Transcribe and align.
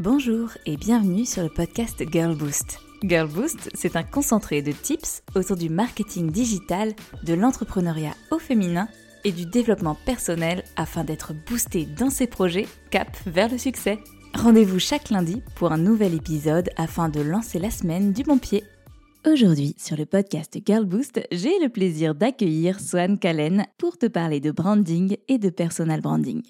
Bonjour 0.00 0.50
et 0.66 0.76
bienvenue 0.76 1.24
sur 1.24 1.44
le 1.44 1.48
podcast 1.48 2.02
Girl 2.10 2.36
Boost. 2.36 2.80
Girl 3.04 3.28
Boost, 3.28 3.70
c'est 3.74 3.94
un 3.94 4.02
concentré 4.02 4.60
de 4.60 4.72
tips 4.72 5.22
autour 5.36 5.56
du 5.56 5.68
marketing 5.68 6.32
digital, 6.32 6.94
de 7.22 7.32
l'entrepreneuriat 7.32 8.14
au 8.32 8.40
féminin 8.40 8.88
et 9.22 9.30
du 9.30 9.46
développement 9.46 9.96
personnel 10.04 10.64
afin 10.74 11.04
d'être 11.04 11.32
boosté 11.46 11.86
dans 11.86 12.10
ses 12.10 12.26
projets 12.26 12.66
cap 12.90 13.16
vers 13.26 13.48
le 13.48 13.56
succès. 13.56 14.00
Rendez-vous 14.34 14.80
chaque 14.80 15.10
lundi 15.10 15.44
pour 15.54 15.70
un 15.70 15.78
nouvel 15.78 16.14
épisode 16.14 16.70
afin 16.76 17.08
de 17.08 17.20
lancer 17.20 17.60
la 17.60 17.70
semaine 17.70 18.12
du 18.12 18.24
bon 18.24 18.38
pied. 18.38 18.64
Aujourd'hui, 19.24 19.76
sur 19.78 19.96
le 19.96 20.06
podcast 20.06 20.58
Girl 20.66 20.86
Boost, 20.86 21.20
j'ai 21.30 21.56
le 21.60 21.68
plaisir 21.68 22.16
d'accueillir 22.16 22.80
Swan 22.80 23.16
Callen 23.16 23.64
pour 23.78 23.96
te 23.96 24.06
parler 24.06 24.40
de 24.40 24.50
branding 24.50 25.16
et 25.28 25.38
de 25.38 25.50
personal 25.50 26.00
branding. 26.00 26.42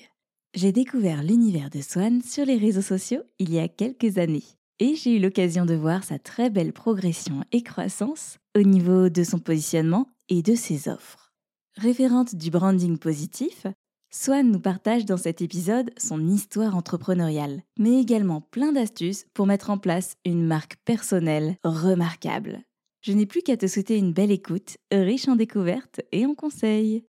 J'ai 0.54 0.70
découvert 0.70 1.24
l'univers 1.24 1.68
de 1.68 1.80
Swan 1.80 2.22
sur 2.22 2.44
les 2.44 2.56
réseaux 2.56 2.80
sociaux 2.80 3.22
il 3.40 3.52
y 3.52 3.58
a 3.58 3.66
quelques 3.66 4.18
années 4.18 4.44
et 4.78 4.94
j'ai 4.94 5.16
eu 5.16 5.18
l'occasion 5.18 5.66
de 5.66 5.74
voir 5.74 6.04
sa 6.04 6.20
très 6.20 6.48
belle 6.48 6.72
progression 6.72 7.42
et 7.50 7.62
croissance 7.62 8.38
au 8.56 8.62
niveau 8.62 9.08
de 9.08 9.24
son 9.24 9.40
positionnement 9.40 10.06
et 10.28 10.42
de 10.42 10.54
ses 10.54 10.88
offres. 10.88 11.32
Référente 11.76 12.36
du 12.36 12.52
branding 12.52 12.98
positif, 12.98 13.66
Swan 14.12 14.48
nous 14.48 14.60
partage 14.60 15.04
dans 15.04 15.16
cet 15.16 15.42
épisode 15.42 15.90
son 15.98 16.24
histoire 16.28 16.76
entrepreneuriale, 16.76 17.62
mais 17.76 18.00
également 18.00 18.40
plein 18.40 18.70
d'astuces 18.70 19.26
pour 19.34 19.48
mettre 19.48 19.70
en 19.70 19.78
place 19.78 20.14
une 20.24 20.46
marque 20.46 20.76
personnelle 20.84 21.56
remarquable. 21.64 22.60
Je 23.00 23.10
n'ai 23.10 23.26
plus 23.26 23.42
qu'à 23.42 23.56
te 23.56 23.66
souhaiter 23.66 23.98
une 23.98 24.12
belle 24.12 24.30
écoute, 24.30 24.76
riche 24.92 25.26
en 25.26 25.34
découvertes 25.34 26.00
et 26.12 26.26
en 26.26 26.36
conseils. 26.36 27.04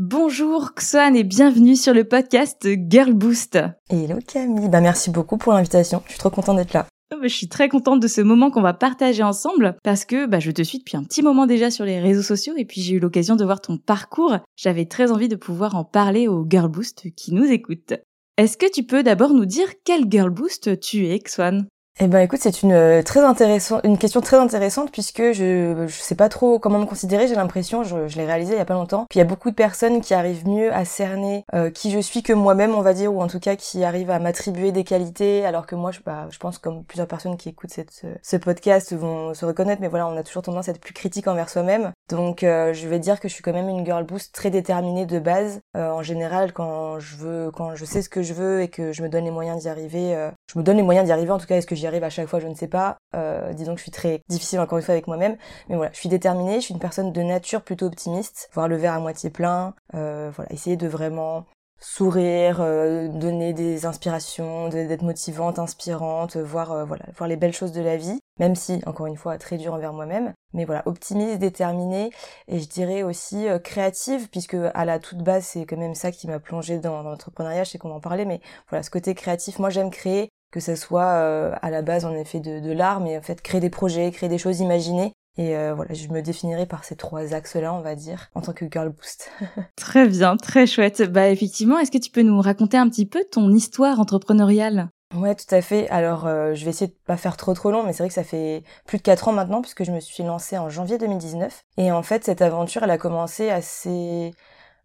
Bonjour 0.00 0.74
Xuan 0.76 1.16
et 1.16 1.24
bienvenue 1.24 1.74
sur 1.74 1.92
le 1.92 2.04
podcast 2.04 2.68
Girl 2.88 3.14
Boost. 3.14 3.58
Hello 3.90 4.20
Camille, 4.24 4.68
bah 4.68 4.80
merci 4.80 5.10
beaucoup 5.10 5.38
pour 5.38 5.52
l'invitation, 5.52 6.04
je 6.04 6.10
suis 6.10 6.20
trop 6.20 6.30
contente 6.30 6.56
d'être 6.56 6.72
là. 6.72 6.86
Oh, 7.12 7.16
bah, 7.20 7.26
je 7.26 7.34
suis 7.34 7.48
très 7.48 7.68
contente 7.68 7.98
de 7.98 8.06
ce 8.06 8.20
moment 8.20 8.52
qu'on 8.52 8.62
va 8.62 8.74
partager 8.74 9.24
ensemble 9.24 9.76
parce 9.82 10.04
que 10.04 10.26
bah, 10.26 10.38
je 10.38 10.52
te 10.52 10.62
suis 10.62 10.78
depuis 10.78 10.96
un 10.96 11.02
petit 11.02 11.20
moment 11.20 11.46
déjà 11.46 11.72
sur 11.72 11.84
les 11.84 11.98
réseaux 11.98 12.22
sociaux 12.22 12.54
et 12.56 12.64
puis 12.64 12.80
j'ai 12.80 12.94
eu 12.94 13.00
l'occasion 13.00 13.34
de 13.34 13.44
voir 13.44 13.60
ton 13.60 13.76
parcours. 13.76 14.38
J'avais 14.54 14.84
très 14.84 15.10
envie 15.10 15.26
de 15.26 15.34
pouvoir 15.34 15.74
en 15.74 15.82
parler 15.82 16.28
aux 16.28 16.46
Girl 16.48 16.68
Boost 16.68 17.12
qui 17.16 17.34
nous 17.34 17.46
écoutent. 17.46 17.94
Est-ce 18.36 18.56
que 18.56 18.70
tu 18.70 18.84
peux 18.84 19.02
d'abord 19.02 19.34
nous 19.34 19.46
dire 19.46 19.66
quel 19.84 20.04
Girl 20.08 20.30
Boost 20.30 20.78
tu 20.78 21.08
es, 21.08 21.18
Xuan 21.18 21.66
eh 22.00 22.06
ben 22.06 22.20
écoute, 22.20 22.38
c'est 22.40 22.62
une 22.62 22.70
euh, 22.72 23.02
très 23.02 23.24
intéressante, 23.24 23.80
une 23.82 23.98
question 23.98 24.20
très 24.20 24.36
intéressante 24.36 24.92
puisque 24.92 25.32
je 25.32 25.86
je 25.88 26.00
sais 26.00 26.14
pas 26.14 26.28
trop 26.28 26.60
comment 26.60 26.78
me 26.78 26.86
considérer. 26.86 27.26
J'ai 27.26 27.34
l'impression, 27.34 27.82
je, 27.82 28.06
je 28.06 28.16
l'ai 28.18 28.24
réalisé 28.24 28.54
il 28.54 28.58
y 28.58 28.60
a 28.60 28.64
pas 28.64 28.74
longtemps, 28.74 29.06
qu'il 29.10 29.18
y 29.18 29.22
a 29.22 29.24
beaucoup 29.24 29.50
de 29.50 29.56
personnes 29.56 30.00
qui 30.00 30.14
arrivent 30.14 30.46
mieux 30.46 30.72
à 30.72 30.84
cerner 30.84 31.44
euh, 31.54 31.70
qui 31.70 31.90
je 31.90 31.98
suis 31.98 32.22
que 32.22 32.32
moi-même, 32.32 32.72
on 32.76 32.82
va 32.82 32.94
dire, 32.94 33.12
ou 33.12 33.20
en 33.20 33.26
tout 33.26 33.40
cas 33.40 33.56
qui 33.56 33.82
arrivent 33.82 34.12
à 34.12 34.20
m'attribuer 34.20 34.70
des 34.70 34.84
qualités, 34.84 35.44
alors 35.44 35.66
que 35.66 35.74
moi, 35.74 35.90
je, 35.90 35.98
bah, 36.06 36.28
je 36.30 36.38
pense 36.38 36.58
comme 36.58 36.84
plusieurs 36.84 37.08
personnes 37.08 37.36
qui 37.36 37.48
écoutent 37.48 37.72
cette, 37.72 38.02
ce 38.22 38.36
podcast 38.36 38.92
vont 38.92 39.34
se 39.34 39.44
reconnaître, 39.44 39.80
mais 39.80 39.88
voilà, 39.88 40.06
on 40.06 40.16
a 40.16 40.22
toujours 40.22 40.42
tendance 40.42 40.68
à 40.68 40.70
être 40.70 40.80
plus 40.80 40.94
critique 40.94 41.26
envers 41.26 41.48
soi-même. 41.48 41.90
Donc 42.10 42.44
euh, 42.44 42.72
je 42.74 42.86
vais 42.86 43.00
dire 43.00 43.18
que 43.18 43.28
je 43.28 43.34
suis 43.34 43.42
quand 43.42 43.52
même 43.52 43.68
une 43.68 43.84
girl 43.84 44.04
boost 44.04 44.32
très 44.32 44.50
déterminée 44.50 45.04
de 45.04 45.18
base. 45.18 45.60
en 45.74 46.02
général, 46.02 46.52
quand 46.52 47.00
je 47.00 47.16
veux, 47.16 47.50
quand 47.50 47.74
je 47.74 47.84
sais 47.84 48.02
ce 48.02 48.08
que 48.08 48.22
je 48.22 48.34
veux 48.34 48.62
et 48.62 48.68
que 48.68 48.92
je 48.92 49.02
me 49.02 49.08
donne 49.08 49.24
les 49.24 49.32
moyens 49.32 49.62
d'y 49.62 49.68
arriver, 49.68 50.30
je 50.52 50.58
me 50.58 50.62
donne 50.62 50.76
les 50.76 50.84
moyens 50.84 51.04
d'y 51.04 51.12
arriver. 51.12 51.32
En 51.32 51.38
tout 51.38 51.46
cas, 51.46 51.56
est-ce 51.56 51.66
que 51.66 51.74
j'y 51.74 51.87
arrive 51.88 52.04
à 52.04 52.10
chaque 52.10 52.28
fois, 52.28 52.40
je 52.40 52.46
ne 52.46 52.54
sais 52.54 52.68
pas. 52.68 52.98
Euh, 53.14 53.52
disons 53.52 53.72
que 53.72 53.78
je 53.78 53.82
suis 53.82 53.90
très 53.90 54.20
difficile 54.28 54.60
encore 54.60 54.78
une 54.78 54.84
fois 54.84 54.92
avec 54.92 55.06
moi-même, 55.06 55.36
mais 55.68 55.76
voilà, 55.76 55.90
je 55.92 55.98
suis 55.98 56.08
déterminée, 56.08 56.56
je 56.56 56.66
suis 56.66 56.74
une 56.74 56.80
personne 56.80 57.12
de 57.12 57.22
nature 57.22 57.62
plutôt 57.62 57.86
optimiste, 57.86 58.48
voir 58.52 58.68
le 58.68 58.76
verre 58.76 58.94
à 58.94 59.00
moitié 59.00 59.30
plein, 59.30 59.74
euh, 59.94 60.30
voilà, 60.34 60.52
essayer 60.52 60.76
de 60.76 60.86
vraiment 60.86 61.46
sourire, 61.80 62.60
euh, 62.60 63.08
donner 63.08 63.52
des 63.52 63.86
inspirations, 63.86 64.68
d'être 64.68 65.02
motivante, 65.02 65.58
inspirante, 65.60 66.36
voir 66.36 66.84
voilà, 66.86 67.04
voir 67.16 67.28
les 67.28 67.36
belles 67.36 67.52
choses 67.52 67.72
de 67.72 67.80
la 67.80 67.96
vie, 67.96 68.18
même 68.40 68.56
si 68.56 68.80
encore 68.84 69.06
une 69.06 69.16
fois 69.16 69.38
très 69.38 69.58
dur 69.58 69.74
envers 69.74 69.92
moi-même, 69.92 70.32
mais 70.54 70.64
voilà, 70.64 70.82
optimiste, 70.86 71.38
déterminée 71.38 72.10
et 72.48 72.58
je 72.58 72.68
dirais 72.68 73.04
aussi 73.04 73.46
créative 73.62 74.28
puisque 74.28 74.56
à 74.74 74.84
la 74.84 74.98
toute 74.98 75.22
base 75.22 75.44
c'est 75.44 75.66
quand 75.66 75.76
même 75.76 75.94
ça 75.94 76.10
qui 76.10 76.26
m'a 76.26 76.40
plongée 76.40 76.78
dans, 76.78 77.04
dans 77.04 77.10
l'entrepreneuriat, 77.10 77.62
je 77.62 77.70
sais 77.70 77.78
qu'on 77.78 77.92
en 77.92 78.00
parlait, 78.00 78.24
mais 78.24 78.40
voilà, 78.68 78.82
ce 78.82 78.90
côté 78.90 79.14
créatif, 79.14 79.60
moi 79.60 79.70
j'aime 79.70 79.90
créer, 79.90 80.30
que 80.50 80.60
ça 80.60 80.76
soit 80.76 81.04
euh, 81.04 81.54
à 81.62 81.70
la 81.70 81.82
base 81.82 82.04
en 82.04 82.14
effet 82.14 82.40
de, 82.40 82.60
de 82.60 82.72
l'art, 82.72 83.00
mais 83.00 83.18
en 83.18 83.22
fait 83.22 83.42
créer 83.42 83.60
des 83.60 83.70
projets, 83.70 84.10
créer 84.10 84.28
des 84.28 84.38
choses 84.38 84.60
imaginées. 84.60 85.12
Et 85.36 85.56
euh, 85.56 85.72
voilà, 85.72 85.94
je 85.94 86.08
me 86.08 86.20
définirais 86.20 86.66
par 86.66 86.82
ces 86.82 86.96
trois 86.96 87.32
axes-là, 87.32 87.72
on 87.72 87.80
va 87.80 87.94
dire, 87.94 88.28
en 88.34 88.40
tant 88.40 88.52
que 88.52 88.66
girl 88.68 88.88
boost. 88.88 89.30
très 89.76 90.08
bien, 90.08 90.36
très 90.36 90.66
chouette. 90.66 91.02
Bah 91.02 91.28
effectivement, 91.28 91.78
est-ce 91.78 91.92
que 91.92 91.98
tu 91.98 92.10
peux 92.10 92.22
nous 92.22 92.40
raconter 92.40 92.76
un 92.76 92.88
petit 92.88 93.06
peu 93.06 93.22
ton 93.30 93.52
histoire 93.52 94.00
entrepreneuriale? 94.00 94.88
Ouais, 95.14 95.34
tout 95.34 95.54
à 95.54 95.62
fait. 95.62 95.88
Alors, 95.88 96.26
euh, 96.26 96.54
je 96.54 96.64
vais 96.64 96.70
essayer 96.70 96.88
de 96.88 96.96
pas 97.06 97.16
faire 97.16 97.36
trop 97.38 97.54
trop 97.54 97.70
long, 97.70 97.82
mais 97.82 97.92
c'est 97.92 98.02
vrai 98.02 98.08
que 98.08 98.14
ça 98.14 98.24
fait 98.24 98.62
plus 98.84 98.98
de 98.98 99.02
quatre 99.02 99.28
ans 99.28 99.32
maintenant, 99.32 99.62
puisque 99.62 99.84
je 99.84 99.92
me 99.92 100.00
suis 100.00 100.22
lancée 100.22 100.58
en 100.58 100.68
janvier 100.68 100.98
2019. 100.98 101.64
Et 101.78 101.90
en 101.92 102.02
fait, 102.02 102.24
cette 102.24 102.42
aventure, 102.42 102.82
elle 102.82 102.90
a 102.90 102.98
commencé 102.98 103.48
assez 103.48 104.34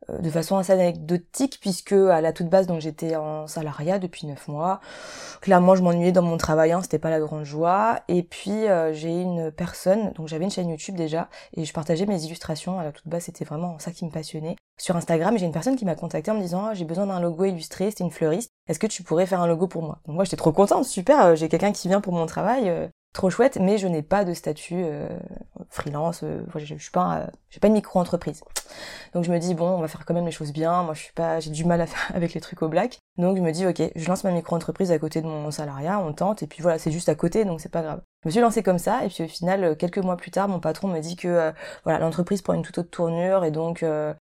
de 0.09 0.29
façon 0.29 0.57
assez 0.57 0.71
anecdotique 0.71 1.59
puisque 1.61 1.93
à 1.93 2.21
la 2.21 2.33
toute 2.33 2.49
base 2.49 2.67
donc 2.67 2.81
j'étais 2.81 3.15
en 3.15 3.47
salariat 3.47 3.99
depuis 3.99 4.27
neuf 4.27 4.47
mois. 4.47 4.79
Clairement 5.41 5.75
je 5.75 5.83
m'ennuyais 5.83 6.11
dans 6.11 6.21
mon 6.21 6.37
travail, 6.37 6.71
hein, 6.71 6.81
c'était 6.81 6.99
pas 6.99 7.09
la 7.09 7.19
grande 7.19 7.43
joie. 7.43 7.99
Et 8.07 8.23
puis 8.23 8.67
euh, 8.67 8.93
j'ai 8.93 9.21
une 9.21 9.51
personne, 9.51 10.11
donc 10.13 10.27
j'avais 10.27 10.43
une 10.43 10.51
chaîne 10.51 10.69
YouTube 10.69 10.95
déjà 10.95 11.29
et 11.55 11.65
je 11.65 11.73
partageais 11.73 12.05
mes 12.05 12.23
illustrations. 12.23 12.79
À 12.79 12.83
la 12.83 12.91
toute 12.91 13.07
base 13.07 13.23
c'était 13.23 13.45
vraiment 13.45 13.79
ça 13.79 13.91
qui 13.91 14.05
me 14.05 14.11
passionnait. 14.11 14.55
Sur 14.77 14.95
Instagram 14.95 15.37
j'ai 15.37 15.45
une 15.45 15.51
personne 15.51 15.75
qui 15.75 15.85
m'a 15.85 15.95
contacté 15.95 16.31
en 16.31 16.35
me 16.35 16.41
disant 16.41 16.65
ah, 16.65 16.73
j'ai 16.73 16.85
besoin 16.85 17.07
d'un 17.07 17.19
logo 17.19 17.45
illustré, 17.45 17.89
c'était 17.89 18.03
une 18.03 18.11
fleuriste. 18.11 18.51
Est-ce 18.67 18.79
que 18.79 18.87
tu 18.87 19.03
pourrais 19.03 19.25
faire 19.25 19.41
un 19.41 19.47
logo 19.47 19.67
pour 19.67 19.83
moi? 19.83 19.99
Donc 20.05 20.15
moi 20.15 20.23
j'étais 20.23 20.37
trop 20.37 20.51
contente, 20.51 20.85
super, 20.85 21.25
euh, 21.25 21.35
j'ai 21.35 21.49
quelqu'un 21.49 21.71
qui 21.71 21.87
vient 21.87 22.01
pour 22.01 22.13
mon 22.13 22.25
travail 22.25 22.89
trop 23.13 23.29
chouette, 23.29 23.57
mais 23.61 23.77
je 23.77 23.87
n'ai 23.87 24.01
pas 24.01 24.25
de 24.25 24.33
statut 24.33 24.83
euh, 24.83 25.07
freelance. 25.69 26.23
Euh, 26.23 26.43
je, 26.55 26.75
suis 26.75 26.91
pas, 26.91 27.19
euh, 27.19 27.27
j'ai 27.51 27.59
pas 27.59 27.67
une 27.67 27.73
micro-entreprise. 27.73 28.43
Donc 29.13 29.23
je 29.23 29.31
me 29.31 29.37
dis 29.37 29.53
bon, 29.53 29.69
on 29.69 29.79
va 29.79 29.87
faire 29.87 30.03
quand 30.05 30.15
même 30.15 30.25
les 30.25 30.31
choses 30.31 30.51
bien. 30.51 30.83
Moi, 30.83 30.95
je 30.95 31.03
suis 31.03 31.13
pas, 31.13 31.39
j'ai 31.39 31.51
du 31.51 31.63
mal 31.63 31.79
à 31.79 31.85
faire 31.85 32.11
avec 32.15 32.33
les 32.33 32.41
trucs 32.41 32.61
au 32.63 32.67
black. 32.67 32.99
Donc 33.17 33.37
je 33.37 33.41
me 33.41 33.51
dis 33.51 33.65
ok, 33.65 33.81
je 33.95 34.07
lance 34.07 34.23
ma 34.23 34.31
micro-entreprise 34.31 34.91
à 34.91 34.97
côté 34.99 35.21
de 35.21 35.27
mon 35.27 35.51
salariat, 35.51 35.99
on 35.99 36.11
tente, 36.13 36.41
et 36.41 36.47
puis 36.47 36.63
voilà, 36.63 36.79
c'est 36.79 36.91
juste 36.91 37.09
à 37.09 37.15
côté, 37.15 37.45
donc 37.45 37.61
c'est 37.61 37.71
pas 37.71 37.83
grave. 37.83 38.01
Je 38.23 38.29
me 38.29 38.31
suis 38.31 38.41
lancée 38.41 38.63
comme 38.63 38.79
ça, 38.79 39.05
et 39.05 39.09
puis 39.09 39.23
au 39.23 39.27
final, 39.27 39.77
quelques 39.77 39.99
mois 39.99 40.17
plus 40.17 40.31
tard, 40.31 40.47
mon 40.47 40.59
patron 40.59 40.87
me 40.87 40.99
dit 40.99 41.15
que 41.15 41.53
voilà, 41.83 41.99
l'entreprise 41.99 42.41
prend 42.41 42.53
une 42.53 42.63
toute 42.63 42.79
autre 42.79 42.89
tournure, 42.89 43.45
et 43.45 43.51
donc 43.51 43.85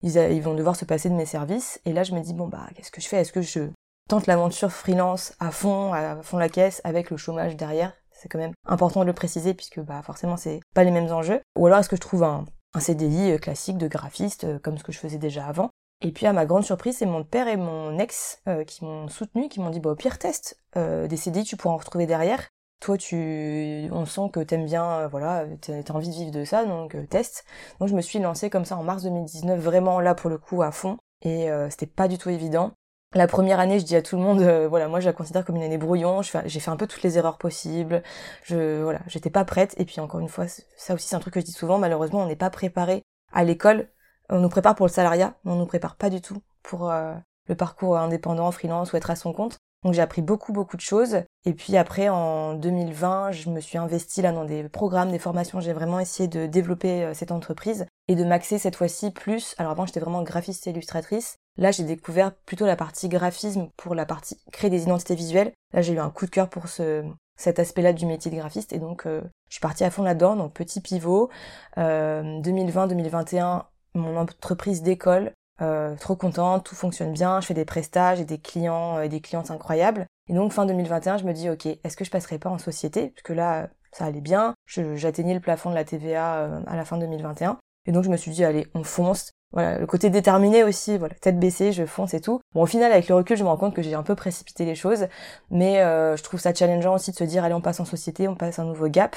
ils, 0.03 0.17
ils 0.17 0.43
vont 0.43 0.55
devoir 0.55 0.77
se 0.77 0.85
passer 0.85 1.09
de 1.09 1.15
mes 1.15 1.25
services. 1.25 1.81
Et 1.87 1.95
là, 1.95 2.03
je 2.03 2.13
me 2.13 2.21
dis 2.21 2.35
bon 2.35 2.49
bah, 2.49 2.67
qu'est-ce 2.75 2.91
que 2.91 3.01
je 3.01 3.09
fais? 3.09 3.19
Est-ce 3.19 3.33
que 3.33 3.41
je 3.41 3.71
tente 4.11 4.27
l'aventure 4.27 4.71
freelance 4.71 5.33
à 5.41 5.51
fond, 5.51 5.95
à 5.95 6.23
fond 6.23 6.37
la 6.37 6.51
caisse, 6.51 6.83
avec 6.85 7.11
le 7.11 7.17
chômage 7.17 7.57
derrière? 7.57 7.95
C'est 8.17 8.29
quand 8.29 8.39
même 8.39 8.55
important 8.67 9.01
de 9.01 9.07
le 9.07 9.13
préciser 9.13 9.55
puisque 9.55 9.81
bah 9.81 10.03
forcément 10.03 10.37
c'est 10.37 10.61
pas 10.75 10.85
les 10.85 10.91
mêmes 10.91 11.13
enjeux. 11.13 11.41
Ou 11.57 11.67
alors 11.67 11.79
est-ce 11.79 11.89
que 11.89 11.97
je 11.97 12.01
trouve 12.01 12.25
un, 12.25 12.45
un 12.75 12.81
CDI 12.81 13.33
euh, 13.33 13.39
classique 13.39 13.79
de 13.79 13.89
graphiste 13.89 14.45
euh, 14.45 14.59
comme 14.59 14.79
ce 14.79 14.85
que 14.85 14.93
je 14.93 14.99
faisais 14.99 15.19
déjà 15.19 15.47
avant? 15.47 15.71
Et 16.03 16.13
puis 16.13 16.27
à 16.27 16.33
ma 16.33 16.45
grande 16.45 16.65
surprise, 16.65 16.99
c'est 16.99 17.07
mon 17.07 17.25
père 17.25 17.49
et 17.49 17.57
mon 17.57 17.99
ex 17.99 18.43
euh, 18.49 18.65
qui 18.65 18.85
m'ont 18.85 19.09
soutenu, 19.09 19.49
qui 19.49 19.61
m'ont 19.61 19.71
dit 19.71 19.81
bah 19.81 19.91
au 19.91 19.95
pire 19.95 20.19
test 20.19 20.61
des 20.75 21.17
CDI, 21.17 21.45
tu 21.45 21.57
pourras 21.57 21.75
en 21.75 21.79
retrouver 21.79 22.05
derrière. 22.05 22.49
Toi, 22.81 22.99
tu, 22.99 23.89
on 23.91 24.05
sent 24.05 24.29
que 24.31 24.41
t'aimes 24.41 24.67
bien, 24.67 25.07
voilà, 25.07 25.47
t'as 25.63 25.95
envie 25.95 26.11
de 26.11 26.15
vivre 26.15 26.31
de 26.31 26.45
ça, 26.45 26.67
donc 26.67 26.95
test. 27.09 27.47
Donc 27.81 27.89
je 27.89 27.95
me 27.95 28.03
suis 28.03 28.19
lancée 28.19 28.51
comme 28.51 28.67
ça 28.67 28.77
en 28.77 28.83
mars 28.83 29.05
2019, 29.05 29.59
vraiment 29.59 30.01
là 30.01 30.15
pour 30.15 30.29
le 30.29 30.37
coup 30.37 30.63
à 30.63 30.71
fond, 30.71 30.99
et 31.23 31.49
c'était 31.71 31.87
pas 31.87 32.09
du 32.09 32.19
tout 32.19 32.29
évident. 32.29 32.73
La 33.15 33.27
première 33.27 33.61
année, 33.61 33.79
je 33.79 33.85
dis 33.85 33.97
à 33.97 34.03
tout 34.03 34.17
le 34.17 34.23
monde, 34.23 34.41
euh, 34.43 34.69
voilà, 34.69 34.89
moi 34.89 35.01
je 35.01 35.07
la 35.07 35.13
considère 35.13 35.45
comme 35.45 35.57
une 35.57 35.63
année 35.63 35.79
brouillon. 35.79 36.21
J'ai 36.23 36.61
fait 36.61 36.71
un 36.71 36.77
peu 36.77 36.87
toutes 36.87 37.03
les 37.03 37.17
erreurs 37.19 37.39
possibles. 37.39 38.03
Je, 38.43 38.83
voilà, 38.83 39.01
j'étais 39.07 39.31
pas 39.31 39.45
prête. 39.45 39.75
Et 39.79 39.85
puis 39.85 40.01
encore 40.01 40.21
une 40.21 40.29
fois, 40.29 40.47
ça 40.77 40.95
aussi 40.95 41.09
c'est 41.09 41.17
un 41.17 41.21
truc 41.21 41.35
que 41.35 41.41
je 41.41 41.47
dis 41.47 41.53
souvent. 41.53 41.79
Malheureusement, 41.79 42.23
on 42.23 42.27
n'est 42.27 42.37
pas 42.37 42.51
préparé 42.51 43.03
à 43.33 43.45
l'école. 43.45 43.89
On 44.29 44.41
nous 44.41 44.49
prépare 44.49 44.75
pour 44.75 44.87
le 44.87 44.93
salariat, 44.93 45.35
mais 45.45 45.53
on 45.53 45.57
nous 45.57 45.67
prépare 45.67 45.97
pas 45.97 46.11
du 46.11 46.21
tout 46.21 46.43
pour 46.63 46.91
euh, 46.91 47.15
le 47.47 47.55
parcours 47.55 47.97
indépendant, 47.97 48.51
freelance 48.51 48.93
ou 48.93 48.97
être 48.97 49.11
à 49.11 49.17
son 49.17 49.33
compte. 49.33 49.59
Donc 49.85 49.95
j'ai 49.95 50.03
appris 50.03 50.21
beaucoup 50.21 50.53
beaucoup 50.53 50.77
de 50.77 50.83
choses. 50.83 51.23
Et 51.45 51.55
puis 51.55 51.77
après 51.77 52.09
en 52.09 52.55
2020, 52.55 53.31
je 53.31 53.51
me 53.51 53.61
suis 53.61 53.79
investie 53.79 54.21
là 54.21 54.33
dans 54.33 54.45
des 54.45 54.69
programmes, 54.69 55.13
des 55.13 55.19
formations. 55.19 55.61
J'ai 55.61 55.73
vraiment 55.73 56.01
essayé 56.01 56.29
de 56.29 56.47
développer 56.47 57.05
euh, 57.05 57.15
cette 57.15 57.31
entreprise 57.31 57.87
et 58.09 58.17
de 58.17 58.25
m'axer 58.25 58.59
cette 58.59 58.77
fois-ci 58.77 59.13
plus. 59.13 59.55
Alors 59.59 59.73
avant 59.73 59.87
j'étais 59.87 60.01
vraiment 60.01 60.23
graphiste 60.23 60.67
et 60.67 60.71
illustratrice. 60.71 61.39
Là 61.59 61.71
j'ai 61.71 61.85
découvert 61.85 62.35
plutôt 62.35 62.67
la 62.67 62.77
partie 62.77 63.09
graphisme 63.09 63.69
pour 63.77 63.95
la 63.95 64.07
partie 64.07 64.39
créer 64.53 64.71
des 64.71 64.83
identités 64.83 65.15
visuelles. 65.15 65.53
Là 65.73 65.83
j'ai 65.83 65.93
eu 65.93 65.99
un 65.99 66.11
coup 66.11 66.27
de 66.27 66.31
cœur 66.31 66.49
pour 66.49 66.69
ce 66.69 67.05
cet 67.39 67.59
aspect-là 67.59 67.93
du 67.93 68.07
métier 68.07 68.31
de 68.31 68.37
graphiste 68.37 68.73
et 68.73 68.79
donc 68.79 69.07
euh, 69.07 69.21
je 69.49 69.55
suis 69.55 69.61
partie 69.61 69.85
à 69.85 69.91
fond 69.91 70.03
là-dedans. 70.03 70.37
Donc 70.37 70.55
petit 70.55 70.81
pivot. 70.81 71.31
Euh, 71.79 72.41
2020-2021 72.41 73.65
mon 73.95 74.17
entreprise 74.17 74.83
d'école 74.83 75.33
euh, 75.63 75.97
trop 75.97 76.17
contente, 76.17 76.65
tout 76.65 76.75
fonctionne 76.75 77.13
bien, 77.13 77.41
je 77.41 77.47
fais 77.47 77.55
des 77.55 77.65
prestages 77.65 78.21
et 78.21 78.25
des 78.25 78.39
clients 78.39 79.01
et 79.01 79.07
euh, 79.07 79.09
des 79.09 79.21
clientes 79.21 79.51
incroyables. 79.51 80.07
Et 80.29 80.35
donc 80.35 80.53
fin 80.53 80.67
2021, 80.67 81.19
je 81.19 81.25
me 81.25 81.33
dis 81.33 81.49
ok, 81.49 81.67
est-ce 81.67 81.97
que 81.97 82.05
je 82.05 82.11
passerai 82.11 82.39
pas 82.39 82.51
en 82.51 82.59
société? 82.59 83.09
Parce 83.09 83.23
que 83.23 83.33
là, 83.33 83.71
ça 83.93 84.05
allait 84.05 84.21
bien, 84.21 84.55
j'atteignais 84.67 85.35
le 85.35 85.41
plafond 85.41 85.71
de 85.71 85.75
la 85.75 85.85
TVA 85.85 86.37
euh, 86.37 86.61
à 86.67 86.77
la 86.77 86.85
fin 86.85 86.99
2021. 86.99 87.59
Et 87.87 87.93
donc 87.93 88.05
je 88.05 88.11
me 88.11 88.17
suis 88.17 88.33
dit 88.33 88.45
allez, 88.45 88.67
on 88.75 88.85
fonce. 88.85 89.31
Voilà, 89.57 89.79
le 89.79 89.87
côté 89.87 90.11
déterminé 90.11 90.65
aussi, 90.65 90.99
voilà, 90.99 91.15
tête 91.15 91.41
baissée, 91.41 91.73
je 91.73 91.87
fonce 91.87 92.13
et 92.13 92.21
tout. 92.21 92.41
Bon, 92.53 92.61
au 92.61 92.67
final, 92.67 92.93
avec 92.93 93.09
le 93.09 93.15
recul, 93.15 93.39
je 93.39 93.43
me 93.43 93.49
rends 93.49 93.57
compte 93.57 93.75
que 93.75 93.81
j'ai 93.81 93.95
un 93.95 94.03
peu 94.03 94.15
précipité 94.15 94.67
les 94.67 94.75
choses, 94.75 95.07
mais 95.51 95.81
euh, 95.81 96.15
je 96.15 96.23
trouve 96.23 96.39
ça 96.39 96.53
challengeant 96.53 96.95
aussi 96.95 97.11
de 97.11 97.17
se 97.17 97.25
dire, 97.25 97.43
allez, 97.43 97.55
on 97.55 97.63
passe 97.63 97.81
en 97.81 97.87
société, 97.87 98.29
on 98.29 98.35
passe 98.35 98.59
un 98.59 98.65
nouveau 98.65 98.89
gap. 98.89 99.17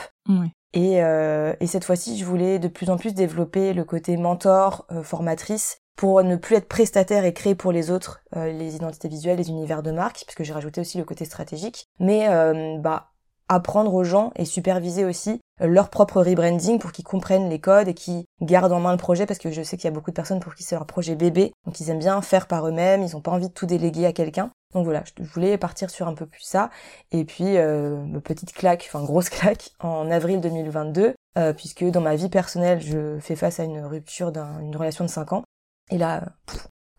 Et, 0.71 1.03
euh, 1.03 1.53
et 1.59 1.67
cette 1.67 1.83
fois-ci, 1.83 2.17
je 2.17 2.23
voulais 2.23 2.57
de 2.57 2.69
plus 2.69 2.89
en 2.89 2.95
plus 2.95 3.13
développer 3.13 3.73
le 3.73 3.83
côté 3.83 4.15
mentor, 4.15 4.85
euh, 4.93 5.03
formatrice, 5.03 5.81
pour 5.97 6.23
ne 6.23 6.37
plus 6.37 6.55
être 6.55 6.69
prestataire 6.69 7.25
et 7.25 7.33
créer 7.33 7.55
pour 7.55 7.73
les 7.73 7.91
autres 7.91 8.21
euh, 8.37 8.49
les 8.49 8.77
identités 8.77 9.09
visuelles, 9.09 9.39
les 9.39 9.49
univers 9.49 9.83
de 9.83 9.91
marque, 9.91 10.23
puisque 10.25 10.43
j'ai 10.43 10.53
rajouté 10.53 10.79
aussi 10.79 10.97
le 10.97 11.03
côté 11.03 11.25
stratégique. 11.25 11.89
Mais 11.99 12.29
bah 12.79 13.11
apprendre 13.49 13.93
aux 13.93 14.03
gens 14.03 14.31
et 14.35 14.45
superviser 14.45 15.05
aussi 15.05 15.41
leur 15.59 15.89
propre 15.89 16.21
rebranding 16.21 16.79
pour 16.79 16.91
qu'ils 16.91 17.03
comprennent 17.03 17.49
les 17.49 17.59
codes 17.59 17.87
et 17.87 17.93
qu'ils 17.93 18.23
gardent 18.41 18.71
en 18.71 18.79
main 18.79 18.91
le 18.91 18.97
projet 18.97 19.25
parce 19.25 19.39
que 19.39 19.51
je 19.51 19.61
sais 19.61 19.75
qu'il 19.75 19.85
y 19.85 19.91
a 19.91 19.93
beaucoup 19.93 20.11
de 20.11 20.15
personnes 20.15 20.39
pour 20.39 20.55
qui 20.55 20.63
c'est 20.63 20.75
leur 20.75 20.85
projet 20.85 21.15
bébé 21.15 21.51
donc 21.65 21.79
ils 21.79 21.89
aiment 21.89 21.99
bien 21.99 22.21
faire 22.21 22.47
par 22.47 22.67
eux-mêmes 22.67 23.03
ils 23.03 23.17
ont 23.17 23.21
pas 23.21 23.31
envie 23.31 23.49
de 23.49 23.53
tout 23.53 23.65
déléguer 23.65 24.05
à 24.05 24.13
quelqu'un. 24.13 24.51
Donc 24.73 24.85
voilà 24.85 25.03
je 25.19 25.23
voulais 25.23 25.57
partir 25.57 25.89
sur 25.89 26.07
un 26.07 26.13
peu 26.13 26.25
plus 26.25 26.43
ça. 26.43 26.69
Et 27.11 27.25
puis 27.25 27.57
euh, 27.57 28.19
petite 28.23 28.53
claque 28.53 28.85
enfin 28.87 29.03
grosse 29.03 29.29
claque 29.29 29.71
en 29.79 30.09
avril 30.09 30.39
2022 30.41 31.13
euh, 31.37 31.53
puisque 31.53 31.83
dans 31.83 32.01
ma 32.01 32.15
vie 32.15 32.29
personnelle 32.29 32.79
je 32.81 33.19
fais 33.19 33.35
face 33.35 33.59
à 33.59 33.63
une 33.63 33.81
rupture 33.81 34.31
d'une 34.31 34.75
relation 34.75 35.03
de 35.03 35.09
5 35.09 35.33
ans. 35.33 35.43
Et 35.91 35.97
là 35.97 36.23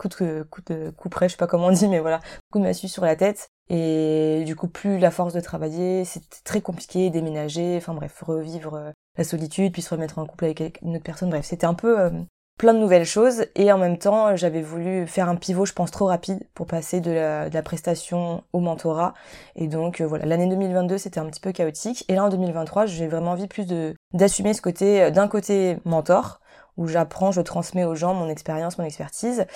coup 0.00 0.08
de 0.08 0.46
coup 0.50 0.62
de 0.66 0.90
coup 0.90 1.08
près 1.08 1.28
je 1.28 1.32
sais 1.32 1.38
pas 1.38 1.46
comment 1.46 1.66
on 1.66 1.72
dit 1.72 1.88
mais 1.88 2.00
voilà 2.00 2.20
coup 2.50 2.58
de 2.58 2.64
massue 2.64 2.88
sur 2.88 3.04
la 3.04 3.16
tête 3.16 3.50
et 3.70 4.42
du 4.44 4.56
coup, 4.56 4.66
plus 4.66 4.98
la 4.98 5.12
force 5.12 5.32
de 5.32 5.40
travailler, 5.40 6.04
c'était 6.04 6.42
très 6.42 6.60
compliqué, 6.60 7.08
déménager, 7.08 7.76
enfin 7.76 7.94
bref, 7.94 8.20
revivre 8.20 8.74
euh, 8.74 8.90
la 9.16 9.22
solitude, 9.22 9.72
puis 9.72 9.80
se 9.80 9.90
remettre 9.94 10.18
en 10.18 10.26
couple 10.26 10.46
avec 10.46 10.80
une 10.82 10.96
autre 10.96 11.04
personne. 11.04 11.30
Bref, 11.30 11.46
c'était 11.46 11.66
un 11.66 11.74
peu 11.74 12.00
euh, 12.00 12.10
plein 12.58 12.74
de 12.74 12.80
nouvelles 12.80 13.04
choses. 13.04 13.46
Et 13.54 13.70
en 13.70 13.78
même 13.78 13.96
temps, 13.96 14.34
j'avais 14.34 14.60
voulu 14.60 15.06
faire 15.06 15.28
un 15.28 15.36
pivot, 15.36 15.66
je 15.66 15.72
pense, 15.72 15.92
trop 15.92 16.06
rapide 16.06 16.40
pour 16.52 16.66
passer 16.66 17.00
de 17.00 17.12
la, 17.12 17.62
prestation 17.62 18.42
au 18.52 18.58
mentorat. 18.58 19.14
Et 19.54 19.68
donc 19.68 20.00
euh, 20.00 20.06
voilà, 20.06 20.26
l'année 20.26 20.48
2022, 20.48 20.98
c'était 20.98 21.20
un 21.20 21.26
petit 21.26 21.40
peu 21.40 21.52
chaotique. 21.52 22.04
Et 22.08 22.16
là, 22.16 22.24
en 22.24 22.28
2023, 22.28 22.86
j'ai 22.86 23.06
vraiment 23.06 23.30
envie 23.30 23.46
plus 23.46 23.66
de 23.66 23.94
d'assumer 24.12 24.52
ce 24.52 24.62
côté, 24.62 25.12
d'un 25.12 25.28
côté 25.28 25.78
mentor, 25.84 26.40
où 26.80 26.88
j'apprends, 26.88 27.30
je 27.30 27.40
transmets 27.40 27.84
aux 27.84 27.94
gens 27.94 28.14
mon 28.14 28.28
expérience, 28.28 28.78
mon 28.78 28.84
expertise, 28.84 29.46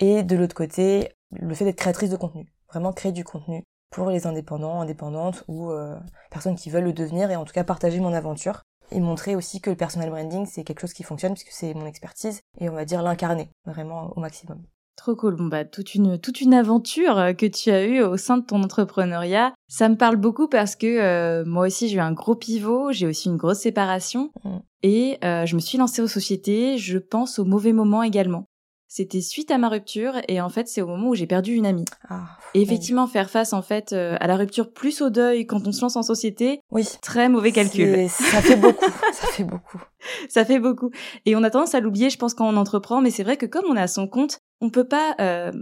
et 0.00 0.24
de 0.24 0.36
l'autre 0.36 0.56
côté, 0.56 1.12
le 1.38 1.54
fait 1.54 1.64
d'être 1.64 1.76
créatrice 1.76 2.10
de 2.10 2.16
contenu 2.16 2.50
vraiment 2.70 2.92
créer 2.92 3.12
du 3.12 3.24
contenu 3.24 3.64
pour 3.90 4.10
les 4.10 4.26
indépendants, 4.26 4.80
indépendantes 4.80 5.44
ou 5.48 5.70
euh, 5.70 5.98
personnes 6.30 6.56
qui 6.56 6.70
veulent 6.70 6.84
le 6.84 6.92
devenir 6.92 7.30
et 7.30 7.36
en 7.36 7.44
tout 7.44 7.52
cas 7.52 7.64
partager 7.64 8.00
mon 8.00 8.12
aventure 8.12 8.62
et 8.92 9.00
montrer 9.00 9.36
aussi 9.36 9.60
que 9.60 9.70
le 9.70 9.76
personal 9.76 10.10
branding 10.10 10.46
c'est 10.46 10.64
quelque 10.64 10.80
chose 10.80 10.92
qui 10.92 11.02
fonctionne 11.02 11.34
puisque 11.34 11.52
c'est 11.52 11.74
mon 11.74 11.86
expertise 11.86 12.40
et 12.58 12.68
on 12.68 12.74
va 12.74 12.84
dire 12.84 13.02
l'incarner 13.02 13.50
vraiment 13.64 14.12
au 14.16 14.20
maximum. 14.20 14.62
Trop 15.00 15.16
cool. 15.16 15.34
Bon 15.34 15.46
bah 15.46 15.64
toute 15.64 15.94
une 15.94 16.18
toute 16.18 16.42
une 16.42 16.52
aventure 16.52 17.16
euh, 17.16 17.32
que 17.32 17.46
tu 17.46 17.70
as 17.70 17.86
eue 17.86 18.02
au 18.02 18.18
sein 18.18 18.36
de 18.36 18.44
ton 18.44 18.62
entrepreneuriat. 18.62 19.54
Ça 19.66 19.88
me 19.88 19.96
parle 19.96 20.16
beaucoup 20.16 20.46
parce 20.46 20.76
que 20.76 20.86
euh, 20.86 21.42
moi 21.46 21.68
aussi 21.68 21.88
j'ai 21.88 21.96
eu 21.96 22.00
un 22.00 22.12
gros 22.12 22.34
pivot, 22.34 22.92
j'ai 22.92 23.06
aussi 23.06 23.30
une 23.30 23.38
grosse 23.38 23.60
séparation 23.60 24.30
mm. 24.44 24.58
et 24.82 25.18
je 25.22 25.54
me 25.54 25.60
suis 25.60 25.78
lancée 25.78 26.02
aux 26.02 26.06
sociétés. 26.06 26.76
Je 26.76 26.98
pense 26.98 27.38
au 27.38 27.46
mauvais 27.46 27.72
moment 27.72 28.02
également. 28.02 28.49
C'était 28.92 29.20
suite 29.20 29.52
à 29.52 29.58
ma 29.58 29.68
rupture 29.68 30.14
et 30.26 30.40
en 30.40 30.48
fait 30.48 30.66
c'est 30.66 30.82
au 30.82 30.88
moment 30.88 31.10
où 31.10 31.14
j'ai 31.14 31.28
perdu 31.28 31.54
une 31.54 31.64
amie. 31.64 31.84
Ah, 32.08 32.24
et 32.54 32.60
effectivement 32.60 33.06
faire 33.06 33.30
face 33.30 33.52
en 33.52 33.62
fait 33.62 33.92
euh, 33.92 34.16
à 34.18 34.26
la 34.26 34.34
rupture 34.34 34.72
plus 34.72 35.00
au 35.00 35.10
deuil 35.10 35.46
quand 35.46 35.68
on 35.68 35.70
se 35.70 35.80
lance 35.80 35.94
en 35.94 36.02
société. 36.02 36.60
Oui. 36.72 36.88
Très 37.00 37.28
mauvais 37.28 37.52
calcul. 37.52 38.08
Ça 38.08 38.42
fait 38.42 38.56
beaucoup. 38.56 38.90
ça 39.12 39.28
fait 39.28 39.44
beaucoup. 39.44 39.80
Ça 40.28 40.44
fait 40.44 40.58
beaucoup. 40.58 40.90
Et 41.24 41.36
on 41.36 41.44
a 41.44 41.50
tendance 41.50 41.76
à 41.76 41.80
l'oublier 41.80 42.10
je 42.10 42.18
pense 42.18 42.34
quand 42.34 42.48
on 42.48 42.56
entreprend 42.56 43.00
mais 43.00 43.12
c'est 43.12 43.22
vrai 43.22 43.36
que 43.36 43.46
comme 43.46 43.64
on 43.68 43.76
est 43.76 43.80
à 43.80 43.86
son 43.86 44.08
compte, 44.08 44.40
on 44.60 44.70
peut 44.70 44.88
pas 44.88 45.14
euh, 45.20 45.52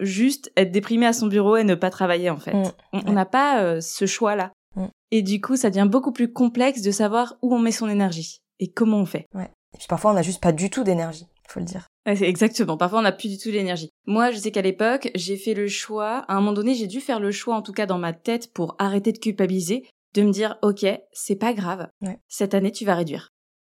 juste 0.00 0.50
être 0.56 0.72
déprimé 0.72 1.06
à 1.06 1.12
son 1.12 1.28
bureau 1.28 1.56
et 1.56 1.62
ne 1.62 1.76
pas 1.76 1.90
travailler 1.90 2.28
en 2.28 2.38
fait. 2.38 2.54
Mm. 2.54 3.02
On 3.06 3.12
n'a 3.12 3.26
pas 3.26 3.62
euh, 3.62 3.80
ce 3.80 4.04
choix 4.06 4.34
là. 4.34 4.50
Mm. 4.74 4.86
Et 5.12 5.22
du 5.22 5.40
coup 5.40 5.54
ça 5.54 5.70
devient 5.70 5.88
beaucoup 5.88 6.10
plus 6.10 6.32
complexe 6.32 6.82
de 6.82 6.90
savoir 6.90 7.36
où 7.40 7.54
on 7.54 7.60
met 7.60 7.70
son 7.70 7.88
énergie 7.88 8.40
et 8.58 8.72
comment 8.72 8.98
on 8.98 9.06
fait. 9.06 9.26
Ouais. 9.32 9.48
Et 9.74 9.78
puis 9.78 9.86
parfois 9.88 10.10
on 10.10 10.14
n'a 10.14 10.22
juste 10.22 10.42
pas 10.42 10.50
du 10.50 10.70
tout 10.70 10.82
d'énergie, 10.82 11.28
faut 11.46 11.60
le 11.60 11.66
dire. 11.66 11.86
Exactement. 12.06 12.76
Parfois, 12.76 12.98
on 12.98 13.02
n'a 13.02 13.12
plus 13.12 13.28
du 13.28 13.38
tout 13.38 13.48
l'énergie. 13.48 13.90
Moi, 14.06 14.30
je 14.30 14.38
sais 14.38 14.50
qu'à 14.50 14.62
l'époque, 14.62 15.10
j'ai 15.14 15.36
fait 15.36 15.54
le 15.54 15.68
choix. 15.68 16.18
À 16.28 16.34
un 16.34 16.40
moment 16.40 16.52
donné, 16.52 16.74
j'ai 16.74 16.86
dû 16.86 17.00
faire 17.00 17.20
le 17.20 17.32
choix, 17.32 17.56
en 17.56 17.62
tout 17.62 17.72
cas 17.72 17.86
dans 17.86 17.98
ma 17.98 18.12
tête, 18.12 18.52
pour 18.52 18.76
arrêter 18.78 19.12
de 19.12 19.18
culpabiliser, 19.18 19.86
de 20.14 20.22
me 20.22 20.30
dire, 20.30 20.58
ok, 20.62 20.86
c'est 21.12 21.36
pas 21.36 21.54
grave. 21.54 21.88
Cette 22.28 22.54
année, 22.54 22.72
tu 22.72 22.84
vas 22.84 22.94
réduire. 22.94 23.30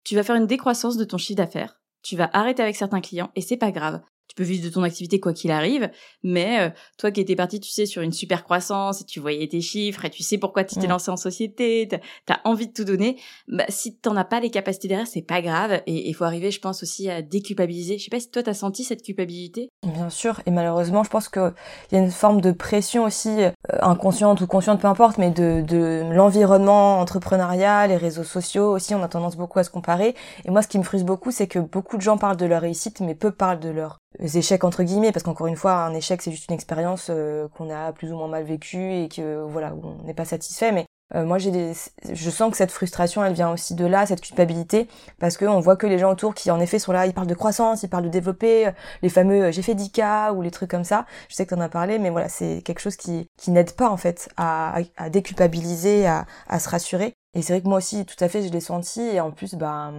Tu 0.04 0.14
vas 0.14 0.22
faire 0.22 0.36
une 0.36 0.46
décroissance 0.46 0.96
de 0.96 1.04
ton 1.04 1.18
chiffre 1.18 1.38
d'affaires. 1.38 1.80
Tu 2.02 2.16
vas 2.16 2.30
arrêter 2.32 2.62
avec 2.62 2.76
certains 2.76 3.00
clients 3.00 3.30
et 3.34 3.40
c'est 3.40 3.56
pas 3.56 3.72
grave 3.72 4.00
tu 4.28 4.34
peux 4.34 4.42
vivre 4.42 4.64
de 4.64 4.72
ton 4.72 4.82
activité 4.82 5.20
quoi 5.20 5.32
qu'il 5.32 5.50
arrive, 5.50 5.90
mais 6.22 6.60
euh, 6.60 6.70
toi 6.98 7.10
qui 7.10 7.20
étais 7.20 7.36
parti, 7.36 7.60
tu 7.60 7.70
sais, 7.70 7.86
sur 7.86 8.02
une 8.02 8.12
super 8.12 8.44
croissance 8.44 9.00
et 9.00 9.04
tu 9.04 9.20
voyais 9.20 9.46
tes 9.46 9.60
chiffres 9.60 10.04
et 10.04 10.10
tu 10.10 10.22
sais 10.22 10.38
pourquoi 10.38 10.64
tu 10.64 10.76
t'es 10.76 10.86
lancé 10.86 11.10
en 11.10 11.16
société, 11.16 11.88
t'as 11.88 12.34
as 12.34 12.40
envie 12.44 12.66
de 12.66 12.72
tout 12.72 12.84
donner, 12.84 13.16
bah 13.48 13.64
si 13.68 13.96
t'en 13.96 14.16
as 14.16 14.24
pas 14.24 14.40
les 14.40 14.50
capacités 14.50 14.88
derrière, 14.88 15.06
c'est 15.06 15.22
pas 15.22 15.40
grave 15.40 15.82
et 15.86 16.08
il 16.08 16.14
faut 16.14 16.24
arriver, 16.24 16.50
je 16.50 16.60
pense 16.60 16.82
aussi 16.82 17.08
à 17.08 17.22
déculpabiliser. 17.22 17.98
Je 17.98 18.04
sais 18.04 18.10
pas 18.10 18.20
si 18.20 18.30
toi 18.30 18.42
t'as 18.42 18.54
senti 18.54 18.84
cette 18.84 19.02
culpabilité? 19.02 19.68
Bien 19.82 20.10
sûr, 20.10 20.40
et 20.46 20.50
malheureusement, 20.50 21.04
je 21.04 21.10
pense 21.10 21.28
qu'il 21.28 21.52
y 21.92 21.96
a 21.96 21.98
une 21.98 22.10
forme 22.10 22.40
de 22.40 22.52
pression 22.52 23.04
aussi 23.04 23.42
euh, 23.42 23.50
inconsciente 23.80 24.40
ou 24.40 24.46
consciente, 24.46 24.80
peu 24.80 24.88
importe, 24.88 25.18
mais 25.18 25.30
de, 25.30 25.62
de 25.66 26.02
l'environnement 26.12 26.98
entrepreneurial, 26.98 27.90
les 27.90 27.96
réseaux 27.96 28.24
sociaux 28.24 28.72
aussi, 28.72 28.94
on 28.94 29.02
a 29.02 29.08
tendance 29.08 29.36
beaucoup 29.36 29.58
à 29.58 29.64
se 29.64 29.70
comparer. 29.70 30.14
Et 30.44 30.50
moi, 30.50 30.62
ce 30.62 30.68
qui 30.68 30.78
me 30.78 30.82
frustre 30.82 31.06
beaucoup, 31.06 31.30
c'est 31.30 31.46
que 31.46 31.58
beaucoup 31.58 31.96
de 31.96 32.02
gens 32.02 32.18
parlent 32.18 32.36
de 32.36 32.46
leur 32.46 32.62
réussite, 32.62 33.00
mais 33.00 33.14
peu 33.14 33.30
parlent 33.30 33.60
de 33.60 33.68
leur 33.68 34.00
échecs 34.20 34.64
entre 34.64 34.82
guillemets 34.82 35.12
parce 35.12 35.22
qu'encore 35.22 35.46
une 35.46 35.56
fois 35.56 35.72
un 35.72 35.94
échec 35.94 36.22
c'est 36.22 36.30
juste 36.30 36.48
une 36.48 36.54
expérience 36.54 37.08
euh, 37.10 37.48
qu'on 37.48 37.70
a 37.70 37.92
plus 37.92 38.12
ou 38.12 38.16
moins 38.16 38.28
mal 38.28 38.44
vécue 38.44 38.92
et 38.92 39.08
que 39.08 39.42
voilà 39.42 39.74
on 39.82 40.04
n'est 40.04 40.14
pas 40.14 40.24
satisfait. 40.24 40.72
Mais 40.72 40.86
euh, 41.14 41.24
moi 41.24 41.38
j'ai 41.38 41.72
je 42.12 42.30
sens 42.30 42.50
que 42.50 42.56
cette 42.56 42.70
frustration 42.70 43.24
elle 43.24 43.34
vient 43.34 43.50
aussi 43.50 43.74
de 43.74 43.84
là 43.84 44.06
cette 44.06 44.20
culpabilité 44.20 44.88
parce 45.18 45.36
que 45.36 45.44
on 45.44 45.60
voit 45.60 45.76
que 45.76 45.86
les 45.86 45.98
gens 45.98 46.10
autour 46.10 46.34
qui 46.34 46.50
en 46.50 46.60
effet 46.60 46.78
sont 46.78 46.92
là 46.92 47.06
ils 47.06 47.12
parlent 47.12 47.26
de 47.26 47.34
croissance 47.34 47.82
ils 47.82 47.88
parlent 47.88 48.04
de 48.04 48.08
développer 48.08 48.68
euh, 48.68 48.72
les 49.02 49.08
fameux 49.08 49.50
j'ai 49.50 49.62
fait 49.62 49.74
10K 49.74 50.32
ou 50.32 50.42
les 50.42 50.50
trucs 50.50 50.70
comme 50.70 50.84
ça. 50.84 51.06
Je 51.28 51.34
sais 51.34 51.46
que 51.46 51.54
t'en 51.54 51.60
as 51.60 51.68
parlé 51.68 51.98
mais 51.98 52.10
voilà 52.10 52.28
c'est 52.28 52.62
quelque 52.64 52.80
chose 52.80 52.96
qui 52.96 53.28
qui 53.36 53.50
n'aide 53.50 53.72
pas 53.72 53.90
en 53.90 53.96
fait 53.96 54.28
à, 54.36 54.76
à, 54.96 55.10
déculpabiliser 55.10 56.06
à, 56.06 56.26
à 56.48 56.58
se 56.58 56.68
rassurer. 56.68 57.14
Et 57.34 57.42
c'est 57.42 57.52
vrai 57.52 57.62
que 57.62 57.68
moi 57.68 57.78
aussi 57.78 58.06
tout 58.06 58.16
à 58.20 58.28
fait 58.28 58.42
je 58.42 58.52
l'ai 58.52 58.60
senti. 58.60 59.00
Et 59.00 59.20
en 59.20 59.30
plus 59.30 59.54
bah 59.54 59.92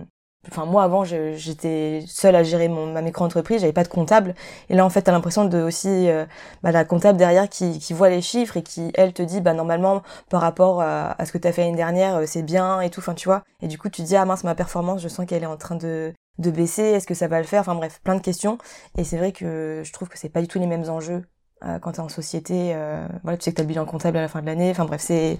enfin 0.49 0.65
moi 0.65 0.83
avant 0.83 1.03
j'étais 1.03 2.03
seule 2.07 2.35
à 2.35 2.43
gérer 2.43 2.67
mon 2.67 2.91
ma 2.91 3.01
micro-entreprise, 3.01 3.61
j'avais 3.61 3.73
pas 3.73 3.83
de 3.83 3.87
comptable 3.87 4.35
et 4.69 4.75
là 4.75 4.85
en 4.85 4.89
fait 4.89 5.03
tu 5.03 5.09
as 5.09 5.13
l'impression 5.13 5.45
de 5.45 5.59
aussi 5.61 6.09
euh, 6.09 6.25
bah, 6.63 6.71
la 6.71 6.85
comptable 6.85 7.17
derrière 7.17 7.49
qui, 7.49 7.79
qui 7.79 7.93
voit 7.93 8.09
les 8.09 8.21
chiffres 8.21 8.57
et 8.57 8.63
qui 8.63 8.91
elle 8.95 9.13
te 9.13 9.21
dit 9.21 9.41
bah 9.41 9.53
normalement 9.53 10.01
par 10.29 10.41
rapport 10.41 10.81
à, 10.81 11.15
ce 11.25 11.31
que 11.31 11.37
tu 11.37 11.47
as 11.47 11.51
fait 11.51 11.63
l'année 11.63 11.77
dernière, 11.77 12.15
euh, 12.17 12.25
c'est 12.25 12.43
bien 12.43 12.81
et 12.81 12.89
tout 12.89 12.99
enfin 12.99 13.13
tu 13.13 13.27
vois. 13.27 13.43
Et 13.61 13.67
du 13.67 13.77
coup 13.77 13.89
tu 13.89 14.01
te 14.01 14.07
dis 14.07 14.15
ah 14.15 14.25
mince 14.25 14.43
ma 14.43 14.55
performance, 14.55 15.01
je 15.01 15.07
sens 15.07 15.25
qu'elle 15.25 15.43
est 15.43 15.47
en 15.47 15.57
train 15.57 15.75
de 15.75 16.13
de 16.37 16.51
baisser, 16.51 16.83
est-ce 16.83 17.07
que 17.07 17.13
ça 17.13 17.27
va 17.27 17.39
le 17.39 17.45
faire? 17.45 17.61
Enfin 17.61 17.75
bref, 17.75 18.01
plein 18.03 18.15
de 18.15 18.21
questions 18.21 18.57
et 18.97 19.03
c'est 19.03 19.17
vrai 19.17 19.31
que 19.31 19.81
je 19.83 19.93
trouve 19.93 20.09
que 20.09 20.17
c'est 20.17 20.29
pas 20.29 20.41
du 20.41 20.47
tout 20.47 20.59
les 20.59 20.67
mêmes 20.67 20.89
enjeux 20.89 21.23
euh, 21.65 21.79
quand 21.79 21.93
tu 21.93 21.97
es 21.99 22.01
en 22.01 22.09
société 22.09 22.75
voilà, 23.23 23.37
tu 23.37 23.45
sais 23.45 23.51
que 23.51 23.55
tu 23.55 23.61
as 23.61 23.63
le 23.63 23.69
bilan 23.69 23.85
comptable 23.85 24.17
à 24.17 24.21
la 24.21 24.27
fin 24.27 24.41
de 24.41 24.45
l'année, 24.45 24.71
enfin 24.71 24.85
bref, 24.85 25.01
c'est 25.01 25.39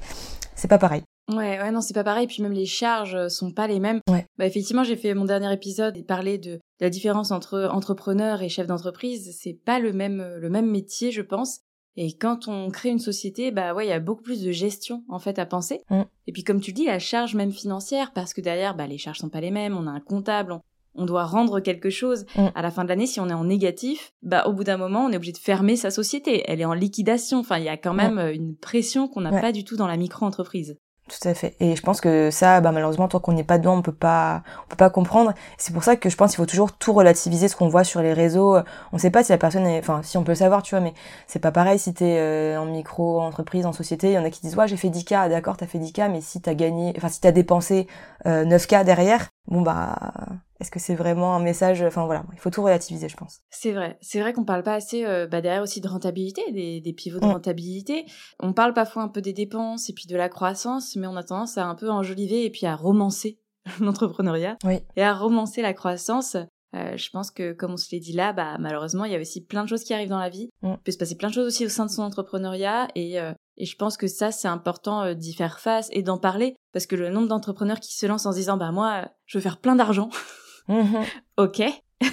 c'est 0.56 0.68
pas 0.70 0.78
pareil. 0.78 1.04
Ouais, 1.30 1.60
ouais, 1.60 1.72
non, 1.72 1.82
c'est 1.82 1.94
pas 1.94 2.04
pareil. 2.04 2.28
Puis 2.28 2.44
même 2.44 2.54
les 2.54 2.66
charges 2.66 3.16
euh, 3.16 3.30
sont 3.30 3.52
pas 3.52 3.68
les 3.68 3.80
mêmes. 3.80 4.02
Ouais. 4.10 4.26
Bah, 4.38 4.46
effectivement, 4.46 4.84
j'ai 4.84 4.96
fait 4.96 5.14
mon 5.14 5.26
dernier 5.26 5.52
épisode 5.52 5.98
et 5.98 6.04
parlé 6.04 6.38
de, 6.38 6.60
la 6.80 6.90
différence 6.90 7.32
entre 7.32 7.70
entrepreneur 7.72 8.42
et 8.42 8.50
chef 8.50 8.68
d'entreprise. 8.68 9.36
C'est 9.40 9.58
pas 9.66 9.80
le 9.80 9.94
même, 9.94 10.20
euh, 10.20 10.40
le 10.40 10.50
même 10.50 10.70
métier, 10.70 11.12
je 11.12 11.22
pense. 11.22 11.62
Et 11.98 12.14
quand 12.14 12.48
on 12.48 12.70
crée 12.72 12.90
une 12.90 13.00
société, 13.00 13.52
bah 13.52 13.74
ouais, 13.74 13.86
il 13.86 13.90
y 13.90 13.94
a 13.94 14.00
beaucoup 14.00 14.24
plus 14.24 14.44
de 14.44 14.52
gestion 14.52 15.04
en 15.08 15.20
fait 15.20 15.40
à 15.40 15.46
penser. 15.46 15.82
Mm. 15.90 16.02
Et 16.28 16.34
puis 16.34 16.44
comme 16.44 16.60
tu 16.60 16.74
dis, 16.74 16.86
la 16.86 17.00
charge 17.00 17.36
même 17.36 17.54
financière, 17.54 18.12
parce 18.12 18.34
que 18.34 18.42
derrière, 18.42 18.76
bah 18.76 18.86
les 18.86 18.98
charges 18.98 19.20
sont 19.20 19.30
pas 19.30 19.40
les 19.40 19.52
mêmes. 19.52 19.78
On 19.78 19.88
a 19.88 19.92
un 19.92 20.02
comptable, 20.02 20.60
on, 20.94 21.06
doit 21.06 21.24
rendre 21.24 21.62
quelque 21.62 21.90
chose. 21.90 22.26
Mm. 22.36 22.48
À 22.54 22.62
la 22.62 22.72
fin 22.72 22.84
de 22.84 22.90
l'année, 22.90 23.08
si 23.08 23.22
on 23.22 23.30
est 23.30 23.34
en 23.34 23.46
négatif, 23.46 24.12
bah 24.24 24.46
au 24.46 24.52
bout 24.52 24.66
d'un 24.66 24.76
moment, 24.76 25.06
on 25.06 25.12
est 25.12 25.16
obligé 25.16 25.32
de 25.32 25.38
fermer 25.38 25.78
sa 25.78 25.90
société. 25.90 26.44
Elle 26.48 26.60
est 26.60 26.66
en 26.66 26.74
liquidation. 26.74 27.40
Enfin, 27.40 27.60
il 27.60 27.64
y 27.64 27.70
a 27.70 27.78
quand 27.78 27.94
même 27.94 28.20
euh, 28.20 28.34
une 28.34 28.58
pression 28.58 29.08
qu'on 29.08 29.22
n'a 29.22 29.40
pas 29.40 29.54
du 29.54 29.64
tout 29.64 29.78
dans 29.78 29.88
la 29.88 29.96
micro-entreprise. 29.96 30.78
Tout 31.08 31.28
à 31.28 31.36
fait. 31.36 31.56
Et 31.60 31.76
je 31.76 31.82
pense 31.84 32.02
que 32.02 32.32
ça, 32.32 32.62
bah, 32.62 32.72
malheureusement, 32.72 33.08
tant 33.08 33.20
qu'on 33.20 33.34
n'est 33.34 33.44
pas 33.44 33.60
dedans, 33.60 33.78
on 33.78 33.84
peut 33.84 33.92
pas, 33.92 34.42
on 34.66 34.70
peut 34.70 34.76
pas 34.76 34.90
comprendre. 34.90 35.34
C'est 35.60 35.72
pour 35.72 35.84
ça 35.84 35.96
que 35.96 36.10
je 36.10 36.16
pense 36.18 36.32
qu'il 36.32 36.38
faut 36.38 36.48
toujours 36.48 36.74
tout 36.74 36.94
relativiser 36.94 37.48
ce 37.48 37.56
qu'on 37.56 37.70
voit 37.70 37.84
sur 37.84 38.02
les 38.02 38.12
réseaux. 38.12 38.58
On 38.92 38.98
sait 38.98 39.12
pas 39.12 39.24
si 39.24 39.32
la 39.32 39.38
personne 39.38 39.68
est, 39.68 39.78
enfin, 39.78 40.02
si 40.02 40.18
on 40.18 40.24
peut 40.24 40.32
le 40.32 40.36
savoir, 40.38 40.64
tu 40.64 40.74
vois, 40.74 40.80
mais 40.82 40.96
c'est 41.28 41.38
pas 41.38 41.52
pareil 41.52 41.78
si 41.78 41.94
t'es 41.94 42.18
euh, 42.18 42.60
en 42.60 42.66
micro, 42.66 43.22
entreprise, 43.22 43.68
en 43.68 43.72
société. 43.72 44.10
Il 44.10 44.14
y 44.14 44.18
en 44.18 44.26
a 44.26 44.32
qui 44.32 44.42
disent, 44.42 44.56
ouais, 44.58 44.68
j'ai 44.68 44.78
fait 44.78 44.90
10K, 44.90 45.30
d'accord, 45.30 45.58
t'as 45.58 45.68
fait 45.68 45.78
10K, 45.78 46.12
mais 46.12 46.22
si 46.22 46.42
t'as 46.42 46.56
gagné, 46.56 46.94
enfin, 46.98 47.10
si 47.10 47.22
t'as 47.22 47.32
dépensé 47.32 47.86
euh, 48.26 48.44
9K 48.44 48.84
derrière, 48.84 49.28
bon, 49.48 49.62
bah, 49.62 49.96
est-ce 50.60 50.72
que 50.72 50.80
c'est 50.80 50.96
vraiment 50.96 51.36
un 51.36 51.40
message 51.40 51.82
Enfin 51.82 52.06
voilà, 52.06 52.26
il 52.34 52.40
faut 52.40 52.50
tout 52.50 52.64
relativiser, 52.64 53.10
je 53.10 53.18
pense. 53.18 53.42
C'est 53.50 53.74
vrai, 53.74 53.98
c'est 54.02 54.20
vrai 54.22 54.34
qu'on 54.34 54.46
parle 54.46 54.64
pas 54.64 54.74
assez 54.74 55.06
euh, 55.06 55.28
bah, 55.28 55.42
derrière 55.42 55.64
aussi 55.64 55.82
de 55.82 55.88
rentabilité, 55.88 56.42
des, 56.52 56.80
des 56.82 56.94
pivots 56.94 57.20
de 57.20 57.26
mm. 57.26 57.32
rentabilité. 57.32 58.06
On 58.40 58.54
parle 58.54 58.74
parfois 58.74 59.04
un 59.04 59.10
peu 59.10 59.22
des 59.22 59.34
dépenses 59.34 59.90
et 59.90 59.94
puis 59.94 60.08
de 60.08 60.16
la 60.16 60.30
croissance, 60.30 60.96
mais 60.96 61.08
on 61.08 61.16
a 61.16 61.24
tendance 61.24 61.58
à 61.58 61.66
un 61.66 61.76
peu 61.76 61.90
enjoliver 61.90 62.46
et 62.46 62.50
puis 62.50 62.66
à 62.66 62.76
romancer 62.76 63.40
l'entrepreneuriat 63.80 64.58
oui. 64.64 64.80
et 64.96 65.04
à 65.04 65.14
romancer 65.14 65.62
la 65.62 65.74
croissance. 65.74 66.38
Euh, 66.76 66.98
je 66.98 67.10
pense 67.10 67.32
que, 67.32 67.54
comme 67.54 67.74
on 67.74 67.78
se 67.78 67.88
l'est 67.92 68.00
dit 68.00 68.12
là, 68.12 68.34
bah, 68.34 68.58
malheureusement, 68.60 69.06
il 69.06 69.12
y 69.12 69.16
a 69.16 69.20
aussi 69.20 69.44
plein 69.46 69.64
de 69.64 69.70
choses 69.70 69.84
qui 69.84 69.94
arrivent 69.94 70.10
dans 70.10 70.20
la 70.20 70.30
vie. 70.30 70.50
Mm. 70.62 70.74
Il 70.74 70.84
peut 70.84 70.92
se 70.92 70.98
passer 70.98 71.16
plein 71.16 71.30
de 71.30 71.34
choses 71.34 71.48
aussi 71.48 71.66
au 71.66 71.70
sein 71.70 71.86
de 71.86 71.92
son 71.92 72.04
entrepreneuriat. 72.04 72.88
Et, 72.96 73.20
euh, 73.20 73.32
et 73.58 73.66
je 73.66 73.76
pense 73.78 73.98
que 73.98 74.08
ça, 74.08 74.32
c'est 74.32 74.48
important 74.48 75.04
euh, 75.04 75.14
d'y 75.14 75.34
faire 75.34 75.60
face 75.60 75.90
et 75.92 76.04
d'en 76.04 76.18
parler. 76.18 76.56
Parce 76.74 76.86
que 76.86 76.96
le 76.96 77.10
nombre 77.10 77.28
d'entrepreneurs 77.28 77.80
qui 77.80 77.96
se 77.96 78.06
lancent 78.06 78.26
en 78.26 78.32
se 78.32 78.38
disant, 78.38 78.58
bah 78.58 78.72
moi, 78.72 79.10
je 79.26 79.38
veux 79.38 79.42
faire 79.42 79.60
plein 79.60 79.76
d'argent. 79.76 80.10
Mhm. 80.68 81.04
ok. 81.38 81.64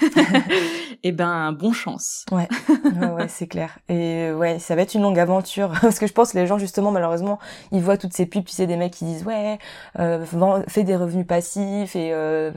Eh 1.05 1.11
ben, 1.11 1.53
bon 1.53 1.73
chance. 1.73 2.25
Ouais, 2.31 2.47
ouais, 3.01 3.11
ouais, 3.11 3.29
c'est 3.29 3.49
clair. 3.49 3.79
Et 3.89 4.29
euh, 4.29 4.37
ouais, 4.37 4.61
ça 4.61 4.77
va 4.77 4.83
être 4.83 4.95
une 4.95 5.03
longue 5.03 5.19
aventure 5.19 5.73
parce 5.81 5.99
que 5.99 6.07
je 6.07 6.13
pense 6.13 6.33
que 6.33 6.39
les 6.39 6.47
gens 6.47 6.59
justement 6.59 6.93
malheureusement 6.93 7.41
ils 7.73 7.83
voient 7.83 7.97
toutes 7.97 8.13
ces 8.13 8.25
pubs 8.27 8.45
puis 8.45 8.55
c'est 8.55 8.69
des 8.69 8.77
mecs 8.77 8.93
qui 8.93 9.05
disent 9.05 9.25
ouais 9.25 9.59
euh, 9.99 10.25
fais 10.69 10.85
des 10.85 10.95
revenus 10.95 11.27
passifs 11.27 11.97
et 11.97 12.13
euh, 12.13 12.53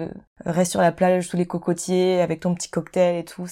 reste 0.46 0.72
sur 0.72 0.82
la 0.82 0.92
plage 0.92 1.28
sous 1.28 1.38
les 1.38 1.48
cocotiers 1.48 2.22
avec 2.22 2.42
ton 2.42 2.54
petit 2.54 2.70
cocktail 2.70 3.16
et 3.16 3.26
tout. 3.26 3.48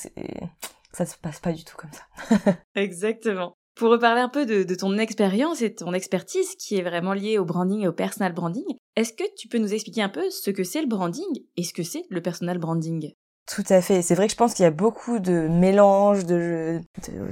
Ça 0.91 1.07
se 1.07 1.17
passe 1.17 1.39
pas 1.39 1.51
du 1.51 1.63
tout 1.63 1.75
comme 1.75 1.91
ça. 1.91 2.53
Exactement. 2.75 3.57
Pour 3.75 3.89
reparler 3.89 4.21
un 4.21 4.29
peu 4.29 4.45
de, 4.45 4.61
de 4.61 4.75
ton 4.75 4.95
expérience 4.99 5.63
et 5.63 5.73
ton 5.73 5.93
expertise 5.93 6.55
qui 6.55 6.77
est 6.77 6.83
vraiment 6.83 7.13
liée 7.13 7.39
au 7.39 7.45
branding 7.45 7.81
et 7.81 7.87
au 7.87 7.93
personal 7.93 8.31
branding, 8.31 8.63
est-ce 8.95 9.13
que 9.13 9.23
tu 9.37 9.47
peux 9.47 9.57
nous 9.57 9.73
expliquer 9.73 10.01
un 10.01 10.09
peu 10.09 10.29
ce 10.29 10.51
que 10.51 10.63
c'est 10.63 10.81
le 10.81 10.87
branding 10.87 11.25
et 11.57 11.63
ce 11.63 11.73
que 11.73 11.83
c'est 11.83 12.03
le 12.09 12.21
personal 12.21 12.57
branding? 12.57 13.13
Tout 13.45 13.63
à 13.69 13.81
fait. 13.81 14.01
C'est 14.01 14.15
vrai 14.15 14.27
que 14.27 14.31
je 14.31 14.37
pense 14.37 14.53
qu'il 14.53 14.63
y 14.63 14.67
a 14.67 14.71
beaucoup 14.71 15.19
de 15.19 15.47
mélanges, 15.49 16.25
de, 16.25 16.79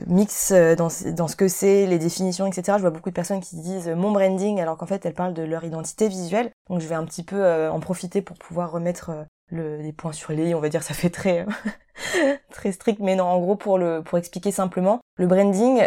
mix 0.07 0.51
euh, 0.51 0.75
dans, 0.75 0.89
ce- 0.89 1.35
que 1.37 1.47
c'est, 1.47 1.85
les 1.87 1.99
définitions, 1.99 2.47
etc. 2.47 2.77
Je 2.77 2.81
vois 2.81 2.89
beaucoup 2.89 3.09
de 3.09 3.15
personnes 3.15 3.39
qui 3.39 3.55
disent 3.55 3.87
euh, 3.87 3.95
mon 3.95 4.11
branding 4.11 4.59
alors 4.59 4.75
qu'en 4.77 4.85
fait 4.87 5.05
elles 5.05 5.13
parlent 5.13 5.33
de 5.33 5.43
leur 5.43 5.63
identité 5.63 6.09
visuelle. 6.09 6.51
Donc 6.69 6.81
je 6.81 6.87
vais 6.87 6.95
un 6.95 7.05
petit 7.05 7.23
peu 7.23 7.37
euh, 7.37 7.71
en 7.71 7.79
profiter 7.79 8.21
pour 8.21 8.37
pouvoir 8.37 8.71
remettre 8.71 9.11
le, 9.51 9.77
les 9.77 9.93
points 9.93 10.11
sur 10.11 10.33
les 10.33 10.49
i. 10.49 10.53
On 10.53 10.59
va 10.59 10.67
dire 10.67 10.83
ça 10.83 10.93
fait 10.93 11.09
très 11.09 11.45
très 12.51 12.73
strict, 12.73 12.99
mais 12.99 13.15
non. 13.15 13.23
En 13.25 13.39
gros 13.39 13.55
pour 13.55 13.77
le 13.77 14.01
pour 14.03 14.17
expliquer 14.17 14.51
simplement, 14.51 14.99
le 15.15 15.27
branding, 15.27 15.81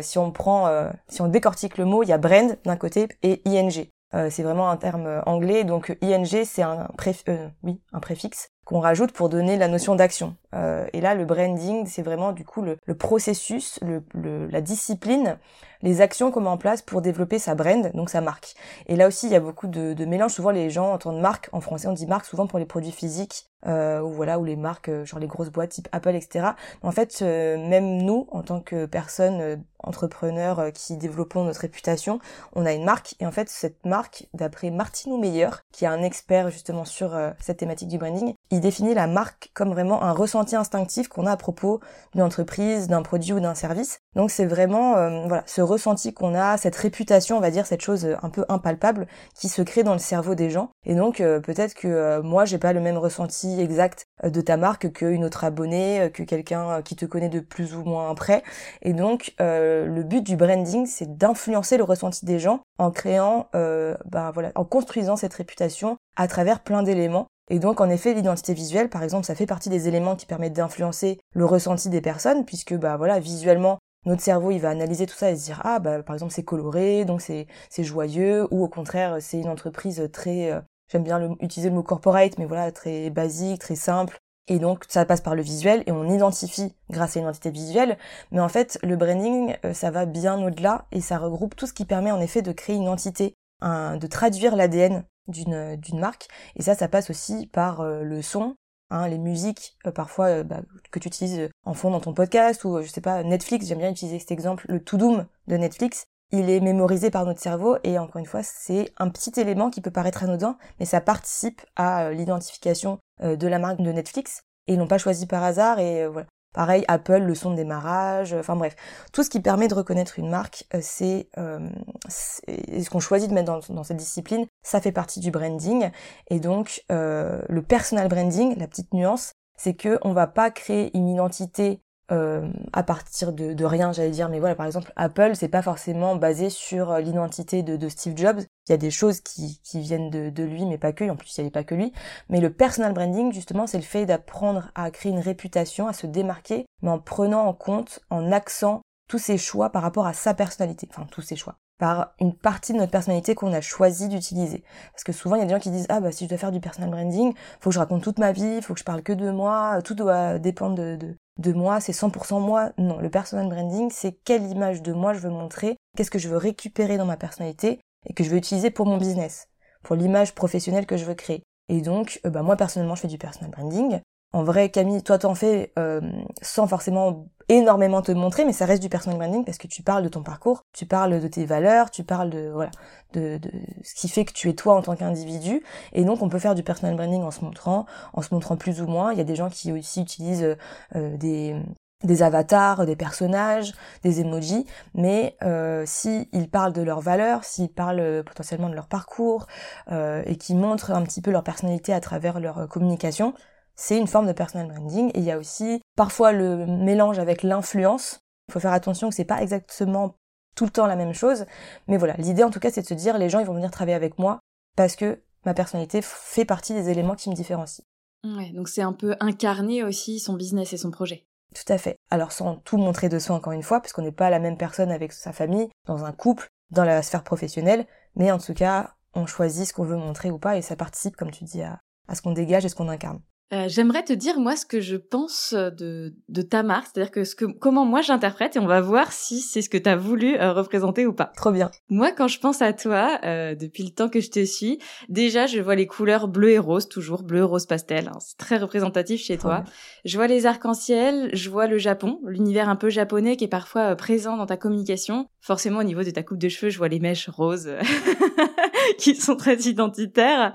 si 0.00 0.18
on 0.18 0.30
prend, 0.30 0.90
si 1.08 1.20
on 1.20 1.28
décortique 1.28 1.76
le 1.76 1.84
mot, 1.84 2.02
il 2.02 2.08
y 2.08 2.12
a 2.12 2.18
brand 2.18 2.56
d'un 2.64 2.76
côté 2.76 3.08
et 3.22 3.42
ing. 3.44 3.88
Euh, 4.14 4.30
c'est 4.30 4.44
vraiment 4.44 4.70
un 4.70 4.76
terme 4.76 5.06
euh, 5.06 5.22
anglais, 5.26 5.64
donc 5.64 5.96
ing 6.00 6.24
c'est 6.44 6.62
un, 6.62 6.88
préf- 6.96 7.24
euh, 7.28 7.48
oui, 7.64 7.80
un 7.92 7.98
préfixe 7.98 8.50
qu'on 8.64 8.78
rajoute 8.80 9.12
pour 9.12 9.28
donner 9.28 9.56
la 9.56 9.66
notion 9.68 9.96
d'action. 9.96 10.36
Euh, 10.54 10.86
et 10.92 11.00
là, 11.00 11.14
le 11.14 11.24
branding, 11.24 11.86
c'est 11.86 12.02
vraiment 12.02 12.32
du 12.32 12.44
coup 12.44 12.62
le, 12.62 12.78
le 12.84 12.94
processus, 12.96 13.78
le, 13.82 14.04
le- 14.14 14.46
la 14.46 14.60
discipline, 14.60 15.38
les 15.82 16.00
actions 16.00 16.30
qu'on 16.30 16.40
met 16.40 16.48
en 16.48 16.56
place 16.56 16.82
pour 16.82 17.02
développer 17.02 17.38
sa 17.38 17.54
brand, 17.54 17.90
donc 17.94 18.10
sa 18.10 18.20
marque. 18.20 18.54
Et 18.86 18.96
là 18.96 19.08
aussi, 19.08 19.26
il 19.26 19.32
y 19.32 19.36
a 19.36 19.40
beaucoup 19.40 19.66
de, 19.66 19.92
de 19.92 20.04
mélange. 20.04 20.32
Souvent, 20.32 20.50
les 20.50 20.70
gens 20.70 20.92
entendent 20.92 21.20
marque. 21.20 21.48
En 21.52 21.60
français, 21.60 21.88
on 21.88 21.92
dit 21.92 22.06
marque 22.06 22.26
souvent 22.26 22.46
pour 22.46 22.58
les 22.58 22.66
produits 22.66 22.92
physiques, 22.92 23.48
euh, 23.66 24.00
ou 24.00 24.10
voilà, 24.10 24.38
ou 24.38 24.44
les 24.44 24.56
marques, 24.56 24.88
euh, 24.88 25.04
genre 25.04 25.18
les 25.18 25.26
grosses 25.26 25.50
boîtes 25.50 25.70
type 25.70 25.88
Apple, 25.92 26.14
etc. 26.14 26.48
En 26.82 26.92
fait, 26.92 27.18
euh, 27.22 27.56
même 27.56 28.02
nous, 28.02 28.26
en 28.30 28.42
tant 28.42 28.60
que 28.60 28.86
personnes 28.86 29.40
euh, 29.40 29.56
entrepreneurs 29.82 30.58
euh, 30.60 30.70
qui 30.70 30.96
développons 30.96 31.44
notre 31.44 31.60
réputation, 31.60 32.20
on 32.54 32.64
a 32.64 32.72
une 32.72 32.84
marque. 32.84 33.16
Et 33.18 33.26
en 33.26 33.32
fait, 33.32 33.48
cette 33.48 33.84
marque, 33.84 34.28
d'après 34.34 34.70
Martino 34.70 35.18
Meyer, 35.18 35.48
qui 35.72 35.84
est 35.84 35.88
un 35.88 36.02
expert 36.02 36.50
justement 36.50 36.84
sur 36.84 37.16
cette 37.40 37.58
thématique 37.58 37.88
du 37.88 37.98
branding, 37.98 38.34
il 38.50 38.60
définit 38.60 38.94
la 38.94 39.06
marque 39.06 39.50
comme 39.54 39.70
vraiment 39.70 40.02
un 40.02 40.12
ressenti 40.12 40.54
instinctif 40.54 41.08
qu'on 41.08 41.26
a 41.26 41.32
à 41.32 41.36
propos 41.36 41.80
d'une 42.12 42.22
entreprise, 42.22 42.88
d'un 42.88 43.02
produit 43.02 43.32
ou 43.32 43.40
d'un 43.40 43.54
service. 43.54 44.00
Donc 44.14 44.30
c'est 44.30 44.46
vraiment 44.46 44.92
voilà 45.26 45.42
ce 45.46 45.60
ressenti 45.66 46.14
qu'on 46.14 46.34
a, 46.34 46.56
cette 46.56 46.76
réputation, 46.76 47.36
on 47.36 47.40
va 47.40 47.50
dire 47.50 47.66
cette 47.66 47.82
chose 47.82 48.06
euh, 48.06 48.16
un 48.22 48.30
peu 48.30 48.44
impalpable 48.48 49.06
qui 49.34 49.48
se 49.48 49.62
crée 49.62 49.82
dans 49.82 49.92
le 49.92 49.98
cerveau 49.98 50.34
des 50.34 50.50
gens. 50.50 50.70
Et 50.84 50.94
donc 50.94 51.20
euh, 51.20 51.40
peut-être 51.40 51.74
que 51.74 51.88
euh, 51.88 52.22
moi 52.22 52.44
j'ai 52.44 52.58
pas 52.58 52.72
le 52.72 52.80
même 52.80 52.96
ressenti 52.96 53.60
exact 53.60 54.06
de 54.24 54.40
ta 54.40 54.56
marque 54.56 54.92
qu'une 54.92 55.24
autre 55.24 55.44
abonnée, 55.44 56.10
que 56.14 56.22
quelqu'un 56.22 56.80
qui 56.82 56.96
te 56.96 57.04
connaît 57.04 57.28
de 57.28 57.40
plus 57.40 57.74
ou 57.74 57.84
moins 57.84 58.14
près. 58.14 58.42
Et 58.82 58.94
donc 58.94 59.34
le 59.38 60.02
but 60.02 60.22
du 60.22 60.36
branding 60.36 60.86
c'est 60.86 61.18
d'influencer 61.18 61.76
le 61.76 61.84
ressenti 61.84 62.24
des 62.24 62.38
gens 62.38 62.60
en 62.78 62.90
créant, 62.90 63.48
bah 63.52 64.30
voilà, 64.32 64.52
en 64.54 64.64
construisant 64.64 65.16
cette 65.16 65.34
réputation 65.34 65.98
à 66.16 66.28
travers 66.28 66.60
plein 66.60 66.82
d'éléments 66.82 67.26
et 67.48 67.60
donc, 67.60 67.80
en 67.80 67.88
effet, 67.88 68.12
l'identité 68.12 68.54
visuelle, 68.54 68.88
par 68.88 69.04
exemple, 69.04 69.24
ça 69.24 69.36
fait 69.36 69.46
partie 69.46 69.68
des 69.68 69.86
éléments 69.86 70.16
qui 70.16 70.26
permettent 70.26 70.54
d'influencer 70.54 71.20
le 71.32 71.44
ressenti 71.44 71.88
des 71.88 72.00
personnes, 72.00 72.44
puisque, 72.44 72.74
bah 72.74 72.96
voilà, 72.96 73.20
visuellement, 73.20 73.78
notre 74.06 74.22
cerveau, 74.22 74.50
il 74.50 74.58
va 74.60 74.70
analyser 74.70 75.06
tout 75.06 75.14
ça 75.16 75.30
et 75.30 75.36
se 75.36 75.44
dire, 75.44 75.60
ah, 75.64 75.78
bah, 75.78 76.02
par 76.02 76.14
exemple, 76.14 76.32
c'est 76.32 76.44
coloré, 76.44 77.04
donc 77.04 77.20
c'est, 77.20 77.46
c'est 77.70 77.84
joyeux, 77.84 78.46
ou 78.50 78.62
au 78.64 78.68
contraire, 78.68 79.16
c'est 79.20 79.40
une 79.40 79.48
entreprise 79.48 80.08
très, 80.12 80.52
euh, 80.52 80.60
j'aime 80.90 81.02
bien 81.04 81.18
le- 81.18 81.36
utiliser 81.40 81.68
le 81.70 81.74
mot 81.74 81.82
corporate, 81.82 82.38
mais 82.38 82.46
voilà, 82.46 82.72
très 82.72 83.10
basique, 83.10 83.60
très 83.60 83.76
simple. 83.76 84.18
Et 84.48 84.58
donc, 84.60 84.84
ça 84.88 85.04
passe 85.04 85.20
par 85.20 85.34
le 85.34 85.42
visuel 85.42 85.82
et 85.86 85.92
on 85.92 86.08
identifie 86.08 86.72
grâce 86.90 87.16
à 87.16 87.20
l'identité 87.20 87.50
visuelle. 87.50 87.98
Mais 88.30 88.40
en 88.40 88.48
fait, 88.48 88.78
le 88.84 88.94
branding, 88.96 89.56
euh, 89.64 89.72
ça 89.74 89.90
va 89.90 90.06
bien 90.06 90.40
au-delà 90.44 90.86
et 90.92 91.00
ça 91.00 91.18
regroupe 91.18 91.56
tout 91.56 91.66
ce 91.66 91.72
qui 91.72 91.84
permet 91.84 92.12
en 92.12 92.20
effet 92.20 92.42
de 92.42 92.52
créer 92.52 92.76
une 92.76 92.88
entité, 92.88 93.34
un- 93.60 93.96
de 93.96 94.06
traduire 94.06 94.54
l'ADN 94.56 95.04
d'une 95.28 95.74
d'une 95.76 95.98
marque 95.98 96.28
et 96.54 96.62
ça 96.62 96.76
ça 96.76 96.86
passe 96.86 97.10
aussi 97.10 97.48
par 97.48 97.80
euh, 97.80 98.02
le 98.04 98.22
son 98.22 98.54
hein, 98.90 99.08
les 99.08 99.18
musiques 99.18 99.76
euh, 99.86 99.90
parfois 99.92 100.26
euh, 100.26 100.42
bah, 100.44 100.60
que 100.90 100.98
tu 100.98 101.08
utilises 101.08 101.48
en 101.64 101.74
fond 101.74 101.90
dans 101.90 102.00
ton 102.00 102.14
podcast 102.14 102.64
ou 102.64 102.76
euh, 102.76 102.82
je 102.82 102.88
sais 102.88 103.00
pas 103.00 103.22
Netflix. 103.22 103.66
J'aime 103.66 103.78
bien 103.78 103.90
utiliser 103.90 104.18
cet 104.18 104.30
exemple 104.30 104.66
le 104.68 104.82
to 104.82 104.96
doom 104.96 105.26
de 105.48 105.56
Netflix. 105.56 106.04
Il 106.32 106.50
est 106.50 106.60
mémorisé 106.60 107.10
par 107.10 107.24
notre 107.24 107.40
cerveau 107.40 107.76
et 107.84 107.98
encore 107.98 108.18
une 108.18 108.26
fois 108.26 108.42
c'est 108.42 108.92
un 108.98 109.08
petit 109.10 109.38
élément 109.40 109.70
qui 109.70 109.80
peut 109.80 109.92
paraître 109.92 110.24
anodin 110.24 110.58
mais 110.80 110.86
ça 110.86 111.00
participe 111.00 111.62
à 111.76 112.06
euh, 112.06 112.12
l'identification 112.12 112.98
euh, 113.22 113.36
de 113.36 113.46
la 113.46 113.58
marque 113.58 113.80
de 113.80 113.92
Netflix 113.92 114.42
et 114.66 114.72
ils 114.74 114.78
l'ont 114.78 114.88
pas 114.88 114.98
choisi 114.98 115.26
par 115.26 115.42
hasard 115.44 115.78
et 115.78 116.02
euh, 116.04 116.08
voilà. 116.08 116.26
Pareil, 116.52 116.86
Apple, 116.88 117.18
le 117.18 117.34
son 117.34 117.50
de 117.50 117.56
démarrage, 117.56 118.32
euh, 118.32 118.40
enfin 118.40 118.56
bref, 118.56 118.74
tout 119.12 119.22
ce 119.22 119.28
qui 119.28 119.40
permet 119.40 119.68
de 119.68 119.74
reconnaître 119.74 120.18
une 120.18 120.30
marque, 120.30 120.64
euh, 120.74 120.78
c'est 120.80 121.28
euh, 121.36 121.60
c'est- 122.08 122.82
ce 122.82 122.88
qu'on 122.88 122.98
choisit 122.98 123.28
de 123.28 123.34
mettre 123.34 123.52
dans, 123.52 123.74
dans 123.74 123.84
cette 123.84 123.98
discipline, 123.98 124.46
ça 124.66 124.80
fait 124.80 124.92
partie 124.92 125.20
du 125.20 125.30
branding. 125.30 125.90
Et 126.28 126.40
donc, 126.40 126.82
euh, 126.90 127.40
le 127.48 127.62
personal 127.62 128.08
branding, 128.08 128.58
la 128.58 128.66
petite 128.66 128.92
nuance, 128.92 129.32
c'est 129.56 129.74
que 129.74 129.98
on 130.02 130.12
va 130.12 130.26
pas 130.26 130.50
créer 130.50 130.94
une 130.96 131.08
identité 131.08 131.80
euh, 132.12 132.48
à 132.72 132.82
partir 132.82 133.32
de, 133.32 133.64
rien, 133.64 133.92
j'allais 133.92 134.10
dire. 134.10 134.28
Mais 134.28 134.40
voilà, 134.40 134.56
par 134.56 134.66
exemple, 134.66 134.92
Apple, 134.96 135.32
c'est 135.34 135.48
pas 135.48 135.62
forcément 135.62 136.16
basé 136.16 136.50
sur 136.50 136.90
euh, 136.90 137.00
l'identité 137.00 137.62
de, 137.62 137.76
de 137.76 137.88
Steve 137.88 138.16
Jobs. 138.16 138.40
Il 138.68 138.72
y 138.72 138.74
a 138.74 138.76
des 138.76 138.90
choses 138.90 139.20
qui, 139.20 139.60
qui 139.62 139.80
viennent 139.80 140.10
de, 140.10 140.30
de 140.30 140.42
lui, 140.42 140.66
mais 140.66 140.78
pas 140.78 140.92
que. 140.92 141.08
En 141.08 141.16
plus, 141.16 141.36
il 141.36 141.40
n'y 141.40 141.46
avait 141.46 141.52
pas 141.52 141.64
que 141.64 141.76
lui. 141.76 141.92
Mais 142.28 142.40
le 142.40 142.52
personal 142.52 142.92
branding, 142.92 143.32
justement, 143.32 143.68
c'est 143.68 143.78
le 143.78 143.84
fait 143.84 144.04
d'apprendre 144.04 144.70
à 144.74 144.90
créer 144.90 145.12
une 145.12 145.20
réputation, 145.20 145.86
à 145.86 145.92
se 145.92 146.08
démarquer, 146.08 146.66
mais 146.82 146.90
en 146.90 146.98
prenant 146.98 147.46
en 147.46 147.54
compte, 147.54 148.00
en 148.10 148.32
accent 148.32 148.82
tous 149.08 149.18
ses 149.18 149.38
choix 149.38 149.70
par 149.70 149.82
rapport 149.82 150.08
à 150.08 150.12
sa 150.12 150.34
personnalité. 150.34 150.88
Enfin, 150.90 151.06
tous 151.08 151.22
ses 151.22 151.36
choix 151.36 151.56
par 151.78 152.14
une 152.20 152.34
partie 152.34 152.72
de 152.72 152.78
notre 152.78 152.92
personnalité 152.92 153.34
qu'on 153.34 153.52
a 153.52 153.60
choisi 153.60 154.08
d'utiliser. 154.08 154.64
Parce 154.92 155.04
que 155.04 155.12
souvent, 155.12 155.36
il 155.36 155.40
y 155.40 155.42
a 155.42 155.46
des 155.46 155.52
gens 155.52 155.60
qui 155.60 155.70
disent, 155.70 155.86
ah 155.88 156.00
bah 156.00 156.12
si 156.12 156.24
je 156.24 156.28
dois 156.28 156.38
faire 156.38 156.52
du 156.52 156.60
personal 156.60 156.90
branding, 156.90 157.34
faut 157.60 157.70
que 157.70 157.74
je 157.74 157.78
raconte 157.78 158.02
toute 158.02 158.18
ma 158.18 158.32
vie, 158.32 158.62
faut 158.62 158.74
que 158.74 158.80
je 158.80 158.84
parle 158.84 159.02
que 159.02 159.12
de 159.12 159.30
moi, 159.30 159.80
tout 159.82 159.94
doit 159.94 160.38
dépendre 160.38 160.76
de, 160.76 160.96
de, 160.96 161.14
de 161.38 161.52
moi, 161.52 161.80
c'est 161.80 161.92
100% 161.92 162.40
moi. 162.40 162.72
Non, 162.78 162.98
le 162.98 163.10
personal 163.10 163.48
branding, 163.48 163.90
c'est 163.90 164.12
quelle 164.12 164.44
image 164.46 164.82
de 164.82 164.92
moi 164.92 165.12
je 165.12 165.20
veux 165.20 165.30
montrer, 165.30 165.76
qu'est-ce 165.96 166.10
que 166.10 166.18
je 166.18 166.28
veux 166.28 166.38
récupérer 166.38 166.96
dans 166.96 167.06
ma 167.06 167.16
personnalité 167.16 167.80
et 168.06 168.14
que 168.14 168.24
je 168.24 168.30
veux 168.30 168.36
utiliser 168.38 168.70
pour 168.70 168.86
mon 168.86 168.96
business, 168.96 169.48
pour 169.82 169.96
l'image 169.96 170.34
professionnelle 170.34 170.86
que 170.86 170.96
je 170.96 171.04
veux 171.04 171.14
créer. 171.14 171.42
Et 171.68 171.80
donc, 171.80 172.20
euh, 172.24 172.30
bah 172.30 172.42
moi 172.42 172.56
personnellement, 172.56 172.94
je 172.94 173.02
fais 173.02 173.08
du 173.08 173.18
personal 173.18 173.50
branding. 173.50 174.00
En 174.36 174.44
vrai, 174.44 174.68
Camille, 174.68 175.02
toi 175.02 175.16
t'en 175.16 175.34
fais 175.34 175.72
euh, 175.78 176.02
sans 176.42 176.66
forcément 176.66 177.26
énormément 177.48 178.02
te 178.02 178.12
montrer, 178.12 178.44
mais 178.44 178.52
ça 178.52 178.66
reste 178.66 178.82
du 178.82 178.90
personal 178.90 179.18
branding 179.18 179.46
parce 179.46 179.56
que 179.56 179.66
tu 179.66 179.82
parles 179.82 180.02
de 180.02 180.10
ton 180.10 180.22
parcours, 180.22 180.66
tu 180.74 180.84
parles 180.84 181.22
de 181.22 181.26
tes 181.26 181.46
valeurs, 181.46 181.90
tu 181.90 182.04
parles 182.04 182.28
de 182.28 182.50
voilà 182.52 182.70
de, 183.14 183.38
de 183.38 183.50
ce 183.82 183.94
qui 183.94 184.10
fait 184.10 184.26
que 184.26 184.34
tu 184.34 184.50
es 184.50 184.52
toi 184.52 184.74
en 184.74 184.82
tant 184.82 184.94
qu'individu. 184.94 185.62
Et 185.94 186.04
donc 186.04 186.20
on 186.20 186.28
peut 186.28 186.38
faire 186.38 186.54
du 186.54 186.62
personal 186.62 186.96
branding 186.96 187.22
en 187.22 187.30
se 187.30 187.42
montrant, 187.42 187.86
en 188.12 188.20
se 188.20 188.34
montrant 188.34 188.58
plus 188.58 188.82
ou 188.82 188.86
moins. 188.86 189.10
Il 189.12 189.16
y 189.16 189.22
a 189.22 189.24
des 189.24 189.36
gens 189.36 189.48
qui 189.48 189.72
aussi 189.72 190.02
utilisent 190.02 190.54
euh, 190.94 191.16
des 191.16 191.56
des 192.04 192.22
avatars, 192.22 192.84
des 192.84 192.96
personnages, 192.96 193.72
des 194.02 194.20
emojis, 194.20 194.66
mais 194.94 195.34
euh, 195.42 195.84
si 195.86 196.28
ils 196.32 196.50
parlent 196.50 196.74
de 196.74 196.82
leurs 196.82 197.00
valeurs, 197.00 197.42
s'ils 197.44 197.72
parlent 197.72 198.00
euh, 198.00 198.22
potentiellement 198.22 198.68
de 198.68 198.74
leur 198.74 198.86
parcours 198.86 199.46
euh, 199.92 200.22
et 200.26 200.36
qui 200.36 200.54
montrent 200.54 200.90
un 200.90 201.02
petit 201.04 201.22
peu 201.22 201.30
leur 201.30 201.42
personnalité 201.42 201.94
à 201.94 202.00
travers 202.00 202.38
leur 202.38 202.68
communication, 202.68 203.32
c'est 203.76 203.98
une 203.98 204.06
forme 204.06 204.26
de 204.26 204.32
personal 204.32 204.66
branding. 204.66 205.10
Et 205.14 205.18
il 205.18 205.24
y 205.24 205.30
a 205.30 205.38
aussi 205.38 205.80
parfois 205.96 206.32
le 206.32 206.66
mélange 206.66 207.18
avec 207.18 207.42
l'influence. 207.42 208.20
Il 208.48 208.52
faut 208.52 208.60
faire 208.60 208.72
attention 208.72 209.08
que 209.08 209.14
c'est 209.14 209.24
pas 209.24 209.42
exactement 209.42 210.16
tout 210.56 210.64
le 210.64 210.70
temps 210.70 210.86
la 210.86 210.96
même 210.96 211.12
chose. 211.12 211.46
Mais 211.86 211.98
voilà, 211.98 212.14
l'idée 212.14 212.42
en 212.42 212.50
tout 212.50 212.60
cas 212.60 212.70
c'est 212.70 212.82
de 212.82 212.86
se 212.86 212.94
dire 212.94 213.18
les 213.18 213.28
gens 213.28 213.40
ils 213.40 213.46
vont 213.46 213.54
venir 213.54 213.70
travailler 213.70 213.96
avec 213.96 214.18
moi 214.18 214.40
parce 214.76 214.96
que 214.96 215.22
ma 215.44 215.54
personnalité 215.54 216.00
fait 216.02 216.44
partie 216.44 216.74
des 216.74 216.88
éléments 216.88 217.14
qui 217.14 217.30
me 217.30 217.34
différencient. 217.34 217.84
Ouais, 218.24 218.50
donc 218.50 218.68
c'est 218.68 218.82
un 218.82 218.92
peu 218.92 219.14
incarner 219.20 219.84
aussi 219.84 220.18
son 220.18 220.34
business 220.34 220.72
et 220.72 220.76
son 220.76 220.90
projet. 220.90 221.26
Tout 221.54 221.72
à 221.72 221.78
fait. 221.78 221.96
Alors 222.10 222.32
sans 222.32 222.56
tout 222.56 222.76
montrer 222.76 223.08
de 223.08 223.18
soi 223.18 223.36
encore 223.36 223.52
une 223.52 223.62
fois, 223.62 223.80
parce 223.80 223.92
qu'on 223.92 224.02
n'est 224.02 224.12
pas 224.12 224.30
la 224.30 224.40
même 224.40 224.56
personne 224.56 224.90
avec 224.90 225.12
sa 225.12 225.32
famille, 225.32 225.68
dans 225.86 226.04
un 226.04 226.12
couple, 226.12 226.48
dans 226.70 226.84
la 226.84 227.02
sphère 227.02 227.22
professionnelle, 227.22 227.86
mais 228.16 228.32
en 228.32 228.38
tout 228.38 228.54
cas, 228.54 228.94
on 229.14 229.26
choisit 229.26 229.66
ce 229.66 229.72
qu'on 229.72 229.84
veut 229.84 229.96
montrer 229.96 230.30
ou 230.30 230.38
pas, 230.38 230.56
et 230.56 230.62
ça 230.62 230.76
participe, 230.76 231.16
comme 231.16 231.30
tu 231.30 231.44
dis, 231.44 231.62
à, 231.62 231.80
à 232.08 232.14
ce 232.14 232.22
qu'on 232.22 232.32
dégage 232.32 232.64
et 232.64 232.68
ce 232.68 232.74
qu'on 232.74 232.88
incarne. 232.88 233.20
Euh, 233.52 233.66
j'aimerais 233.68 234.02
te 234.02 234.12
dire 234.12 234.40
moi 234.40 234.56
ce 234.56 234.66
que 234.66 234.80
je 234.80 234.96
pense 234.96 235.54
de, 235.54 236.12
de 236.28 236.42
ta 236.42 236.64
marque, 236.64 236.88
c'est-à-dire 236.92 237.12
que, 237.12 237.22
ce 237.22 237.36
que 237.36 237.44
comment 237.44 237.84
moi 237.84 238.00
j'interprète 238.00 238.56
et 238.56 238.58
on 238.58 238.66
va 238.66 238.80
voir 238.80 239.12
si 239.12 239.40
c'est 239.40 239.62
ce 239.62 239.70
que 239.70 239.78
tu 239.78 239.88
as 239.88 239.94
voulu 239.94 240.36
euh, 240.36 240.52
représenter 240.52 241.06
ou 241.06 241.12
pas. 241.12 241.32
Trop 241.36 241.52
bien. 241.52 241.70
Moi 241.88 242.10
quand 242.10 242.26
je 242.26 242.40
pense 242.40 242.60
à 242.60 242.72
toi, 242.72 243.20
euh, 243.24 243.54
depuis 243.54 243.84
le 243.84 243.90
temps 243.90 244.08
que 244.08 244.20
je 244.20 244.30
te 244.30 244.44
suis, 244.44 244.80
déjà 245.08 245.46
je 245.46 245.60
vois 245.60 245.76
les 245.76 245.86
couleurs 245.86 246.26
bleu 246.26 246.50
et 246.50 246.58
rose, 246.58 246.88
toujours 246.88 247.22
bleu, 247.22 247.44
rose, 247.44 247.66
pastel, 247.66 248.08
hein. 248.08 248.18
c'est 248.20 248.36
très 248.36 248.56
représentatif 248.56 249.22
chez 249.22 249.38
toi. 249.38 249.62
Je 250.04 250.16
vois 250.16 250.26
les 250.26 250.46
arcs-en-ciel, 250.46 251.30
je 251.32 251.48
vois 251.48 251.68
le 251.68 251.78
Japon, 251.78 252.20
l'univers 252.26 252.68
un 252.68 252.76
peu 252.76 252.88
japonais 252.88 253.36
qui 253.36 253.44
est 253.44 253.48
parfois 253.48 253.94
présent 253.94 254.36
dans 254.36 254.46
ta 254.46 254.56
communication. 254.56 255.28
Forcément 255.40 255.78
au 255.78 255.84
niveau 255.84 256.02
de 256.02 256.10
ta 256.10 256.24
coupe 256.24 256.38
de 256.38 256.48
cheveux, 256.48 256.70
je 256.70 256.78
vois 256.78 256.88
les 256.88 256.98
mèches 256.98 257.28
roses 257.28 257.70
qui 258.98 259.14
sont 259.14 259.36
très 259.36 259.56
identitaires. 259.60 260.52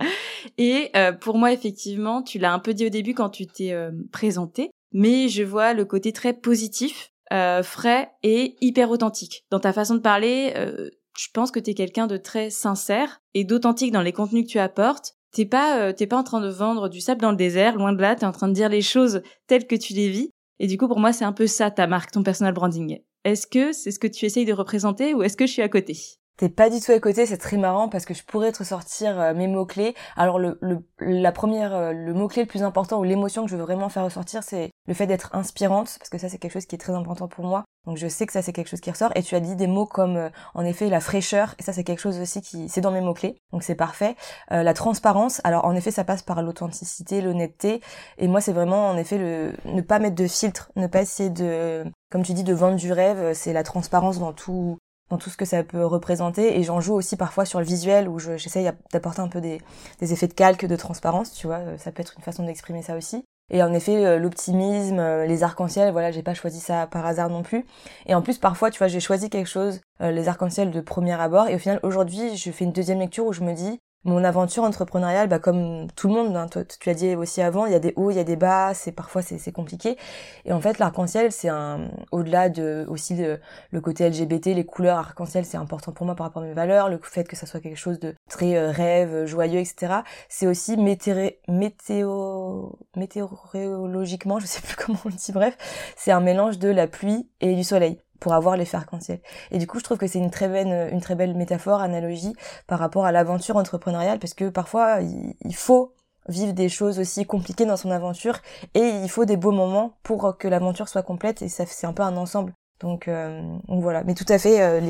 Et 0.57 0.91
pour 1.21 1.38
moi 1.38 1.51
effectivement, 1.51 2.21
tu 2.21 2.39
l'as 2.39 2.53
un 2.53 2.59
peu 2.59 2.73
dit 2.73 2.85
au 2.85 2.89
début 2.89 3.13
quand 3.13 3.29
tu 3.29 3.47
t'es 3.47 3.71
euh, 3.71 3.91
présenté, 4.11 4.71
mais 4.93 5.29
je 5.29 5.43
vois 5.43 5.73
le 5.73 5.85
côté 5.85 6.11
très 6.11 6.33
positif, 6.33 7.11
euh, 7.31 7.63
frais 7.63 8.11
et 8.23 8.55
hyper 8.61 8.89
authentique. 8.91 9.45
Dans 9.51 9.59
ta 9.59 9.73
façon 9.73 9.95
de 9.95 10.00
parler, 10.00 10.53
euh, 10.55 10.89
je 11.17 11.27
pense 11.33 11.51
que 11.51 11.59
tu 11.59 11.71
es 11.71 11.73
quelqu'un 11.73 12.07
de 12.07 12.17
très 12.17 12.50
sincère 12.50 13.21
et 13.33 13.43
d'authentique 13.43 13.91
dans 13.91 14.01
les 14.01 14.13
contenus 14.13 14.45
que 14.45 14.51
tu 14.51 14.59
apportes. 14.59 15.13
T'es 15.33 15.45
pas, 15.45 15.93
t'es 15.93 16.07
pas 16.07 16.17
en 16.17 16.23
train 16.23 16.41
de 16.41 16.50
vendre 16.50 16.89
du 16.89 17.00
sable 17.00 17.21
dans 17.21 17.31
le 17.31 17.38
désert, 17.38 17.77
loin 17.77 17.93
de 17.93 18.01
là, 18.01 18.15
t'es 18.15 18.25
en 18.25 18.33
train 18.33 18.50
de 18.50 18.53
dire 18.53 18.67
les 18.67 18.81
choses 18.81 19.21
telles 19.47 19.65
que 19.65 19.77
tu 19.77 19.93
les 19.93 20.09
vis. 20.09 20.31
Et 20.59 20.67
du 20.67 20.77
coup, 20.77 20.89
pour 20.89 21.00
moi, 21.00 21.13
c'est 21.13 21.23
un 21.23 21.31
peu 21.31 21.47
ça 21.47 21.71
ta 21.71 21.88
marque, 21.88 22.11
ton 22.11 22.21
personal 22.21 22.53
branding. 22.53 23.00
Est-ce 23.23 23.47
que 23.47 23.71
c'est 23.71 23.91
ce 23.91 24.00
que 24.00 24.07
tu 24.07 24.25
essayes 24.25 24.45
de 24.45 24.53
représenter 24.53 25.13
ou 25.13 25.23
est-ce 25.23 25.38
que 25.38 25.47
je 25.47 25.53
suis 25.53 25.61
à 25.61 25.69
côté? 25.69 25.97
T'es 26.41 26.50
pas 26.50 26.71
du 26.71 26.79
tout 26.79 26.91
à 26.91 27.00
côté, 27.00 27.27
c'est 27.27 27.38
très 27.38 27.57
marrant 27.57 27.88
parce 27.88 28.03
que 28.03 28.15
je 28.15 28.24
pourrais 28.24 28.51
te 28.51 28.57
ressortir 28.57 29.19
euh, 29.19 29.36
mes 29.36 29.45
mots-clés. 29.45 29.93
Alors 30.15 30.39
le, 30.39 30.57
le, 30.60 30.79
la 30.98 31.31
première, 31.31 31.75
euh, 31.75 31.93
le 31.93 32.15
mot-clé 32.15 32.41
le 32.41 32.48
plus 32.48 32.63
important 32.63 32.98
ou 32.98 33.03
l'émotion 33.03 33.45
que 33.45 33.51
je 33.51 33.55
veux 33.55 33.62
vraiment 33.62 33.89
faire 33.89 34.05
ressortir, 34.05 34.41
c'est 34.41 34.71
le 34.88 34.93
fait 34.95 35.05
d'être 35.05 35.29
inspirante, 35.36 35.95
parce 36.00 36.10
que 36.10 36.17
ça 36.17 36.29
c'est 36.29 36.39
quelque 36.39 36.53
chose 36.53 36.65
qui 36.65 36.74
est 36.74 36.79
très 36.79 36.93
important 36.93 37.27
pour 37.27 37.45
moi. 37.45 37.63
Donc 37.86 37.98
je 37.98 38.07
sais 38.07 38.25
que 38.25 38.33
ça 38.33 38.41
c'est 38.41 38.53
quelque 38.53 38.69
chose 38.69 38.81
qui 38.81 38.89
ressort. 38.89 39.12
Et 39.13 39.21
tu 39.21 39.36
as 39.36 39.39
dit 39.39 39.55
des 39.55 39.67
mots 39.67 39.86
comme 39.86 40.17
euh, 40.17 40.29
en 40.55 40.65
effet 40.65 40.89
la 40.89 41.00
fraîcheur, 41.00 41.53
et 41.60 41.62
ça 41.62 41.74
c'est 41.74 41.83
quelque 41.83 42.00
chose 42.00 42.19
aussi 42.19 42.41
qui 42.41 42.69
c'est 42.69 42.81
dans 42.81 42.89
mes 42.89 43.01
mots-clés, 43.01 43.38
donc 43.51 43.62
c'est 43.62 43.75
parfait. 43.75 44.15
la 44.50 44.74
transparence, 44.74 45.41
alors 45.43 45.65
en 45.65 45.75
effet 45.75 45.91
ça 45.91 46.03
passe 46.03 46.24
par 46.24 46.41
l'authenticité, 46.41 47.21
l'honnêteté, 47.21 47.81
et 48.17 48.27
moi 48.27 48.41
c'est 48.41 48.53
vraiment 48.53 48.89
en 48.89 48.98
effet 48.98 49.19
le 49.19 49.53
ne 49.65 49.81
pas 49.81 50.00
mettre 50.00 50.15
de 50.15 50.25
filtre, 50.27 50.71
ne 50.75 50.88
pas 50.88 51.03
essayer 51.03 51.29
de 51.29 51.86
comme 52.12 52.24
tu 52.24 52.33
dis, 52.33 52.43
de 52.43 52.53
vendre 52.53 52.75
du 52.75 52.91
rêve, 52.91 53.33
c'est 53.33 53.53
la 53.53 53.63
transparence 53.63 54.19
dans 54.19 54.33
tout, 54.33 54.77
dans 55.12 55.18
tout 55.18 55.30
ce 55.30 55.38
que 55.38 55.46
ça 55.46 55.63
peut 55.63 55.86
représenter 55.86 56.58
et 56.58 56.63
j'en 56.63 56.82
joue 56.82 56.94
aussi 56.94 57.18
parfois 57.18 57.46
sur 57.46 57.60
le 57.60 57.65
visuel 57.65 58.08
où 58.08 58.18
j'essaye 58.18 58.72
d'apporter 58.91 59.20
un 59.22 59.27
peu 59.27 59.41
des, 59.41 59.62
des, 60.00 60.13
effets 60.13 60.27
de 60.27 60.34
calque, 60.34 60.65
de 60.65 60.75
transparence, 60.75 61.34
tu 61.34 61.48
vois, 61.48 61.58
euh, 61.58 61.77
ça 61.77 61.91
peut 61.91 62.01
être 62.01 62.15
une 62.18 62.24
façon 62.24 62.44
d'exprimer 62.44 62.82
ça 62.82 62.96
aussi. 62.96 63.24
Et 63.53 63.62
en 63.62 63.74
effet, 63.74 64.06
euh, 64.06 64.18
l'optimisme, 64.18 65.00
euh, 65.00 65.25
les 65.25 65.44
arcs-en-ciel, 65.44 65.91
voilà, 65.91 66.12
j'ai 66.12 66.24
pas 66.24 66.34
choisi 66.34 66.62
ça 66.62 66.88
par 66.88 67.06
hasard 67.06 67.30
non 67.30 67.44
plus. 67.44 67.65
Et 68.06 68.15
en 68.15 68.22
plus, 68.22 68.38
parfois, 68.38 68.72
tu 68.72 68.77
vois, 68.77 68.88
j'ai 68.88 69.01
choisi 69.01 69.30
quelque 69.30 69.50
chose, 69.50 69.82
les 70.00 70.30
arcs-en-ciel 70.30 70.72
de 70.72 70.82
premier 70.82 71.20
abord, 71.20 71.48
et 71.48 71.56
au 71.56 71.60
final, 71.60 71.80
aujourd'hui, 71.84 72.38
je 72.38 72.51
fais 72.51 72.63
une 72.63 72.72
deuxième 72.72 73.00
lecture 73.00 73.25
où 73.25 73.34
je 73.34 73.41
me 73.41 73.53
dis, 73.53 73.80
mon 74.03 74.24
aventure 74.24 74.63
entrepreneuriale, 74.63 75.27
bah 75.27 75.39
comme 75.39 75.88
tout 75.96 76.08
le 76.08 76.13
monde, 76.15 76.36
hein, 76.36 76.48
tu 76.50 76.89
l'as 76.89 76.96
dit 76.96 77.15
aussi 77.15 77.41
avant, 77.41 77.65
il 77.67 77.72
y 77.72 77.75
a 77.75 77.79
des 77.79 77.93
hauts, 77.96 78.10
il 78.10 78.17
y 78.17 78.20
a 78.20 78.24
des 78.24 78.36
bas, 78.36 78.74
c'est 78.74 78.91
parfois 78.91 79.22
c'est 79.22 79.51
compliqué. 79.51 79.98
Et 80.46 80.53
en 80.53 80.60
fait, 80.60 80.79
l'arc-en-ciel, 80.79 81.31
c'est 81.31 81.50
un 81.50 81.91
au-delà 82.12 82.50
de 82.50 82.86
aussi 82.89 83.15
le 83.15 83.81
côté 83.81 84.10
LGBT, 84.10 84.48
les 84.48 84.65
couleurs 84.65 84.98
arc-en-ciel, 84.98 85.46
c'est 85.46 85.58
important 85.58 85.91
pour 85.91 86.05
moi 86.05 86.15
par 86.15 86.27
rapport 86.27 86.41
à 86.43 86.46
mes 86.46 86.53
valeurs, 86.53 86.89
le 86.89 87.00
fait 87.01 87.27
que 87.27 87.36
ça 87.36 87.46
soit 87.46 87.60
quelque 87.60 87.77
chose 87.77 88.00
de 88.00 88.15
très 88.29 88.55
euh, 88.55 88.72
rêve, 88.72 89.25
joyeux, 89.25 89.60
etc. 89.60 90.01
C'est 90.29 90.48
aussi 90.48 90.77
météo, 90.77 91.29
météo, 91.48 92.70
météorologiquement, 92.96 94.39
je 94.39 94.48
sais 94.48 94.62
plus 94.62 94.75
comment 94.86 95.00
on 95.05 95.10
le 95.10 95.15
dit, 95.15 95.31
bref, 95.31 95.58
c'est 95.96 96.12
un 96.12 96.22
mélange 96.22 96.58
de 96.58 96.70
la 96.70 96.88
pluie 96.88 97.29
et 97.39 97.55
du 97.55 97.63
soleil 97.63 98.00
pour 98.22 98.34
avoir 98.34 98.56
l'effet 98.56 98.78
arc-en-ciel. 98.78 99.20
Et 99.51 99.58
du 99.58 99.68
coup, 99.68 99.80
je 99.80 99.84
trouve 99.84 99.98
que 99.98 100.08
c'est 100.08 100.20
une 100.20 100.32
très 100.32 100.48
belle, 100.48 100.90
une 100.94 101.01
très 101.01 101.16
belle 101.16 101.36
métaphore, 101.36 101.82
analogie 101.82 102.34
par 102.68 102.80
rapport 102.80 103.06
à 103.06 103.12
l'aventure 103.12 103.58
entrepreneuriale, 103.58 104.20
parce 104.20 104.34
que 104.34 104.48
parfois, 104.48 105.00
il 105.01 105.55
faut 105.55 105.94
vivre 106.29 106.53
des 106.53 106.70
choses 106.70 107.00
aussi 107.00 107.25
compliquées 107.25 107.66
dans 107.66 107.77
son 107.77 107.92
aventure 107.92 108.40
et 108.74 108.88
il 108.88 109.10
faut 109.10 109.25
des 109.25 109.38
beaux 109.38 109.51
moments 109.51 109.98
pour 110.03 110.38
que 110.38 110.48
l'aventure 110.48 110.88
soit 110.88 111.03
complète 111.03 111.42
et 111.42 111.50
ça 111.50 111.66
c'est 111.66 111.88
un 111.88 111.94
peu 111.94 112.03
un 112.03 112.16
ensemble. 112.16 112.53
Donc, 112.79 113.07
euh, 113.07 113.42
donc, 113.68 113.84
voilà. 113.84 114.03
Mais 114.03 114.16
tout 114.16 114.25
à 114.27 114.40
fait 114.40 114.62
euh, 114.62 114.81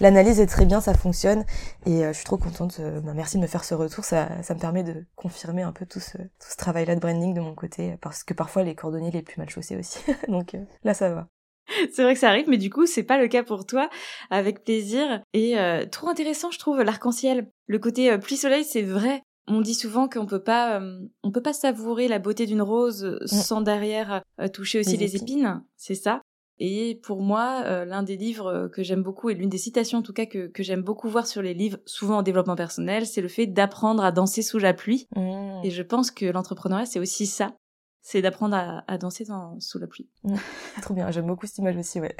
l'analyse 0.00 0.38
est 0.38 0.46
très 0.46 0.66
bien 0.66 0.80
ça 0.80 0.94
fonctionne 0.94 1.44
et 1.84 2.04
euh, 2.04 2.08
je 2.08 2.16
suis 2.18 2.24
trop 2.24 2.38
contente 2.38 2.80
bah, 2.80 3.12
merci 3.14 3.36
de 3.36 3.42
me 3.42 3.46
faire 3.46 3.64
ce 3.64 3.74
retour. 3.74 4.04
Ça, 4.04 4.28
ça 4.42 4.54
me 4.54 4.60
permet 4.60 4.82
de 4.82 5.04
confirmer 5.16 5.62
un 5.62 5.72
peu 5.72 5.86
tout 5.86 6.00
ce, 6.00 6.18
tout 6.18 6.48
ce 6.48 6.56
travail 6.56 6.86
là 6.86 6.94
de 6.94 7.00
branding 7.00 7.34
de 7.34 7.40
mon 7.40 7.54
côté 7.54 7.96
parce 8.00 8.22
que 8.24 8.34
parfois 8.34 8.62
les 8.62 8.74
cordonniers 8.74 9.10
les 9.10 9.22
plus 9.22 9.38
mal 9.38 9.48
chaussés 9.48 9.76
aussi. 9.76 10.00
Donc 10.28 10.56
là 10.84 10.94
ça 10.94 11.10
va 11.10 11.28
c'est 11.92 12.02
vrai 12.02 12.14
que 12.14 12.20
ça 12.20 12.28
arrive, 12.28 12.48
mais 12.48 12.58
du 12.58 12.70
coup, 12.70 12.86
c'est 12.86 13.02
pas 13.02 13.18
le 13.18 13.28
cas 13.28 13.42
pour 13.42 13.66
toi. 13.66 13.88
Avec 14.30 14.64
plaisir. 14.64 15.22
Et 15.32 15.58
euh, 15.58 15.86
trop 15.86 16.08
intéressant, 16.08 16.50
je 16.50 16.58
trouve, 16.58 16.82
l'arc-en-ciel. 16.82 17.50
Le 17.66 17.78
côté 17.78 18.10
euh, 18.10 18.18
pluie 18.18 18.36
soleil, 18.36 18.64
c'est 18.64 18.82
vrai. 18.82 19.22
On 19.46 19.60
dit 19.60 19.74
souvent 19.74 20.08
qu'on 20.08 20.26
peut 20.26 20.42
pas, 20.42 20.80
euh, 20.80 21.00
on 21.22 21.32
peut 21.32 21.42
pas 21.42 21.52
savourer 21.52 22.08
la 22.08 22.18
beauté 22.18 22.46
d'une 22.46 22.62
rose 22.62 23.18
mm. 23.22 23.26
sans 23.26 23.60
derrière 23.62 24.22
toucher 24.52 24.80
aussi 24.80 24.96
les, 24.96 25.16
épines. 25.16 25.62
C'est 25.76 25.94
ça. 25.94 26.22
Et 26.62 27.00
pour 27.02 27.22
moi, 27.22 27.84
l'un 27.86 28.02
des 28.02 28.18
livres 28.18 28.68
que 28.68 28.82
j'aime 28.82 29.02
beaucoup 29.02 29.30
et 29.30 29.34
l'une 29.34 29.48
des 29.48 29.56
citations 29.56 30.00
en 30.00 30.02
tout 30.02 30.12
cas 30.12 30.26
que, 30.26 30.46
que 30.46 30.62
j'aime 30.62 30.82
beaucoup 30.82 31.08
voir 31.08 31.26
sur 31.26 31.40
les 31.40 31.54
livres, 31.54 31.78
souvent 31.86 32.18
en 32.18 32.22
développement 32.22 32.54
personnel, 32.54 33.06
c'est 33.06 33.22
le 33.22 33.28
fait 33.28 33.46
d'apprendre 33.46 34.04
à 34.04 34.12
danser 34.12 34.42
sous 34.42 34.58
la 34.58 34.74
pluie. 34.74 35.08
Mm. 35.16 35.62
Et 35.64 35.70
je 35.70 35.82
pense 35.82 36.10
que 36.10 36.26
l'entrepreneuriat, 36.26 36.84
c'est 36.84 37.00
aussi 37.00 37.26
ça 37.26 37.56
c'est 38.02 38.22
d'apprendre 38.22 38.82
à, 38.86 38.98
danser 38.98 39.26
sous 39.58 39.78
la 39.78 39.86
pluie. 39.86 40.08
Mmh. 40.24 40.36
trop 40.82 40.94
bien, 40.94 41.10
j'aime 41.10 41.26
beaucoup 41.26 41.46
cette 41.46 41.58
image 41.58 41.76
aussi, 41.76 42.00
ouais. 42.00 42.16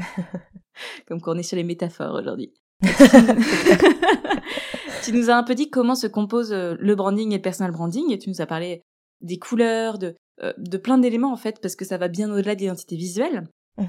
Comme 1.07 1.21
quand 1.21 1.35
on 1.35 1.39
est 1.39 1.43
sur 1.43 1.57
les 1.57 1.65
métaphores 1.65 2.15
aujourd'hui. 2.15 2.53
tu 5.03 5.13
nous 5.13 5.31
as 5.31 5.35
un 5.35 5.43
peu 5.43 5.55
dit 5.55 5.69
comment 5.71 5.95
se 5.95 6.07
compose 6.07 6.53
euh, 6.53 6.77
le 6.79 6.95
branding 6.95 7.33
et 7.33 7.37
le 7.37 7.43
personal 7.43 7.73
branding, 7.73 8.11
et 8.11 8.19
tu 8.19 8.31
nous 8.31 8.41
as 8.41 8.47
parlé 8.47 8.83
des 9.21 9.39
couleurs, 9.39 9.99
de, 9.99 10.17
euh, 10.43 10.53
de 10.57 10.79
plein 10.79 10.99
d'éléments 10.99 11.33
en 11.33 11.37
fait, 11.37 11.61
parce 11.61 11.77
que 11.77 11.85
ça 11.85 11.99
va 11.99 12.09
bien 12.09 12.31
au-delà 12.31 12.55
de 12.55 12.61
l'identité 12.61 12.97
visuelle. 12.97 13.49
Mmh. 13.77 13.85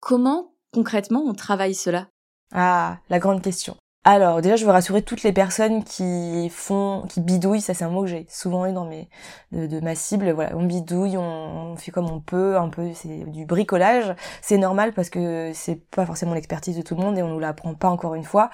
Comment 0.00 0.54
concrètement 0.72 1.22
on 1.24 1.34
travaille 1.34 1.74
cela? 1.74 2.08
Ah, 2.52 2.98
la 3.08 3.18
grande 3.18 3.42
question. 3.42 3.76
Alors 4.04 4.42
déjà, 4.42 4.56
je 4.56 4.64
veux 4.64 4.72
rassurer 4.72 5.02
toutes 5.02 5.22
les 5.22 5.32
personnes 5.32 5.84
qui 5.84 6.48
font, 6.50 7.04
qui 7.08 7.20
bidouillent. 7.20 7.60
Ça, 7.60 7.72
c'est 7.72 7.84
un 7.84 7.88
mot 7.88 8.02
que 8.02 8.08
j'ai 8.08 8.26
souvent 8.28 8.66
eu 8.66 8.72
dans 8.72 8.84
mes 8.84 9.08
de, 9.52 9.78
ma 9.80 9.94
cible. 9.94 10.32
Voilà, 10.32 10.56
on 10.56 10.64
bidouille, 10.64 11.16
on, 11.16 11.76
fait 11.76 11.92
comme 11.92 12.10
on 12.10 12.18
peut, 12.18 12.56
un 12.56 12.68
peu, 12.68 12.90
c'est 12.94 13.30
du 13.30 13.46
bricolage. 13.46 14.12
C'est 14.40 14.58
normal 14.58 14.92
parce 14.92 15.08
que 15.08 15.52
c'est 15.54 15.76
pas 15.90 16.04
forcément 16.04 16.34
l'expertise 16.34 16.76
de 16.76 16.82
tout 16.82 16.96
le 16.96 17.02
monde 17.02 17.16
et 17.16 17.22
on 17.22 17.28
nous 17.28 17.38
l'apprend 17.38 17.74
pas 17.74 17.90
encore 17.90 18.16
une 18.16 18.24
fois. 18.24 18.50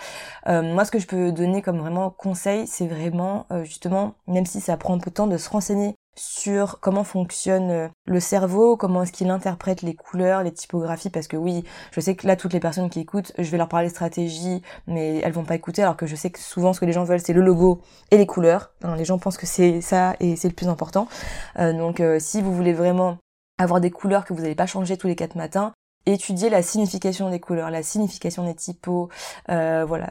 Euh, 0.48 0.60
moi, 0.60 0.84
ce 0.84 0.90
que 0.90 0.98
je 0.98 1.06
peux 1.06 1.32
donner 1.32 1.62
comme 1.62 1.78
vraiment 1.78 2.10
conseil, 2.10 2.66
c'est 2.66 2.86
vraiment 2.86 3.46
euh, 3.50 3.64
justement, 3.64 4.16
même 4.26 4.44
si 4.44 4.60
ça 4.60 4.76
prend 4.76 4.94
un 4.94 4.98
peu 4.98 5.10
de 5.10 5.14
temps, 5.14 5.26
de 5.26 5.38
se 5.38 5.48
renseigner 5.48 5.94
sur 6.18 6.80
comment 6.80 7.04
fonctionne 7.04 7.70
euh, 7.70 7.88
le 8.06 8.20
cerveau, 8.20 8.76
comment 8.76 9.02
est-ce 9.02 9.12
qu'il 9.12 9.30
interprète 9.30 9.82
les 9.82 9.94
couleurs, 9.94 10.42
les 10.42 10.52
typographies, 10.52 11.10
parce 11.10 11.28
que 11.28 11.36
oui, 11.36 11.64
je 11.92 12.00
sais 12.00 12.16
que 12.16 12.26
là, 12.26 12.36
toutes 12.36 12.52
les 12.52 12.60
personnes 12.60 12.90
qui 12.90 13.00
écoutent, 13.00 13.32
je 13.38 13.50
vais 13.50 13.58
leur 13.58 13.68
parler 13.68 13.88
stratégie, 13.88 14.62
mais 14.86 15.18
elles 15.18 15.32
vont 15.32 15.44
pas 15.44 15.54
écouter, 15.54 15.82
alors 15.82 15.96
que 15.96 16.06
je 16.06 16.16
sais 16.16 16.30
que 16.30 16.38
souvent, 16.38 16.72
ce 16.72 16.80
que 16.80 16.84
les 16.86 16.92
gens 16.92 17.04
veulent, 17.04 17.20
c'est 17.20 17.32
le 17.32 17.42
logo 17.42 17.80
et 18.10 18.18
les 18.18 18.26
couleurs. 18.26 18.72
les 18.96 19.04
gens 19.04 19.18
pensent 19.18 19.38
que 19.38 19.46
c'est 19.46 19.80
ça 19.80 20.16
et 20.20 20.36
c'est 20.36 20.48
le 20.48 20.54
plus 20.54 20.68
important. 20.68 21.08
Euh, 21.58 21.72
donc, 21.72 22.00
euh, 22.00 22.18
si 22.18 22.42
vous 22.42 22.54
voulez 22.54 22.72
vraiment 22.72 23.18
avoir 23.58 23.80
des 23.80 23.90
couleurs 23.90 24.24
que 24.24 24.32
vous 24.32 24.42
n'allez 24.42 24.54
pas 24.54 24.66
changer 24.66 24.96
tous 24.96 25.06
les 25.06 25.16
quatre 25.16 25.36
matins, 25.36 25.72
étudier 26.06 26.50
la 26.50 26.62
signification 26.62 27.30
des 27.30 27.40
couleurs, 27.40 27.70
la 27.70 27.82
signification 27.82 28.44
des 28.44 28.54
typos, 28.54 29.08
euh, 29.50 29.84
voilà, 29.86 30.10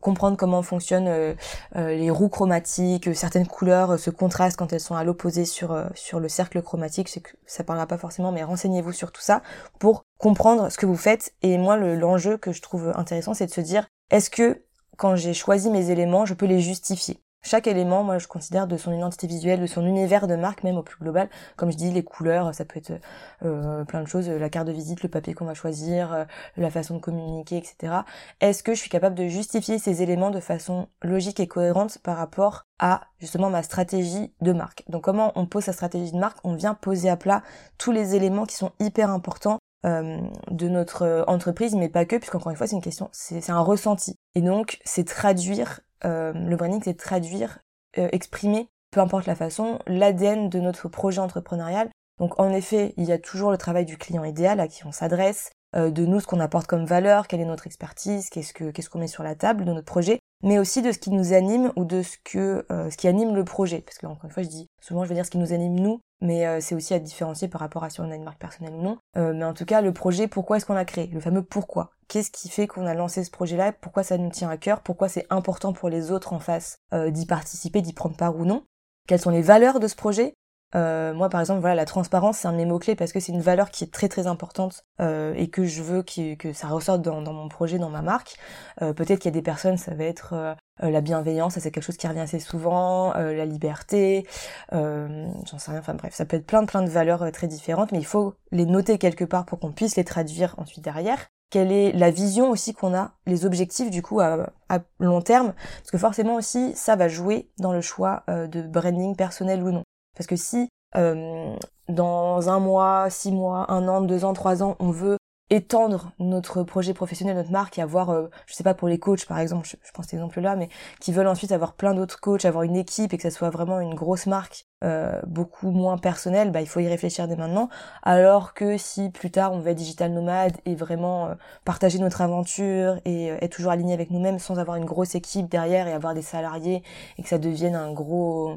comprendre 0.00 0.36
comment 0.36 0.62
fonctionnent 0.62 1.08
euh, 1.08 1.34
euh, 1.76 1.94
les 1.94 2.10
roues 2.10 2.28
chromatiques, 2.28 3.14
certaines 3.14 3.46
couleurs 3.46 3.98
se 3.98 4.10
contrastent 4.10 4.56
quand 4.56 4.72
elles 4.72 4.80
sont 4.80 4.96
à 4.96 5.04
l'opposé 5.04 5.44
sur 5.44 5.84
sur 5.94 6.20
le 6.20 6.28
cercle 6.28 6.62
chromatique, 6.62 7.08
c'est 7.08 7.20
que 7.20 7.32
ça 7.46 7.64
parlera 7.64 7.86
pas 7.86 7.98
forcément, 7.98 8.32
mais 8.32 8.42
renseignez-vous 8.42 8.92
sur 8.92 9.12
tout 9.12 9.22
ça 9.22 9.42
pour 9.78 10.04
comprendre 10.18 10.70
ce 10.70 10.78
que 10.78 10.86
vous 10.86 10.96
faites. 10.96 11.32
Et 11.42 11.58
moi, 11.58 11.76
l'enjeu 11.76 12.36
que 12.36 12.52
je 12.52 12.62
trouve 12.62 12.92
intéressant, 12.96 13.34
c'est 13.34 13.46
de 13.46 13.52
se 13.52 13.60
dire, 13.60 13.86
est-ce 14.10 14.30
que 14.30 14.62
quand 14.96 15.16
j'ai 15.16 15.34
choisi 15.34 15.70
mes 15.70 15.90
éléments, 15.90 16.26
je 16.26 16.34
peux 16.34 16.46
les 16.46 16.60
justifier? 16.60 17.20
Chaque 17.46 17.68
élément, 17.68 18.02
moi, 18.02 18.18
je 18.18 18.26
considère 18.26 18.66
de 18.66 18.76
son 18.76 18.92
identité 18.92 19.28
visuelle, 19.28 19.60
de 19.60 19.66
son 19.66 19.86
univers 19.86 20.26
de 20.26 20.34
marque, 20.34 20.64
même 20.64 20.76
au 20.76 20.82
plus 20.82 20.98
global. 20.98 21.28
Comme 21.56 21.70
je 21.70 21.76
dis, 21.76 21.92
les 21.92 22.02
couleurs, 22.02 22.52
ça 22.54 22.64
peut 22.64 22.78
être 22.78 23.00
euh, 23.44 23.84
plein 23.84 24.02
de 24.02 24.08
choses, 24.08 24.28
la 24.28 24.50
carte 24.50 24.66
de 24.66 24.72
visite, 24.72 25.04
le 25.04 25.08
papier 25.08 25.32
qu'on 25.32 25.44
va 25.44 25.54
choisir, 25.54 26.12
euh, 26.12 26.24
la 26.56 26.70
façon 26.70 26.96
de 26.96 27.00
communiquer, 27.00 27.56
etc. 27.56 27.94
Est-ce 28.40 28.64
que 28.64 28.74
je 28.74 28.80
suis 28.80 28.90
capable 28.90 29.14
de 29.14 29.28
justifier 29.28 29.78
ces 29.78 30.02
éléments 30.02 30.30
de 30.30 30.40
façon 30.40 30.88
logique 31.02 31.38
et 31.38 31.46
cohérente 31.46 31.98
par 31.98 32.16
rapport 32.16 32.64
à 32.80 33.02
justement 33.20 33.48
ma 33.48 33.62
stratégie 33.62 34.34
de 34.40 34.52
marque? 34.52 34.82
Donc 34.88 35.04
comment 35.04 35.32
on 35.36 35.46
pose 35.46 35.64
sa 35.64 35.72
stratégie 35.72 36.10
de 36.10 36.18
marque? 36.18 36.38
On 36.42 36.54
vient 36.54 36.74
poser 36.74 37.08
à 37.08 37.16
plat 37.16 37.42
tous 37.78 37.92
les 37.92 38.16
éléments 38.16 38.46
qui 38.46 38.56
sont 38.56 38.72
hyper 38.80 39.10
importants 39.10 39.58
euh, 39.84 40.18
de 40.50 40.68
notre 40.68 41.24
entreprise, 41.28 41.76
mais 41.76 41.88
pas 41.88 42.06
que, 42.06 42.16
puisqu'encore 42.16 42.50
une 42.50 42.56
fois, 42.56 42.66
c'est 42.66 42.74
une 42.74 42.82
question, 42.82 43.08
c'est 43.12 43.50
un 43.50 43.60
ressenti. 43.60 44.16
Et 44.34 44.40
donc, 44.40 44.80
c'est 44.84 45.06
traduire 45.06 45.80
euh, 46.04 46.32
le 46.32 46.56
branding, 46.56 46.80
c'est 46.84 46.96
traduire, 46.96 47.58
euh, 47.98 48.08
exprimer 48.12 48.68
peu 48.96 49.02
importe 49.02 49.26
la 49.26 49.34
façon, 49.34 49.78
l'ADN 49.86 50.48
de 50.48 50.58
notre 50.58 50.88
projet 50.88 51.20
entrepreneurial. 51.20 51.90
Donc 52.18 52.40
en 52.40 52.50
effet, 52.50 52.94
il 52.96 53.04
y 53.04 53.12
a 53.12 53.18
toujours 53.18 53.50
le 53.50 53.58
travail 53.58 53.84
du 53.84 53.98
client 53.98 54.24
idéal 54.24 54.58
à 54.58 54.68
qui 54.68 54.86
on 54.86 54.92
s'adresse, 54.92 55.50
euh, 55.76 55.90
de 55.90 56.06
nous 56.06 56.20
ce 56.20 56.26
qu'on 56.26 56.40
apporte 56.40 56.66
comme 56.66 56.86
valeur, 56.86 57.28
quelle 57.28 57.40
est 57.40 57.44
notre 57.44 57.66
expertise, 57.66 58.30
qu'est-ce 58.30 58.54
que 58.54 58.70
qu'est-ce 58.70 58.88
qu'on 58.88 59.00
met 59.00 59.06
sur 59.06 59.22
la 59.22 59.34
table 59.34 59.66
de 59.66 59.72
notre 59.72 59.84
projet, 59.84 60.18
mais 60.42 60.58
aussi 60.58 60.82
de 60.82 60.92
ce 60.92 60.98
qui 60.98 61.10
nous 61.10 61.32
anime 61.32 61.72
ou 61.76 61.84
de 61.84 62.02
ce 62.02 62.16
que 62.24 62.66
euh, 62.70 62.90
ce 62.90 62.96
qui 62.96 63.08
anime 63.08 63.34
le 63.34 63.44
projet. 63.44 63.80
Parce 63.80 63.98
que 63.98 64.06
encore 64.06 64.24
une 64.24 64.30
fois, 64.30 64.42
je 64.42 64.48
dis 64.48 64.66
souvent, 64.80 65.04
je 65.04 65.08
veux 65.08 65.14
dire 65.14 65.26
ce 65.26 65.30
qui 65.30 65.38
nous 65.38 65.52
anime 65.52 65.78
nous, 65.78 66.00
mais 66.20 66.46
euh, 66.46 66.60
c'est 66.60 66.74
aussi 66.74 66.94
à 66.94 66.98
différencier 66.98 67.48
par 67.48 67.60
rapport 67.60 67.84
à 67.84 67.90
si 67.90 68.00
on 68.00 68.10
a 68.10 68.14
une 68.14 68.24
marque 68.24 68.40
personnelle 68.40 68.74
ou 68.74 68.82
non. 68.82 68.98
mais 69.14 69.44
en 69.44 69.54
tout 69.54 69.64
cas, 69.64 69.80
le 69.80 69.92
projet, 69.92 70.28
pourquoi 70.28 70.56
est-ce 70.56 70.66
qu'on 70.66 70.74
l'a 70.74 70.84
créé? 70.84 71.06
Le 71.08 71.20
fameux 71.20 71.42
pourquoi. 71.42 71.90
Qu'est-ce 72.08 72.30
qui 72.30 72.48
fait 72.48 72.66
qu'on 72.66 72.86
a 72.86 72.94
lancé 72.94 73.24
ce 73.24 73.30
projet-là? 73.30 73.72
Pourquoi 73.72 74.02
ça 74.02 74.18
nous 74.18 74.30
tient 74.30 74.48
à 74.48 74.56
cœur? 74.56 74.80
Pourquoi 74.82 75.08
c'est 75.08 75.26
important 75.30 75.72
pour 75.72 75.88
les 75.88 76.12
autres 76.12 76.32
en 76.32 76.38
face 76.38 76.78
d'y 76.92 77.26
participer, 77.26 77.82
d'y 77.82 77.92
prendre 77.92 78.16
part 78.16 78.36
ou 78.36 78.44
non? 78.44 78.64
Quelles 79.08 79.20
sont 79.20 79.30
les 79.30 79.42
valeurs 79.42 79.80
de 79.80 79.88
ce 79.88 79.96
projet? 79.96 80.34
Euh, 80.76 81.14
moi, 81.14 81.28
par 81.30 81.40
exemple, 81.40 81.60
voilà, 81.60 81.74
la 81.74 81.86
transparence, 81.86 82.38
c'est 82.38 82.48
un 82.48 82.52
de 82.52 82.58
mes 82.58 82.66
mots-clés 82.66 82.96
parce 82.96 83.12
que 83.12 83.20
c'est 83.20 83.32
une 83.32 83.40
valeur 83.40 83.70
qui 83.70 83.84
est 83.84 83.92
très 83.92 84.08
très 84.08 84.26
importante 84.26 84.84
euh, 85.00 85.32
et 85.36 85.48
que 85.48 85.64
je 85.64 85.82
veux 85.82 86.02
que 86.02 86.52
ça 86.52 86.68
ressorte 86.68 87.00
dans, 87.02 87.20
mon 87.20 87.48
projet, 87.48 87.78
dans 87.78 87.88
ma 87.88 88.02
marque. 88.02 88.36
Euh, 88.82 88.92
peut-être 88.92 89.20
qu'il 89.20 89.30
y 89.30 89.34
a 89.34 89.38
des 89.38 89.42
personnes, 89.42 89.78
ça 89.78 89.94
va 89.94 90.04
être 90.04 90.34
euh, 90.34 90.54
la 90.80 91.00
bienveillance, 91.00 91.58
c'est 91.58 91.70
quelque 91.70 91.84
chose 91.84 91.96
qui 91.96 92.06
revient 92.06 92.20
assez 92.20 92.40
souvent, 92.40 93.14
la 93.14 93.46
liberté, 93.46 94.26
j'en 94.72 95.58
sais 95.58 95.70
rien, 95.70 95.80
enfin 95.80 95.94
bref, 95.94 96.12
ça 96.12 96.26
peut 96.26 96.36
être 96.36 96.46
plein 96.46 96.60
de 96.60 96.66
plein 96.66 96.82
de 96.82 96.90
valeurs 96.90 97.32
très 97.32 97.46
différentes, 97.46 97.92
mais 97.92 97.98
il 97.98 98.04
faut 98.04 98.34
les 98.52 98.66
noter 98.66 98.98
quelque 98.98 99.24
part 99.24 99.46
pour 99.46 99.58
qu'on 99.58 99.72
puisse 99.72 99.96
les 99.96 100.04
traduire 100.04 100.54
ensuite 100.58 100.84
derrière 100.84 101.28
quelle 101.48 101.72
est 101.72 101.92
la 101.92 102.10
vision 102.10 102.50
aussi 102.50 102.74
qu'on 102.74 102.94
a, 102.94 103.12
les 103.24 103.46
objectifs 103.46 103.88
du 103.90 104.02
coup 104.02 104.20
à, 104.20 104.50
à, 104.68 104.80
long 104.98 105.22
terme, 105.22 105.54
parce 105.78 105.90
que 105.90 105.98
forcément 105.98 106.34
aussi 106.34 106.74
ça 106.74 106.94
va 106.94 107.08
jouer 107.08 107.48
dans 107.58 107.72
le 107.72 107.80
choix 107.80 108.24
de 108.28 108.60
branding 108.60 109.16
personnel 109.16 109.62
ou 109.62 109.70
non. 109.70 109.82
Parce 110.16 110.26
que 110.26 110.36
si 110.36 110.68
euh, 110.96 111.56
dans 111.88 112.48
un 112.48 112.58
mois, 112.58 113.08
six 113.10 113.32
mois, 113.32 113.70
un 113.70 113.86
an, 113.88 114.00
deux 114.00 114.24
ans, 114.24 114.32
trois 114.32 114.62
ans, 114.62 114.76
on 114.80 114.90
veut 114.90 115.18
étendre 115.48 116.10
notre 116.18 116.64
projet 116.64 116.92
professionnel, 116.92 117.36
notre 117.36 117.52
marque 117.52 117.78
et 117.78 117.82
avoir, 117.82 118.10
euh, 118.10 118.26
je 118.46 118.54
sais 118.54 118.64
pas 118.64 118.74
pour 118.74 118.88
les 118.88 118.98
coachs 118.98 119.26
par 119.26 119.38
exemple, 119.38 119.68
je, 119.68 119.76
pense 119.94 120.06
cet 120.06 120.14
exemple-là, 120.14 120.56
mais 120.56 120.68
qui 121.00 121.12
veulent 121.12 121.28
ensuite 121.28 121.52
avoir 121.52 121.74
plein 121.74 121.94
d'autres 121.94 122.18
coachs, 122.18 122.44
avoir 122.44 122.64
une 122.64 122.74
équipe 122.74 123.14
et 123.14 123.16
que 123.16 123.22
ça 123.22 123.30
soit 123.30 123.50
vraiment 123.50 123.78
une 123.78 123.94
grosse 123.94 124.26
marque 124.26 124.66
euh, 124.82 125.20
beaucoup 125.24 125.70
moins 125.70 125.98
personnelle, 125.98 126.50
bah 126.50 126.62
il 126.62 126.66
faut 126.66 126.80
y 126.80 126.88
réfléchir 126.88 127.28
dès 127.28 127.36
maintenant. 127.36 127.68
Alors 128.02 128.54
que 128.54 128.76
si 128.76 129.10
plus 129.10 129.30
tard 129.30 129.52
on 129.52 129.60
veut 129.60 129.70
être 129.70 129.76
digital 129.76 130.12
nomade 130.12 130.56
et 130.64 130.74
vraiment 130.74 131.30
partager 131.64 132.00
notre 132.00 132.22
aventure 132.22 132.98
et 133.04 133.28
être 133.28 133.52
toujours 133.54 133.70
aligné 133.70 133.94
avec 133.94 134.10
nous-mêmes 134.10 134.40
sans 134.40 134.58
avoir 134.58 134.76
une 134.76 134.84
grosse 134.84 135.14
équipe 135.14 135.48
derrière 135.48 135.86
et 135.86 135.92
avoir 135.92 136.14
des 136.14 136.22
salariés 136.22 136.82
et 137.18 137.22
que 137.22 137.28
ça 137.28 137.38
devienne 137.38 137.76
un 137.76 137.92
gros 137.92 138.56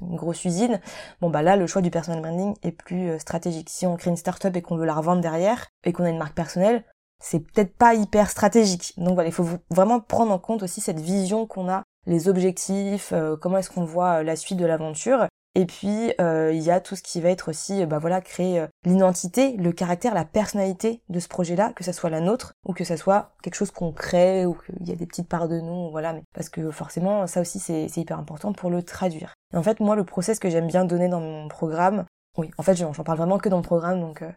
une 0.00 0.16
grosse 0.16 0.44
usine, 0.44 0.80
bon 1.20 1.30
bah 1.30 1.42
là 1.42 1.56
le 1.56 1.66
choix 1.66 1.82
du 1.82 1.90
personal 1.90 2.20
branding 2.20 2.54
est 2.62 2.72
plus 2.72 3.10
euh, 3.10 3.18
stratégique. 3.18 3.70
Si 3.70 3.86
on 3.86 3.96
crée 3.96 4.10
une 4.10 4.16
startup 4.16 4.54
et 4.56 4.62
qu'on 4.62 4.76
veut 4.76 4.86
la 4.86 4.94
revendre 4.94 5.20
derrière 5.20 5.68
et 5.84 5.92
qu'on 5.92 6.04
a 6.04 6.10
une 6.10 6.18
marque 6.18 6.34
personnelle, 6.34 6.84
c'est 7.22 7.40
peut-être 7.40 7.76
pas 7.76 7.94
hyper 7.94 8.30
stratégique. 8.30 8.94
Donc 8.96 9.14
voilà, 9.14 9.28
il 9.28 9.32
faut 9.32 9.46
vraiment 9.70 10.00
prendre 10.00 10.32
en 10.32 10.38
compte 10.38 10.62
aussi 10.62 10.80
cette 10.80 11.00
vision 11.00 11.46
qu'on 11.46 11.68
a, 11.68 11.82
les 12.06 12.28
objectifs, 12.28 13.12
euh, 13.12 13.36
comment 13.36 13.58
est-ce 13.58 13.70
qu'on 13.70 13.84
voit 13.84 14.20
euh, 14.20 14.22
la 14.22 14.36
suite 14.36 14.58
de 14.58 14.66
l'aventure 14.66 15.26
et 15.54 15.66
puis 15.66 16.12
euh, 16.20 16.52
il 16.52 16.62
y 16.62 16.70
a 16.70 16.80
tout 16.80 16.94
ce 16.94 17.02
qui 17.02 17.20
va 17.20 17.30
être 17.30 17.48
aussi, 17.48 17.84
bah 17.86 17.98
voilà, 17.98 18.20
créer 18.20 18.60
euh, 18.60 18.66
l'identité, 18.84 19.56
le 19.56 19.72
caractère, 19.72 20.14
la 20.14 20.24
personnalité 20.24 21.02
de 21.08 21.18
ce 21.18 21.28
projet-là, 21.28 21.72
que 21.74 21.82
ça 21.82 21.92
soit 21.92 22.10
la 22.10 22.20
nôtre 22.20 22.52
ou 22.64 22.72
que 22.72 22.84
ça 22.84 22.96
soit 22.96 23.34
quelque 23.42 23.56
chose 23.56 23.72
qu'on 23.72 23.92
crée 23.92 24.46
ou 24.46 24.54
qu'il 24.54 24.88
y 24.88 24.92
a 24.92 24.96
des 24.96 25.06
petites 25.06 25.28
parts 25.28 25.48
de 25.48 25.60
nous, 25.60 25.90
voilà. 25.90 26.12
Mais 26.12 26.22
parce 26.34 26.48
que 26.48 26.70
forcément, 26.70 27.26
ça 27.26 27.40
aussi 27.40 27.58
c'est 27.58 27.96
hyper 27.96 28.18
important 28.18 28.52
pour 28.52 28.70
le 28.70 28.82
traduire. 28.82 29.34
Et 29.52 29.56
en 29.56 29.62
fait, 29.62 29.80
moi, 29.80 29.96
le 29.96 30.04
process 30.04 30.38
que 30.38 30.50
j'aime 30.50 30.68
bien 30.68 30.84
donner 30.84 31.08
dans 31.08 31.20
mon 31.20 31.48
programme, 31.48 32.04
oui, 32.36 32.48
en 32.58 32.62
fait, 32.62 32.76
j'en 32.76 32.92
parle 32.92 33.18
vraiment 33.18 33.38
que 33.38 33.48
dans 33.48 33.56
le 33.56 33.62
programme, 33.62 34.00
donc 34.00 34.22
euh, 34.22 34.30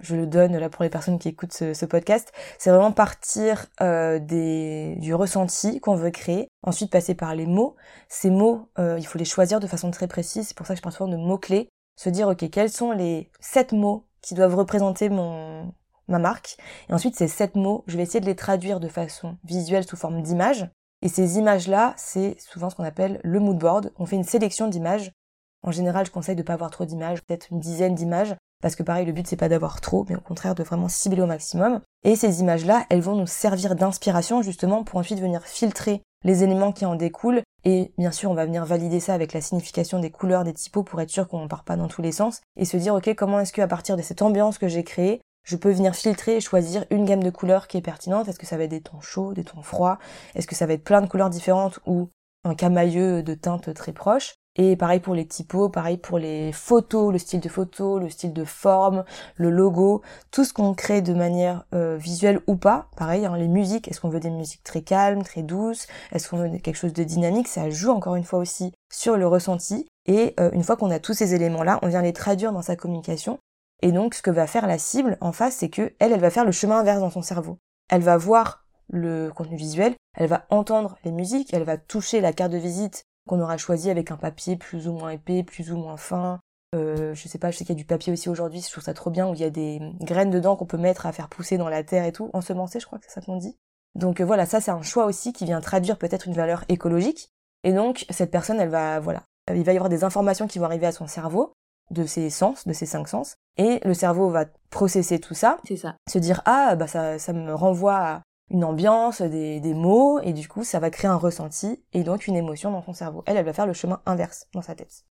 je 0.00 0.14
le 0.14 0.26
donne 0.26 0.56
là 0.58 0.68
pour 0.68 0.82
les 0.82 0.90
personnes 0.90 1.18
qui 1.18 1.28
écoutent 1.28 1.54
ce, 1.54 1.84
podcast. 1.86 2.30
C'est 2.58 2.68
vraiment 2.68 2.92
partir 2.92 3.66
euh, 3.80 4.18
des, 4.18 4.96
du 4.98 5.14
ressenti 5.14 5.80
qu'on 5.80 5.94
veut 5.94 6.10
créer, 6.10 6.48
ensuite 6.62 6.90
passer 6.92 7.14
par 7.14 7.34
les 7.34 7.46
mots. 7.46 7.74
Ces 8.08 8.28
mots, 8.28 8.68
euh, 8.78 8.96
il 8.98 9.06
faut 9.06 9.18
les 9.18 9.24
choisir 9.24 9.60
de 9.60 9.66
façon 9.66 9.90
très 9.90 10.08
précise. 10.08 10.48
C'est 10.48 10.56
pour 10.56 10.66
ça 10.66 10.74
que 10.74 10.78
je 10.78 10.82
parle 10.82 10.94
souvent 10.94 11.10
de 11.10 11.16
mots 11.16 11.38
clés. 11.38 11.70
Se 11.96 12.10
dire, 12.10 12.28
ok, 12.28 12.50
quels 12.50 12.70
sont 12.70 12.92
les 12.92 13.30
sept 13.40 13.72
mots 13.72 14.06
qui 14.20 14.34
doivent 14.34 14.54
représenter 14.54 15.08
mon 15.08 15.72
ma 16.06 16.18
marque? 16.18 16.58
Et 16.90 16.92
ensuite, 16.92 17.16
ces 17.16 17.28
sept 17.28 17.56
mots, 17.56 17.82
je 17.86 17.96
vais 17.96 18.02
essayer 18.02 18.20
de 18.20 18.26
les 18.26 18.36
traduire 18.36 18.78
de 18.78 18.88
façon 18.88 19.38
visuelle 19.44 19.86
sous 19.86 19.96
forme 19.96 20.20
d'images. 20.22 20.68
Et 21.00 21.08
ces 21.08 21.38
images-là, 21.38 21.94
c'est 21.96 22.36
souvent 22.40 22.68
ce 22.68 22.76
qu'on 22.76 22.84
appelle 22.84 23.20
le 23.24 23.40
mood 23.40 23.56
board. 23.58 23.92
On 23.98 24.04
fait 24.04 24.16
une 24.16 24.24
sélection 24.24 24.68
d'images 24.68 25.12
en 25.62 25.70
général, 25.70 26.06
je 26.06 26.10
conseille 26.10 26.36
de 26.36 26.42
pas 26.42 26.54
avoir 26.54 26.70
trop 26.70 26.84
d'images, 26.84 27.22
peut-être 27.22 27.48
une 27.50 27.60
dizaine 27.60 27.94
d'images, 27.94 28.34
parce 28.62 28.74
que 28.74 28.82
pareil, 28.82 29.06
le 29.06 29.12
but 29.12 29.26
c'est 29.26 29.36
pas 29.36 29.48
d'avoir 29.48 29.80
trop, 29.80 30.04
mais 30.08 30.16
au 30.16 30.20
contraire 30.20 30.54
de 30.54 30.62
vraiment 30.62 30.88
cibler 30.88 31.22
au 31.22 31.26
maximum. 31.26 31.80
Et 32.04 32.16
ces 32.16 32.40
images-là, 32.40 32.86
elles 32.90 33.00
vont 33.00 33.14
nous 33.14 33.26
servir 33.26 33.74
d'inspiration 33.74 34.42
justement 34.42 34.84
pour 34.84 34.98
ensuite 34.98 35.20
venir 35.20 35.42
filtrer 35.44 36.02
les 36.24 36.42
éléments 36.42 36.72
qui 36.72 36.84
en 36.84 36.96
découlent. 36.96 37.42
Et 37.64 37.92
bien 37.98 38.10
sûr, 38.10 38.30
on 38.30 38.34
va 38.34 38.46
venir 38.46 38.64
valider 38.64 39.00
ça 39.00 39.14
avec 39.14 39.32
la 39.32 39.40
signification 39.40 40.00
des 40.00 40.10
couleurs, 40.10 40.44
des 40.44 40.54
typos 40.54 40.82
pour 40.82 41.00
être 41.00 41.10
sûr 41.10 41.28
qu'on 41.28 41.42
ne 41.42 41.48
part 41.48 41.64
pas 41.64 41.76
dans 41.76 41.88
tous 41.88 42.02
les 42.02 42.12
sens 42.12 42.40
et 42.56 42.64
se 42.64 42.76
dire 42.76 42.94
ok, 42.94 43.14
comment 43.14 43.40
est-ce 43.40 43.52
que 43.52 43.62
à 43.62 43.68
partir 43.68 43.96
de 43.96 44.02
cette 44.02 44.22
ambiance 44.22 44.58
que 44.58 44.68
j'ai 44.68 44.84
créée, 44.84 45.20
je 45.44 45.56
peux 45.56 45.70
venir 45.70 45.94
filtrer 45.94 46.36
et 46.36 46.40
choisir 46.40 46.84
une 46.90 47.04
gamme 47.04 47.22
de 47.22 47.30
couleurs 47.30 47.68
qui 47.68 47.76
est 47.76 47.82
pertinente? 47.82 48.28
Est-ce 48.28 48.38
que 48.38 48.46
ça 48.46 48.56
va 48.56 48.64
être 48.64 48.70
des 48.70 48.80
tons 48.80 49.00
chauds, 49.00 49.34
des 49.34 49.44
tons 49.44 49.62
froids? 49.62 49.98
Est-ce 50.34 50.46
que 50.46 50.54
ça 50.54 50.66
va 50.66 50.72
être 50.72 50.84
plein 50.84 51.00
de 51.00 51.06
couleurs 51.06 51.30
différentes 51.30 51.78
ou 51.86 52.10
un 52.44 52.54
camailleux 52.54 53.22
de 53.22 53.34
teintes 53.34 53.72
très 53.74 53.92
proches? 53.92 54.34
Et 54.58 54.74
pareil 54.74 54.98
pour 54.98 55.14
les 55.14 55.24
typos, 55.24 55.68
pareil 55.68 55.96
pour 55.96 56.18
les 56.18 56.52
photos, 56.52 57.12
le 57.12 57.18
style 57.18 57.38
de 57.38 57.48
photo, 57.48 58.00
le 58.00 58.10
style 58.10 58.32
de 58.32 58.44
forme, 58.44 59.04
le 59.36 59.50
logo, 59.50 60.02
tout 60.32 60.44
ce 60.44 60.52
qu'on 60.52 60.74
crée 60.74 61.00
de 61.00 61.14
manière 61.14 61.64
euh, 61.74 61.96
visuelle 61.96 62.40
ou 62.48 62.56
pas. 62.56 62.88
Pareil, 62.96 63.24
hein, 63.24 63.36
les 63.36 63.46
musiques, 63.46 63.86
est-ce 63.86 64.00
qu'on 64.00 64.08
veut 64.08 64.18
des 64.18 64.30
musiques 64.30 64.64
très 64.64 64.82
calmes, 64.82 65.22
très 65.22 65.42
douces? 65.42 65.86
Est-ce 66.10 66.28
qu'on 66.28 66.38
veut 66.38 66.58
quelque 66.58 66.76
chose 66.76 66.92
de 66.92 67.04
dynamique? 67.04 67.46
Ça 67.46 67.70
joue 67.70 67.90
encore 67.90 68.16
une 68.16 68.24
fois 68.24 68.40
aussi 68.40 68.72
sur 68.92 69.16
le 69.16 69.28
ressenti. 69.28 69.86
Et 70.06 70.34
euh, 70.40 70.50
une 70.52 70.64
fois 70.64 70.76
qu'on 70.76 70.90
a 70.90 70.98
tous 70.98 71.14
ces 71.14 71.34
éléments-là, 71.34 71.78
on 71.82 71.88
vient 71.88 72.02
les 72.02 72.12
traduire 72.12 72.52
dans 72.52 72.62
sa 72.62 72.74
communication. 72.74 73.38
Et 73.80 73.92
donc, 73.92 74.14
ce 74.14 74.22
que 74.22 74.30
va 74.30 74.48
faire 74.48 74.66
la 74.66 74.78
cible 74.78 75.18
en 75.20 75.30
face, 75.30 75.54
c'est 75.54 75.68
que 75.68 75.92
elle, 76.00 76.12
elle 76.12 76.20
va 76.20 76.30
faire 76.30 76.44
le 76.44 76.50
chemin 76.50 76.80
inverse 76.80 76.98
dans 76.98 77.10
son 77.10 77.22
cerveau. 77.22 77.58
Elle 77.90 78.02
va 78.02 78.16
voir 78.16 78.64
le 78.90 79.30
contenu 79.30 79.56
visuel, 79.56 79.94
elle 80.16 80.28
va 80.28 80.46
entendre 80.50 80.96
les 81.04 81.12
musiques, 81.12 81.52
elle 81.52 81.62
va 81.62 81.76
toucher 81.76 82.20
la 82.20 82.32
carte 82.32 82.52
de 82.52 82.58
visite 82.58 83.04
qu'on 83.28 83.40
aura 83.40 83.56
choisi 83.56 83.90
avec 83.90 84.10
un 84.10 84.16
papier 84.16 84.56
plus 84.56 84.88
ou 84.88 84.92
moins 84.92 85.10
épais, 85.10 85.44
plus 85.44 85.70
ou 85.70 85.76
moins 85.76 85.96
fin. 85.96 86.40
Euh, 86.74 87.14
je 87.14 87.28
sais 87.28 87.38
pas, 87.38 87.50
je 87.50 87.56
sais 87.56 87.64
qu'il 87.64 87.74
y 87.74 87.78
a 87.78 87.80
du 87.80 87.86
papier 87.86 88.12
aussi 88.12 88.28
aujourd'hui, 88.28 88.60
je 88.60 88.70
trouve 88.70 88.84
ça 88.84 88.92
trop 88.92 89.10
bien, 89.10 89.28
où 89.28 89.34
il 89.34 89.40
y 89.40 89.44
a 89.44 89.50
des 89.50 89.80
graines 90.00 90.30
dedans 90.30 90.56
qu'on 90.56 90.66
peut 90.66 90.76
mettre 90.76 91.06
à 91.06 91.12
faire 91.12 91.28
pousser 91.28 91.56
dans 91.56 91.68
la 91.68 91.82
terre 91.82 92.04
et 92.04 92.12
tout, 92.12 92.30
ensemencer, 92.32 92.80
je 92.80 92.86
crois 92.86 92.98
que 92.98 93.06
c'est 93.06 93.14
ça 93.14 93.20
qu'on 93.20 93.36
dit. 93.36 93.56
Donc 93.94 94.20
euh, 94.20 94.24
voilà, 94.24 94.44
ça 94.44 94.60
c'est 94.60 94.70
un 94.70 94.82
choix 94.82 95.06
aussi 95.06 95.32
qui 95.32 95.44
vient 95.44 95.60
traduire 95.60 95.96
peut-être 95.96 96.26
une 96.26 96.34
valeur 96.34 96.64
écologique. 96.68 97.30
Et 97.64 97.72
donc 97.72 98.04
cette 98.10 98.30
personne, 98.30 98.60
elle 98.60 98.68
va, 98.68 99.00
voilà, 99.00 99.22
il 99.54 99.64
va 99.64 99.72
y 99.72 99.76
avoir 99.76 99.88
des 99.88 100.04
informations 100.04 100.46
qui 100.46 100.58
vont 100.58 100.66
arriver 100.66 100.86
à 100.86 100.92
son 100.92 101.06
cerveau, 101.06 101.52
de 101.90 102.04
ses 102.04 102.28
sens, 102.28 102.66
de 102.66 102.72
ses 102.74 102.86
cinq 102.86 103.08
sens, 103.08 103.36
et 103.56 103.80
le 103.84 103.94
cerveau 103.94 104.28
va 104.28 104.44
processer 104.70 105.18
tout 105.20 105.34
ça. 105.34 105.56
C'est 105.66 105.76
ça. 105.76 105.96
Se 106.08 106.18
dire 106.18 106.42
ah 106.44 106.76
bah 106.76 106.86
ça, 106.86 107.18
ça 107.18 107.32
me 107.32 107.54
renvoie 107.54 107.96
à 107.96 108.22
une 108.50 108.64
ambiance, 108.64 109.20
des, 109.20 109.74
mots, 109.74 110.20
et 110.20 110.32
du 110.32 110.48
coup, 110.48 110.64
ça 110.64 110.80
va 110.80 110.90
créer 110.90 111.10
un 111.10 111.16
ressenti 111.16 111.84
et 111.92 112.02
donc 112.02 112.26
une 112.26 112.36
émotion 112.36 112.70
dans 112.70 112.82
son 112.82 112.92
cerveau. 112.92 113.22
Elle, 113.26 113.36
elle 113.36 113.44
va 113.44 113.52
faire 113.52 113.66
le 113.66 113.72
chemin 113.72 114.00
inverse 114.06 114.46
dans 114.54 114.62
sa 114.62 114.74
tête. 114.74 115.04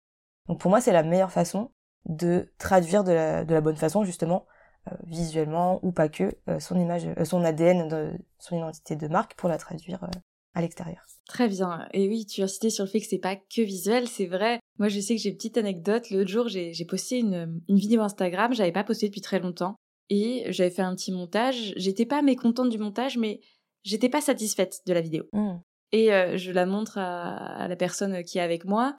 Donc 0.48 0.60
pour 0.60 0.70
moi, 0.70 0.80
c'est 0.80 0.92
la 0.92 1.02
meilleure 1.02 1.32
façon 1.32 1.70
de 2.06 2.52
traduire 2.58 3.04
de 3.04 3.12
la, 3.12 3.60
bonne 3.60 3.76
façon, 3.76 4.04
justement, 4.04 4.46
euh, 4.88 4.94
visuellement 5.04 5.80
ou 5.82 5.92
pas 5.92 6.08
que, 6.08 6.32
euh, 6.48 6.60
son 6.60 6.78
image, 6.78 7.06
euh, 7.18 7.24
son 7.24 7.44
ADN, 7.44 8.18
son 8.38 8.56
identité 8.56 8.96
de 8.96 9.08
marque 9.08 9.34
pour 9.34 9.48
la 9.48 9.58
traduire 9.58 10.08
à 10.54 10.62
l'extérieur. 10.62 11.04
Très 11.28 11.48
bien. 11.48 11.86
Et 11.92 12.08
oui, 12.08 12.24
tu 12.24 12.42
as 12.42 12.48
cité 12.48 12.70
sur 12.70 12.84
le 12.84 12.90
fait 12.90 13.00
que 13.00 13.06
c'est 13.06 13.18
pas 13.18 13.36
que 13.36 13.60
visuel, 13.60 14.08
c'est 14.08 14.26
vrai. 14.26 14.60
Moi, 14.78 14.88
je 14.88 15.00
sais 15.00 15.16
que 15.16 15.20
j'ai 15.20 15.30
une 15.30 15.36
petite 15.36 15.58
anecdote. 15.58 16.08
L'autre 16.10 16.30
jour, 16.30 16.48
j'ai 16.48 16.86
posté 16.88 17.18
une, 17.18 17.60
une 17.68 17.76
vidéo 17.76 18.00
Instagram, 18.02 18.54
j'avais 18.54 18.72
pas 18.72 18.84
posté 18.84 19.08
depuis 19.08 19.20
très 19.20 19.40
longtemps 19.40 19.76
et 20.10 20.44
j'avais 20.52 20.70
fait 20.70 20.82
un 20.82 20.94
petit 20.94 21.12
montage. 21.12 21.72
J'étais 21.76 22.06
pas 22.06 22.22
mécontente 22.22 22.70
du 22.70 22.78
montage, 22.78 23.16
mais 23.16 23.40
j'étais 23.82 24.08
pas 24.08 24.20
satisfaite 24.20 24.80
de 24.86 24.92
la 24.92 25.00
vidéo. 25.00 25.24
Mmh. 25.32 25.56
Et 25.92 26.12
euh, 26.12 26.36
je 26.36 26.52
la 26.52 26.66
montre 26.66 26.98
à, 26.98 27.66
la 27.68 27.76
personne 27.76 28.22
qui 28.24 28.38
est 28.38 28.42
avec 28.42 28.64
moi. 28.64 28.96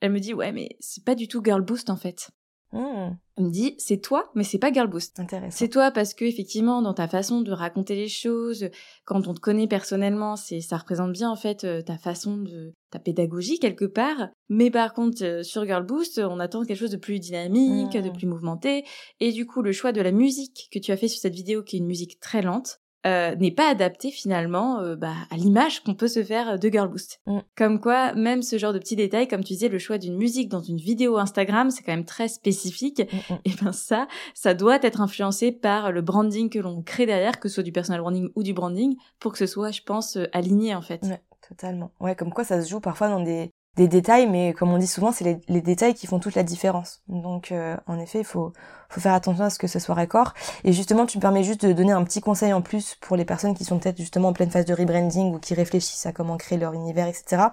Elle 0.00 0.12
me 0.12 0.20
dit 0.20 0.34
ouais 0.34 0.52
mais 0.52 0.70
c'est 0.80 1.04
pas 1.04 1.14
du 1.14 1.28
tout 1.28 1.42
girl 1.42 1.62
boost 1.62 1.90
en 1.90 1.96
fait. 1.96 2.30
Mmh. 2.74 3.16
Elle 3.36 3.44
me 3.44 3.50
dit 3.50 3.74
c'est 3.78 4.00
toi 4.00 4.30
mais 4.34 4.42
c'est 4.42 4.58
pas 4.58 4.72
girl 4.72 4.88
boost. 4.88 5.20
C'est 5.50 5.68
toi 5.68 5.90
parce 5.90 6.12
que 6.12 6.24
effectivement 6.24 6.82
dans 6.82 6.92
ta 6.92 7.08
façon 7.08 7.40
de 7.40 7.52
raconter 7.52 7.94
les 7.94 8.08
choses, 8.08 8.68
quand 9.04 9.28
on 9.28 9.34
te 9.34 9.40
connaît 9.40 9.68
personnellement, 9.68 10.36
c'est 10.36 10.60
ça 10.60 10.76
représente 10.76 11.12
bien 11.12 11.30
en 11.30 11.36
fait 11.36 11.64
euh, 11.64 11.82
ta 11.82 11.96
façon 11.96 12.36
de 12.36 12.74
ta 12.90 12.98
pédagogie 12.98 13.58
quelque 13.58 13.84
part. 13.84 14.28
Mais 14.48 14.70
par 14.70 14.92
contre 14.92 15.24
euh, 15.24 15.42
sur 15.42 15.64
girl 15.64 15.86
boost, 15.86 16.18
on 16.18 16.40
attend 16.40 16.64
quelque 16.64 16.78
chose 16.78 16.90
de 16.90 16.96
plus 16.96 17.20
dynamique, 17.20 17.92
de 17.92 18.08
mmh. 18.08 18.12
plus 18.12 18.26
mouvementé 18.26 18.84
et 19.20 19.32
du 19.32 19.46
coup 19.46 19.62
le 19.62 19.72
choix 19.72 19.92
de 19.92 20.00
la 20.00 20.12
musique 20.12 20.68
que 20.72 20.78
tu 20.78 20.90
as 20.90 20.96
fait 20.96 21.08
sur 21.08 21.20
cette 21.20 21.34
vidéo 21.34 21.62
qui 21.62 21.76
est 21.76 21.78
une 21.80 21.86
musique 21.86 22.18
très 22.20 22.42
lente 22.42 22.80
euh, 23.06 23.34
n'est 23.36 23.50
pas 23.50 23.68
adapté 23.68 24.10
finalement 24.10 24.80
euh, 24.80 24.96
bah, 24.96 25.12
à 25.30 25.36
l'image 25.36 25.82
qu'on 25.82 25.94
peut 25.94 26.08
se 26.08 26.24
faire 26.24 26.58
de 26.58 26.68
Girl 26.68 26.88
Boost. 26.88 27.20
Mm. 27.26 27.38
Comme 27.56 27.80
quoi, 27.80 28.14
même 28.14 28.42
ce 28.42 28.56
genre 28.58 28.72
de 28.72 28.78
petits 28.78 28.96
détails, 28.96 29.28
comme 29.28 29.44
tu 29.44 29.52
disais, 29.52 29.68
le 29.68 29.78
choix 29.78 29.98
d'une 29.98 30.16
musique 30.16 30.48
dans 30.48 30.62
une 30.62 30.78
vidéo 30.78 31.18
Instagram, 31.18 31.70
c'est 31.70 31.82
quand 31.82 31.92
même 31.92 32.04
très 32.04 32.28
spécifique. 32.28 33.00
Mm, 33.00 33.34
mm. 33.34 33.38
Et 33.44 33.50
ben 33.62 33.72
ça, 33.72 34.08
ça 34.34 34.54
doit 34.54 34.78
être 34.82 35.00
influencé 35.00 35.52
par 35.52 35.92
le 35.92 36.00
branding 36.00 36.48
que 36.48 36.58
l'on 36.58 36.82
crée 36.82 37.06
derrière, 37.06 37.40
que 37.40 37.48
ce 37.48 37.56
soit 37.56 37.62
du 37.62 37.72
personal 37.72 38.00
branding 38.00 38.30
ou 38.34 38.42
du 38.42 38.54
branding, 38.54 38.96
pour 39.18 39.32
que 39.32 39.38
ce 39.38 39.46
soit, 39.46 39.70
je 39.70 39.82
pense, 39.82 40.16
euh, 40.16 40.26
aligné 40.32 40.74
en 40.74 40.82
fait. 40.82 41.02
Ouais, 41.02 41.20
totalement. 41.46 41.90
Ouais, 42.00 42.14
comme 42.14 42.32
quoi 42.32 42.44
ça 42.44 42.62
se 42.62 42.70
joue 42.70 42.80
parfois 42.80 43.08
dans 43.08 43.20
des 43.20 43.50
des 43.76 43.88
détails, 43.88 44.28
mais 44.28 44.52
comme 44.52 44.72
on 44.72 44.78
dit 44.78 44.86
souvent, 44.86 45.10
c'est 45.10 45.40
les, 45.48 45.60
détails 45.60 45.94
qui 45.94 46.06
font 46.06 46.20
toute 46.20 46.34
la 46.34 46.42
différence. 46.44 47.02
Donc, 47.08 47.50
euh, 47.50 47.76
en 47.86 47.98
effet, 47.98 48.20
il 48.20 48.24
faut, 48.24 48.52
faire 48.90 49.14
attention 49.14 49.44
à 49.44 49.50
ce 49.50 49.58
que 49.58 49.66
ce 49.66 49.80
soit 49.80 49.96
raccord. 49.96 50.34
Et 50.62 50.72
justement, 50.72 51.04
tu 51.04 51.18
me 51.18 51.20
permets 51.20 51.42
juste 51.42 51.66
de 51.66 51.72
donner 51.72 51.90
un 51.90 52.04
petit 52.04 52.20
conseil 52.20 52.52
en 52.52 52.62
plus 52.62 52.96
pour 53.00 53.16
les 53.16 53.24
personnes 53.24 53.54
qui 53.54 53.64
sont 53.64 53.80
peut-être 53.80 53.98
justement 53.98 54.28
en 54.28 54.32
pleine 54.32 54.52
phase 54.52 54.66
de 54.66 54.72
rebranding 54.72 55.34
ou 55.34 55.40
qui 55.40 55.54
réfléchissent 55.54 56.06
à 56.06 56.12
comment 56.12 56.36
créer 56.36 56.58
leur 56.58 56.74
univers, 56.74 57.08
etc. 57.08 57.46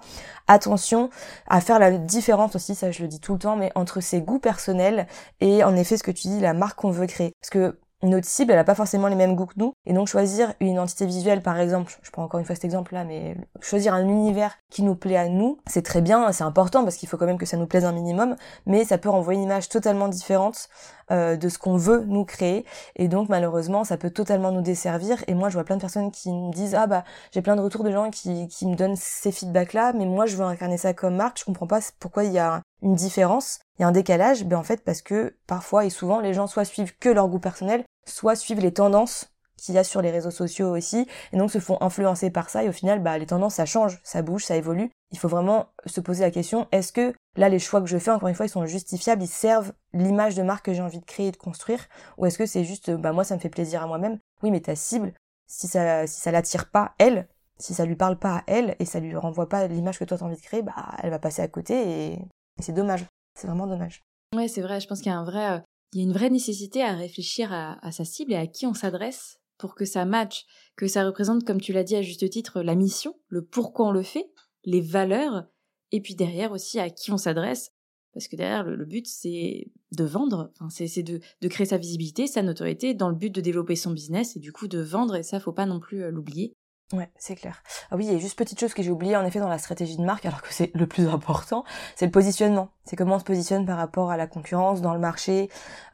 Attention 0.46 1.10
à 1.48 1.60
faire 1.60 1.80
la 1.80 1.90
différence 1.98 2.54
aussi, 2.54 2.76
ça 2.76 2.92
je 2.92 3.02
le 3.02 3.08
dis 3.08 3.18
tout 3.18 3.32
le 3.32 3.40
temps, 3.40 3.56
mais 3.56 3.72
entre 3.74 4.00
ses 4.00 4.20
goûts 4.20 4.38
personnels 4.38 5.08
et 5.40 5.64
en 5.64 5.74
effet 5.74 5.96
ce 5.96 6.04
que 6.04 6.12
tu 6.12 6.28
dis, 6.28 6.38
la 6.38 6.54
marque 6.54 6.78
qu'on 6.78 6.92
veut 6.92 7.08
créer. 7.08 7.32
Parce 7.40 7.50
que 7.50 7.76
notre 8.02 8.26
cible, 8.26 8.52
elle 8.52 8.58
a 8.58 8.64
pas 8.64 8.74
forcément 8.74 9.08
les 9.08 9.14
mêmes 9.14 9.36
goûts 9.36 9.46
que 9.46 9.54
nous. 9.56 9.72
Et 9.86 9.92
donc 9.92 10.08
choisir 10.08 10.54
une 10.60 10.68
identité 10.68 11.06
visuelle, 11.06 11.42
par 11.42 11.58
exemple, 11.58 11.96
je 12.02 12.10
prends 12.10 12.24
encore 12.24 12.40
une 12.40 12.46
fois 12.46 12.54
cet 12.54 12.64
exemple-là, 12.64 13.04
mais 13.04 13.36
choisir 13.60 13.94
un 13.94 14.06
univers 14.08 14.58
qui 14.70 14.82
nous 14.82 14.94
plaît 14.94 15.16
à 15.16 15.28
nous, 15.28 15.58
c'est 15.66 15.82
très 15.82 16.00
bien, 16.00 16.32
c'est 16.32 16.44
important 16.44 16.82
parce 16.82 16.96
qu'il 16.96 17.08
faut 17.08 17.16
quand 17.16 17.26
même 17.26 17.38
que 17.38 17.46
ça 17.46 17.56
nous 17.56 17.66
plaise 17.66 17.84
un 17.84 17.92
minimum, 17.92 18.36
mais 18.66 18.84
ça 18.84 18.98
peut 18.98 19.08
renvoyer 19.08 19.38
une 19.38 19.44
image 19.44 19.68
totalement 19.68 20.08
différente 20.08 20.68
euh, 21.10 21.36
de 21.36 21.48
ce 21.48 21.58
qu'on 21.58 21.76
veut 21.76 22.04
nous 22.06 22.24
créer. 22.24 22.64
Et 22.96 23.08
donc 23.08 23.28
malheureusement, 23.28 23.84
ça 23.84 23.96
peut 23.96 24.10
totalement 24.10 24.50
nous 24.50 24.62
desservir. 24.62 25.22
Et 25.26 25.34
moi, 25.34 25.48
je 25.48 25.54
vois 25.54 25.64
plein 25.64 25.76
de 25.76 25.80
personnes 25.80 26.10
qui 26.10 26.32
me 26.32 26.52
disent 26.52 26.74
ah 26.74 26.86
bah 26.86 27.04
j'ai 27.32 27.42
plein 27.42 27.56
de 27.56 27.60
retours 27.60 27.84
de 27.84 27.90
gens 27.90 28.10
qui, 28.10 28.48
qui 28.48 28.66
me 28.66 28.76
donnent 28.76 28.96
ces 28.96 29.32
feedbacks-là, 29.32 29.92
mais 29.94 30.06
moi 30.06 30.26
je 30.26 30.36
veux 30.36 30.44
incarner 30.44 30.78
ça 30.78 30.94
comme 30.94 31.16
marque. 31.16 31.38
Je 31.38 31.44
comprends 31.44 31.66
pas 31.66 31.80
pourquoi 32.00 32.24
il 32.24 32.32
y 32.32 32.38
a 32.38 32.62
une 32.82 32.94
différence, 32.94 33.60
il 33.78 33.82
y 33.82 33.84
a 33.84 33.88
un 33.88 33.92
décalage. 33.92 34.44
Ben 34.44 34.56
en 34.56 34.62
fait 34.62 34.84
parce 34.84 35.02
que 35.02 35.36
parfois 35.46 35.84
et 35.84 35.90
souvent 35.90 36.20
les 36.20 36.34
gens 36.34 36.46
soit 36.46 36.64
suivent 36.64 36.96
que 36.98 37.08
leur 37.08 37.28
goût 37.28 37.40
personnel, 37.40 37.84
soit 38.06 38.36
suivent 38.36 38.60
les 38.60 38.72
tendances 38.72 39.32
qu'il 39.62 39.74
y 39.76 39.78
a 39.78 39.84
sur 39.84 40.02
les 40.02 40.10
réseaux 40.10 40.32
sociaux 40.32 40.76
aussi, 40.76 41.06
et 41.32 41.36
donc 41.36 41.50
se 41.52 41.60
font 41.60 41.78
influencer 41.80 42.30
par 42.30 42.50
ça, 42.50 42.64
et 42.64 42.68
au 42.68 42.72
final, 42.72 43.00
bah, 43.00 43.16
les 43.16 43.26
tendances, 43.26 43.54
ça 43.54 43.64
change, 43.64 44.00
ça 44.02 44.20
bouge, 44.22 44.44
ça 44.44 44.56
évolue. 44.56 44.90
Il 45.12 45.18
faut 45.18 45.28
vraiment 45.28 45.68
se 45.86 46.00
poser 46.00 46.24
la 46.24 46.32
question, 46.32 46.66
est-ce 46.72 46.92
que 46.92 47.14
là, 47.36 47.48
les 47.48 47.60
choix 47.60 47.80
que 47.80 47.86
je 47.86 47.98
fais, 47.98 48.10
encore 48.10 48.28
une 48.28 48.34
fois, 48.34 48.46
ils 48.46 48.50
sont 48.50 48.66
justifiables, 48.66 49.22
ils 49.22 49.28
servent 49.28 49.72
l'image 49.92 50.34
de 50.34 50.42
marque 50.42 50.66
que 50.66 50.72
j'ai 50.72 50.82
envie 50.82 50.98
de 50.98 51.04
créer 51.04 51.28
et 51.28 51.32
de 51.32 51.36
construire, 51.36 51.86
ou 52.18 52.26
est-ce 52.26 52.38
que 52.38 52.46
c'est 52.46 52.64
juste, 52.64 52.90
bah, 52.90 53.12
moi, 53.12 53.22
ça 53.22 53.36
me 53.36 53.40
fait 53.40 53.50
plaisir 53.50 53.82
à 53.82 53.86
moi-même? 53.86 54.18
Oui, 54.42 54.50
mais 54.50 54.60
ta 54.60 54.74
cible, 54.74 55.12
si 55.46 55.68
ça, 55.68 56.08
si 56.08 56.20
ça 56.20 56.32
l'attire 56.32 56.68
pas, 56.68 56.94
elle, 56.98 57.28
si 57.58 57.72
ça 57.72 57.84
lui 57.84 57.94
parle 57.94 58.18
pas 58.18 58.38
à 58.38 58.42
elle, 58.48 58.74
et 58.80 58.84
ça 58.84 58.98
lui 58.98 59.14
renvoie 59.14 59.48
pas 59.48 59.68
l'image 59.68 59.98
que 59.98 60.04
toi 60.04 60.18
t'as 60.18 60.24
envie 60.24 60.36
de 60.36 60.42
créer, 60.42 60.62
bah, 60.62 60.74
elle 61.02 61.10
va 61.10 61.20
passer 61.20 61.42
à 61.42 61.48
côté, 61.48 62.12
et, 62.14 62.18
c'est 62.58 62.72
dommage. 62.72 63.06
C'est 63.38 63.46
vraiment 63.46 63.66
dommage. 63.66 64.02
Ouais, 64.34 64.48
c'est 64.48 64.60
vrai, 64.60 64.80
je 64.80 64.88
pense 64.88 65.00
qu'il 65.00 65.12
y 65.12 65.14
a 65.14 65.18
un 65.18 65.24
vrai, 65.24 65.52
euh, 65.52 65.60
il 65.92 65.98
y 65.98 66.00
a 66.00 66.04
une 66.04 66.12
vraie 66.12 66.30
nécessité 66.30 66.82
à 66.82 66.94
réfléchir 66.94 67.52
à, 67.52 67.92
sa 67.92 68.04
cible 68.04 68.32
et 68.32 68.36
à 68.36 68.46
qui 68.46 68.66
on 68.66 68.74
s'adresse 68.74 69.40
pour 69.58 69.74
que 69.74 69.84
ça 69.84 70.04
matche, 70.04 70.44
que 70.74 70.88
ça 70.88 71.04
représente, 71.04 71.44
comme 71.44 71.60
tu 71.60 71.72
l'as 71.72 71.84
dit 71.84 71.96
à 71.96 72.02
juste 72.02 72.28
titre, 72.28 72.62
la 72.62 72.74
mission, 72.74 73.14
le 73.28 73.44
pourquoi 73.44 73.88
on 73.88 73.92
le 73.92 74.02
fait, 74.02 74.30
les 74.64 74.80
valeurs, 74.80 75.44
et 75.92 76.00
puis 76.00 76.14
derrière 76.14 76.52
aussi 76.52 76.80
à 76.80 76.90
qui 76.90 77.12
on 77.12 77.18
s'adresse, 77.18 77.72
parce 78.14 78.26
que 78.26 78.36
derrière 78.36 78.64
le, 78.64 78.84
but 78.84 79.06
c'est 79.06 79.70
de 79.92 80.04
vendre, 80.04 80.50
enfin, 80.54 80.68
c'est 80.70 81.02
de, 81.02 81.20
de, 81.40 81.48
créer 81.48 81.66
sa 81.66 81.78
visibilité, 81.78 82.26
sa 82.26 82.42
notoriété 82.42 82.94
dans 82.94 83.08
le 83.08 83.14
but 83.14 83.30
de 83.30 83.40
développer 83.40 83.76
son 83.76 83.92
business 83.92 84.36
et 84.36 84.40
du 84.40 84.52
coup 84.52 84.68
de 84.68 84.80
vendre, 84.80 85.16
et 85.16 85.22
ça 85.22 85.40
faut 85.40 85.52
pas 85.52 85.66
non 85.66 85.80
plus 85.80 86.02
euh, 86.02 86.10
l'oublier. 86.10 86.54
Ouais, 86.92 87.10
c'est 87.16 87.36
clair. 87.36 87.62
Ah 87.90 87.96
oui, 87.96 88.04
il 88.06 88.12
y 88.12 88.14
a 88.14 88.18
juste 88.18 88.36
petite 88.36 88.60
chose 88.60 88.74
que 88.74 88.82
j'ai 88.82 88.90
oublié 88.90 89.16
en 89.16 89.24
effet 89.24 89.40
dans 89.40 89.48
la 89.48 89.58
stratégie 89.58 89.96
de 89.96 90.04
marque, 90.04 90.26
alors 90.26 90.42
que 90.42 90.52
c'est 90.52 90.70
le 90.74 90.86
plus 90.86 91.08
important, 91.12 91.64
c'est 91.96 92.04
le 92.04 92.12
positionnement. 92.12 92.68
C'est 92.84 92.96
comment 92.96 93.16
on 93.16 93.18
se 93.18 93.24
positionne 93.24 93.64
par 93.64 93.78
rapport 93.78 94.10
à 94.10 94.16
la 94.18 94.26
concurrence 94.26 94.82
dans 94.82 94.92
le 94.92 95.00
marché, 95.00 95.48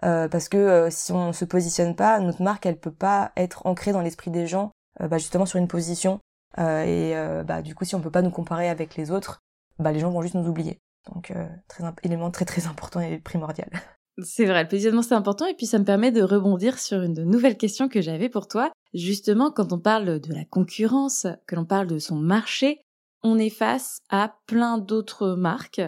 euh, 0.04 0.28
parce 0.28 0.48
que 0.48 0.56
euh, 0.56 0.90
si 0.90 1.12
on 1.12 1.32
se 1.32 1.44
positionne 1.44 1.94
pas, 1.94 2.18
notre 2.18 2.42
marque 2.42 2.66
elle 2.66 2.78
peut 2.78 2.90
pas 2.90 3.30
être 3.36 3.66
ancrée 3.66 3.92
dans 3.92 4.00
l'esprit 4.00 4.30
des 4.32 4.46
gens, 4.46 4.72
euh, 5.00 5.08
bah, 5.08 5.18
justement 5.18 5.46
sur 5.46 5.58
une 5.58 5.68
position. 5.68 6.20
et 6.58 7.14
bah 7.46 7.62
du 7.62 7.74
coup, 7.74 7.84
si 7.84 7.94
on 7.94 8.00
peut 8.00 8.10
pas 8.10 8.22
nous 8.22 8.30
comparer 8.30 8.68
avec 8.68 8.96
les 8.96 9.10
autres, 9.10 9.40
bah 9.78 9.92
les 9.92 10.00
gens 10.00 10.10
vont 10.10 10.22
juste 10.22 10.34
nous 10.34 10.48
oublier. 10.48 10.78
Donc 11.14 11.32
très 11.68 11.84
élément 12.02 12.30
très 12.30 12.44
très 12.44 12.66
important 12.66 13.00
et 13.00 13.18
primordial. 13.18 13.70
C'est 14.22 14.46
vrai, 14.46 14.62
le 14.62 14.68
positionnement 14.68 15.02
c'est 15.02 15.14
important 15.14 15.46
et 15.46 15.54
puis 15.54 15.66
ça 15.66 15.78
me 15.78 15.84
permet 15.84 16.10
de 16.10 16.22
rebondir 16.22 16.78
sur 16.78 17.02
une 17.02 17.22
nouvelle 17.24 17.56
question 17.56 17.88
que 17.88 18.00
j'avais 18.00 18.28
pour 18.28 18.48
toi. 18.48 18.72
Justement, 18.94 19.50
quand 19.50 19.72
on 19.72 19.78
parle 19.78 20.20
de 20.20 20.32
la 20.32 20.44
concurrence, 20.44 21.26
que 21.46 21.54
l'on 21.54 21.64
parle 21.64 21.86
de 21.86 21.98
son 21.98 22.16
marché, 22.16 22.80
on 23.22 23.38
est 23.38 23.50
face 23.50 23.98
à 24.08 24.36
plein 24.46 24.78
d'autres 24.78 25.34
marques, 25.34 25.82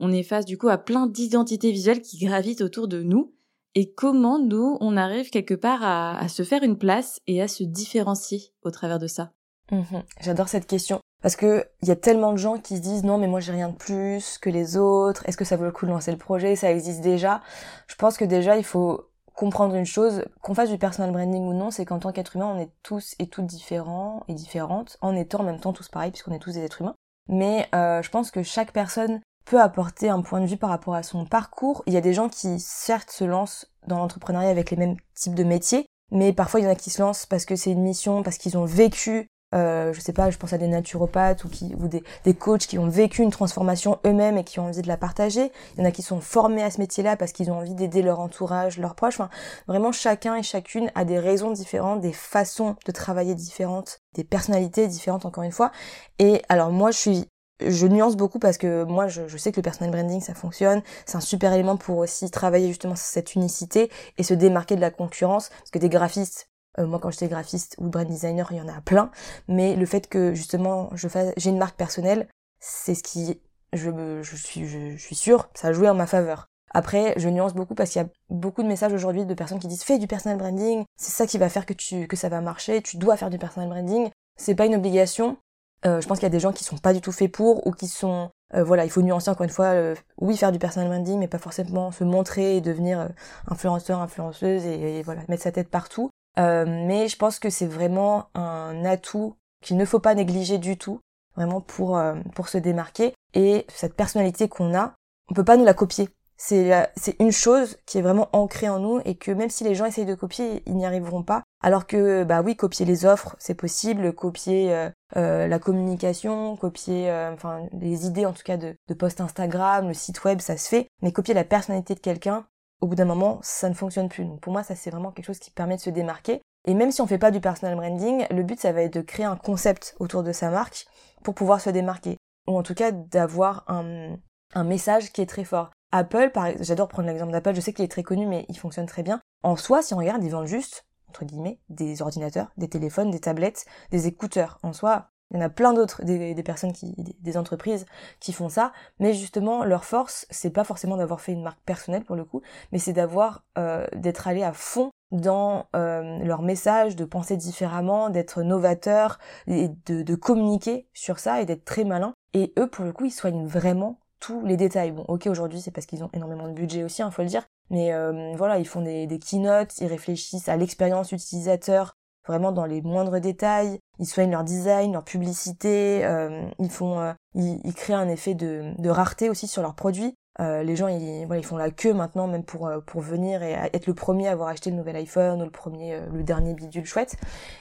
on 0.00 0.12
est 0.12 0.22
face 0.22 0.46
du 0.46 0.58
coup 0.58 0.68
à 0.68 0.78
plein 0.78 1.06
d'identités 1.06 1.70
visuelles 1.70 2.02
qui 2.02 2.18
gravitent 2.18 2.60
autour 2.60 2.88
de 2.88 3.02
nous. 3.02 3.32
Et 3.74 3.92
comment 3.92 4.38
nous, 4.38 4.78
on 4.80 4.96
arrive 4.96 5.28
quelque 5.28 5.54
part 5.54 5.80
à, 5.82 6.28
se 6.28 6.44
faire 6.44 6.62
une 6.62 6.78
place 6.78 7.20
et 7.26 7.42
à 7.42 7.48
se 7.48 7.62
différencier 7.62 8.54
au 8.62 8.70
travers 8.70 8.98
de 8.98 9.06
ça? 9.06 9.32
Mhm. 9.70 10.02
J'adore 10.22 10.48
cette 10.48 10.66
question. 10.66 11.00
Parce 11.26 11.34
que 11.34 11.66
il 11.82 11.88
y 11.88 11.90
a 11.90 11.96
tellement 11.96 12.30
de 12.30 12.36
gens 12.36 12.56
qui 12.56 12.76
se 12.76 12.82
disent 12.82 13.02
non 13.02 13.18
mais 13.18 13.26
moi 13.26 13.40
j'ai 13.40 13.50
rien 13.50 13.70
de 13.70 13.74
plus 13.74 14.38
que 14.38 14.48
les 14.48 14.76
autres, 14.76 15.28
est-ce 15.28 15.36
que 15.36 15.44
ça 15.44 15.56
vaut 15.56 15.64
le 15.64 15.72
coup 15.72 15.84
de 15.84 15.90
lancer 15.90 16.12
le 16.12 16.18
projet, 16.18 16.54
ça 16.54 16.70
existe 16.70 17.00
déjà. 17.00 17.40
Je 17.88 17.96
pense 17.96 18.16
que 18.16 18.24
déjà 18.24 18.56
il 18.56 18.62
faut 18.62 19.08
comprendre 19.34 19.74
une 19.74 19.86
chose, 19.86 20.24
qu'on 20.40 20.54
fasse 20.54 20.70
du 20.70 20.78
personal 20.78 21.10
branding 21.10 21.42
ou 21.42 21.52
non, 21.52 21.72
c'est 21.72 21.84
qu'en 21.84 21.98
tant 21.98 22.12
qu'être 22.12 22.36
humain 22.36 22.52
on 22.54 22.60
est 22.60 22.70
tous 22.84 23.16
et 23.18 23.26
toutes 23.26 23.46
différents 23.46 24.22
et 24.28 24.34
différentes, 24.34 24.98
en 25.00 25.16
étant 25.16 25.40
en 25.40 25.42
même 25.42 25.58
temps 25.58 25.72
tous 25.72 25.88
pareils 25.88 26.12
puisqu'on 26.12 26.30
est 26.30 26.38
tous 26.38 26.52
des 26.52 26.62
êtres 26.62 26.82
humains. 26.82 26.94
Mais 27.28 27.68
euh, 27.74 28.02
je 28.02 28.10
pense 28.10 28.30
que 28.30 28.44
chaque 28.44 28.70
personne 28.70 29.20
peut 29.46 29.60
apporter 29.60 30.08
un 30.08 30.20
point 30.20 30.40
de 30.40 30.46
vue 30.46 30.56
par 30.56 30.70
rapport 30.70 30.94
à 30.94 31.02
son 31.02 31.24
parcours. 31.24 31.82
Il 31.88 31.92
y 31.92 31.96
a 31.96 32.02
des 32.02 32.14
gens 32.14 32.28
qui 32.28 32.60
certes 32.60 33.10
se 33.10 33.24
lancent 33.24 33.66
dans 33.88 33.98
l'entrepreneuriat 33.98 34.50
avec 34.50 34.70
les 34.70 34.76
mêmes 34.76 34.96
types 35.16 35.34
de 35.34 35.42
métiers, 35.42 35.86
mais 36.12 36.32
parfois 36.32 36.60
il 36.60 36.62
y 36.62 36.66
en 36.68 36.70
a 36.70 36.76
qui 36.76 36.90
se 36.90 37.02
lancent 37.02 37.26
parce 37.26 37.46
que 37.46 37.56
c'est 37.56 37.72
une 37.72 37.82
mission, 37.82 38.22
parce 38.22 38.38
qu'ils 38.38 38.56
ont 38.56 38.64
vécu 38.64 39.26
euh, 39.54 39.92
je 39.92 40.00
sais 40.00 40.12
pas, 40.12 40.30
je 40.30 40.38
pense 40.38 40.52
à 40.52 40.58
des 40.58 40.66
naturopathes 40.66 41.44
ou, 41.44 41.48
qui, 41.48 41.74
ou 41.78 41.88
des, 41.88 42.02
des 42.24 42.34
coachs 42.34 42.66
qui 42.66 42.78
ont 42.78 42.88
vécu 42.88 43.22
une 43.22 43.30
transformation 43.30 43.98
eux-mêmes 44.04 44.38
et 44.38 44.44
qui 44.44 44.58
ont 44.58 44.66
envie 44.66 44.82
de 44.82 44.88
la 44.88 44.96
partager. 44.96 45.52
Il 45.74 45.80
y 45.80 45.82
en 45.82 45.88
a 45.88 45.92
qui 45.92 46.02
sont 46.02 46.20
formés 46.20 46.62
à 46.62 46.70
ce 46.70 46.80
métier-là 46.80 47.16
parce 47.16 47.32
qu'ils 47.32 47.50
ont 47.50 47.58
envie 47.58 47.74
d'aider 47.74 48.02
leur 48.02 48.20
entourage, 48.20 48.78
leurs 48.78 48.94
proches. 48.94 49.14
Enfin, 49.20 49.30
vraiment, 49.68 49.92
chacun 49.92 50.34
et 50.36 50.42
chacune 50.42 50.90
a 50.94 51.04
des 51.04 51.18
raisons 51.18 51.52
différentes, 51.52 52.00
des 52.00 52.12
façons 52.12 52.76
de 52.84 52.92
travailler 52.92 53.34
différentes, 53.34 54.00
des 54.14 54.24
personnalités 54.24 54.88
différentes, 54.88 55.24
encore 55.24 55.44
une 55.44 55.52
fois. 55.52 55.70
Et 56.18 56.42
alors, 56.48 56.70
moi, 56.70 56.90
je 56.90 56.98
suis 56.98 57.24
je 57.66 57.86
nuance 57.86 58.16
beaucoup 58.16 58.38
parce 58.38 58.58
que 58.58 58.84
moi 58.84 59.08
je, 59.08 59.28
je, 59.28 59.38
sais 59.38 59.50
que 59.50 59.56
le 59.56 59.62
personal 59.62 59.90
branding 59.90 60.20
ça 60.20 60.34
fonctionne, 60.34 60.82
c'est 61.06 61.16
un 61.16 61.20
super 61.20 61.54
élément 61.54 61.78
pour 61.78 61.96
aussi 61.96 62.30
travailler 62.30 62.68
justement 62.68 62.96
cette 62.96 63.34
unicité 63.34 63.90
et 64.18 64.22
se 64.22 64.34
démarquer 64.34 64.76
de 64.76 64.82
la 64.82 64.90
concurrence 64.90 65.48
parce 65.48 65.70
que 65.70 65.78
des 65.78 65.88
graphistes 65.88 66.50
euh, 66.78 66.86
moi, 66.86 66.98
quand 66.98 67.10
j'étais 67.10 67.28
graphiste 67.28 67.76
ou 67.78 67.88
brand 67.88 68.06
designer, 68.06 68.48
il 68.50 68.58
y 68.58 68.60
en 68.60 68.68
a 68.68 68.80
plein. 68.80 69.10
Mais 69.48 69.76
le 69.76 69.86
fait 69.86 70.08
que 70.08 70.34
justement, 70.34 70.90
je 70.94 71.08
fasse, 71.08 71.32
j'ai 71.36 71.50
une 71.50 71.58
marque 71.58 71.76
personnelle, 71.76 72.28
c'est 72.60 72.94
ce 72.94 73.02
qui, 73.02 73.40
je, 73.72 74.22
je 74.22 74.36
suis, 74.36 74.66
je, 74.66 74.96
suis 74.96 75.14
sûre, 75.14 75.48
ça 75.54 75.68
a 75.68 75.72
joué 75.72 75.88
en 75.88 75.94
ma 75.94 76.06
faveur. 76.06 76.48
Après, 76.72 77.14
je 77.16 77.28
nuance 77.28 77.54
beaucoup 77.54 77.74
parce 77.74 77.90
qu'il 77.90 78.02
y 78.02 78.04
a 78.04 78.08
beaucoup 78.28 78.62
de 78.62 78.68
messages 78.68 78.92
aujourd'hui 78.92 79.24
de 79.24 79.34
personnes 79.34 79.58
qui 79.58 79.68
disent 79.68 79.84
fais 79.84 79.98
du 79.98 80.06
personal 80.06 80.36
branding, 80.36 80.84
c'est 80.96 81.12
ça 81.12 81.26
qui 81.26 81.38
va 81.38 81.48
faire 81.48 81.64
que 81.64 81.72
tu, 81.72 82.06
que 82.06 82.16
ça 82.16 82.28
va 82.28 82.40
marcher, 82.40 82.82
tu 82.82 82.96
dois 82.96 83.16
faire 83.16 83.30
du 83.30 83.38
personal 83.38 83.68
branding. 83.68 84.10
C'est 84.36 84.54
pas 84.54 84.66
une 84.66 84.74
obligation. 84.74 85.38
Euh, 85.86 86.00
je 86.00 86.08
pense 86.08 86.18
qu'il 86.18 86.24
y 86.24 86.26
a 86.26 86.30
des 86.30 86.40
gens 86.40 86.52
qui 86.52 86.64
sont 86.64 86.78
pas 86.78 86.92
du 86.92 87.00
tout 87.00 87.12
faits 87.12 87.30
pour 87.30 87.66
ou 87.66 87.72
qui 87.72 87.86
sont 87.88 88.30
euh, 88.54 88.62
voilà, 88.62 88.84
il 88.84 88.90
faut 88.90 89.02
nuancer 89.02 89.28
encore 89.30 89.44
une 89.44 89.50
fois, 89.50 89.66
euh, 89.66 89.94
oui, 90.18 90.36
faire 90.36 90.52
du 90.52 90.58
personal 90.58 90.88
branding, 90.88 91.18
mais 91.18 91.28
pas 91.28 91.38
forcément 91.38 91.90
se 91.90 92.04
montrer 92.04 92.56
et 92.56 92.60
devenir 92.60 93.08
influenceur, 93.48 94.00
influenceuse 94.00 94.64
et, 94.66 95.02
voilà, 95.02 95.22
mettre 95.28 95.42
sa 95.42 95.52
tête 95.52 95.68
partout. 95.68 96.10
Euh, 96.38 96.64
mais 96.66 97.08
je 97.08 97.16
pense 97.16 97.38
que 97.38 97.50
c'est 97.50 97.66
vraiment 97.66 98.28
un 98.34 98.84
atout 98.84 99.36
qu'il 99.62 99.76
ne 99.76 99.84
faut 99.84 100.00
pas 100.00 100.14
négliger 100.14 100.58
du 100.58 100.76
tout, 100.76 101.00
vraiment 101.36 101.60
pour, 101.60 101.96
euh, 101.96 102.14
pour 102.34 102.48
se 102.48 102.58
démarquer. 102.58 103.14
Et 103.34 103.66
cette 103.68 103.94
personnalité 103.94 104.48
qu'on 104.48 104.74
a, 104.74 104.94
on 105.30 105.34
peut 105.34 105.44
pas 105.44 105.56
nous 105.56 105.64
la 105.64 105.74
copier. 105.74 106.08
C'est 106.38 107.16
une 107.18 107.32
chose 107.32 107.78
qui 107.86 107.96
est 107.96 108.02
vraiment 108.02 108.28
ancrée 108.34 108.68
en 108.68 108.78
nous 108.78 109.00
et 109.06 109.14
que 109.14 109.30
même 109.30 109.48
si 109.48 109.64
les 109.64 109.74
gens 109.74 109.86
essayent 109.86 110.04
de 110.04 110.14
copier, 110.14 110.62
ils 110.66 110.76
n'y 110.76 110.84
arriveront 110.84 111.22
pas. 111.22 111.42
Alors 111.62 111.86
que 111.86 112.24
bah 112.24 112.42
oui, 112.42 112.56
copier 112.56 112.84
les 112.84 113.06
offres, 113.06 113.36
c'est 113.38 113.54
possible, 113.54 114.12
copier 114.12 114.90
euh, 115.16 115.48
la 115.48 115.58
communication, 115.58 116.54
copier 116.58 117.10
enfin 117.32 117.66
les 117.72 118.04
idées 118.04 118.26
en 118.26 118.34
tout 118.34 118.42
cas 118.44 118.58
de, 118.58 118.74
de 118.86 118.94
post 118.94 119.22
Instagram, 119.22 119.88
le 119.88 119.94
site 119.94 120.24
web, 120.24 120.40
ça 120.40 120.58
se 120.58 120.68
fait. 120.68 120.88
Mais 121.00 121.10
copier 121.10 121.32
la 121.32 121.44
personnalité 121.44 121.94
de 121.94 122.00
quelqu'un, 122.00 122.44
au 122.80 122.86
bout 122.86 122.94
d'un 122.94 123.04
moment, 123.04 123.38
ça 123.42 123.68
ne 123.68 123.74
fonctionne 123.74 124.08
plus. 124.08 124.24
Donc 124.24 124.40
pour 124.40 124.52
moi, 124.52 124.62
ça 124.62 124.74
c'est 124.74 124.90
vraiment 124.90 125.12
quelque 125.12 125.26
chose 125.26 125.38
qui 125.38 125.50
permet 125.50 125.76
de 125.76 125.80
se 125.80 125.90
démarquer. 125.90 126.42
Et 126.68 126.74
même 126.74 126.90
si 126.90 127.00
on 127.00 127.06
fait 127.06 127.18
pas 127.18 127.30
du 127.30 127.40
personal 127.40 127.76
branding, 127.76 128.26
le 128.30 128.42
but 128.42 128.60
ça 128.60 128.72
va 128.72 128.82
être 128.82 128.94
de 128.94 129.00
créer 129.00 129.26
un 129.26 129.36
concept 129.36 129.94
autour 129.98 130.22
de 130.22 130.32
sa 130.32 130.50
marque 130.50 130.86
pour 131.22 131.34
pouvoir 131.34 131.60
se 131.60 131.70
démarquer. 131.70 132.16
Ou 132.48 132.56
en 132.58 132.62
tout 132.62 132.74
cas 132.74 132.92
d'avoir 132.92 133.64
un, 133.68 134.16
message 134.64 135.12
qui 135.12 135.20
est 135.20 135.26
très 135.26 135.44
fort. 135.44 135.70
Apple, 135.92 136.30
j'adore 136.60 136.88
prendre 136.88 137.08
l'exemple 137.08 137.32
d'Apple, 137.32 137.54
je 137.54 137.60
sais 137.60 137.72
qu'il 137.72 137.84
est 137.84 137.88
très 137.88 138.02
connu 138.02 138.26
mais 138.26 138.46
il 138.48 138.58
fonctionne 138.58 138.86
très 138.86 139.02
bien. 139.02 139.20
En 139.42 139.56
soi, 139.56 139.82
si 139.82 139.94
on 139.94 139.98
regarde, 139.98 140.24
ils 140.24 140.30
vendent 140.30 140.46
juste 140.46 140.86
entre 141.08 141.24
guillemets, 141.24 141.60
des 141.68 142.02
ordinateurs, 142.02 142.50
des 142.56 142.68
téléphones, 142.68 143.10
des 143.10 143.20
tablettes, 143.20 143.64
des 143.90 144.06
écouteurs. 144.06 144.58
En 144.62 144.72
soi, 144.72 145.08
il 145.30 145.38
y 145.38 145.40
en 145.40 145.44
a 145.44 145.48
plein 145.48 145.72
d'autres, 145.72 146.04
des, 146.04 146.34
personnes 146.42 146.72
qui, 146.72 146.94
des, 146.96 147.36
entreprises 147.36 147.84
qui 148.20 148.32
font 148.32 148.48
ça, 148.48 148.72
mais 149.00 149.12
justement 149.12 149.64
leur 149.64 149.84
force, 149.84 150.26
c'est 150.30 150.50
pas 150.50 150.62
forcément 150.62 150.96
d'avoir 150.96 151.20
fait 151.20 151.32
une 151.32 151.42
marque 151.42 151.60
personnelle 151.64 152.04
pour 152.04 152.16
le 152.16 152.24
coup, 152.24 152.42
mais 152.70 152.78
c'est 152.78 152.92
d'avoir 152.92 153.42
euh, 153.58 153.86
d'être 153.94 154.28
allé 154.28 154.42
à 154.44 154.52
fond 154.52 154.90
dans 155.10 155.66
euh, 155.74 156.18
leur 156.24 156.42
message, 156.42 156.96
de 156.96 157.04
penser 157.04 157.36
différemment, 157.36 158.10
d'être 158.10 158.42
novateur, 158.42 159.18
et 159.46 159.68
de, 159.86 160.02
de 160.02 160.14
communiquer 160.14 160.86
sur 160.94 161.18
ça 161.18 161.40
et 161.40 161.44
d'être 161.44 161.64
très 161.64 161.84
malin. 161.84 162.14
Et 162.34 162.52
eux, 162.58 162.68
pour 162.68 162.84
le 162.84 162.92
coup, 162.92 163.04
ils 163.04 163.12
soignent 163.12 163.46
vraiment 163.46 163.98
tous 164.20 164.44
les 164.44 164.56
détails. 164.56 164.92
Bon, 164.92 165.04
ok, 165.08 165.26
aujourd'hui, 165.26 165.60
c'est 165.60 165.70
parce 165.70 165.86
qu'ils 165.86 166.04
ont 166.04 166.10
énormément 166.12 166.48
de 166.48 166.52
budget 166.52 166.84
aussi, 166.84 167.02
il 167.02 167.04
hein, 167.04 167.10
faut 167.10 167.22
le 167.22 167.28
dire. 167.28 167.46
Mais 167.70 167.92
euh, 167.92 168.32
voilà, 168.36 168.58
ils 168.58 168.66
font 168.66 168.80
des, 168.80 169.06
des 169.06 169.18
keynotes, 169.18 169.78
ils 169.80 169.86
réfléchissent 169.86 170.48
à 170.48 170.56
l'expérience 170.56 171.12
utilisateur, 171.12 171.96
vraiment 172.26 172.52
dans 172.52 172.64
les 172.64 172.82
moindres 172.82 173.20
détails. 173.20 173.78
Ils 173.98 174.06
soignent 174.06 174.30
leur 174.30 174.44
design, 174.44 174.92
leur 174.92 175.04
publicité. 175.04 176.04
Euh, 176.04 176.46
ils 176.58 176.70
font, 176.70 177.00
euh, 177.00 177.12
ils, 177.34 177.60
ils, 177.64 177.74
créent 177.74 177.94
un 177.94 178.08
effet 178.08 178.34
de, 178.34 178.72
de, 178.78 178.90
rareté 178.90 179.30
aussi 179.30 179.46
sur 179.46 179.62
leurs 179.62 179.74
produits. 179.74 180.14
Euh, 180.40 180.62
les 180.62 180.76
gens, 180.76 180.88
ils, 180.88 181.24
voilà, 181.26 181.40
ils 181.40 181.46
font 181.46 181.56
la 181.56 181.70
queue 181.70 181.94
maintenant, 181.94 182.26
même 182.26 182.44
pour 182.44 182.70
pour 182.86 183.00
venir 183.00 183.42
et 183.42 183.52
être 183.72 183.86
le 183.86 183.94
premier 183.94 184.28
à 184.28 184.32
avoir 184.32 184.48
acheté 184.48 184.70
le 184.70 184.76
nouvel 184.76 184.96
iPhone 184.96 185.40
ou 185.40 185.44
le 185.44 185.50
premier, 185.50 185.98
le 186.12 186.22
dernier 186.22 186.52
bidule 186.52 186.84
chouette. 186.84 187.16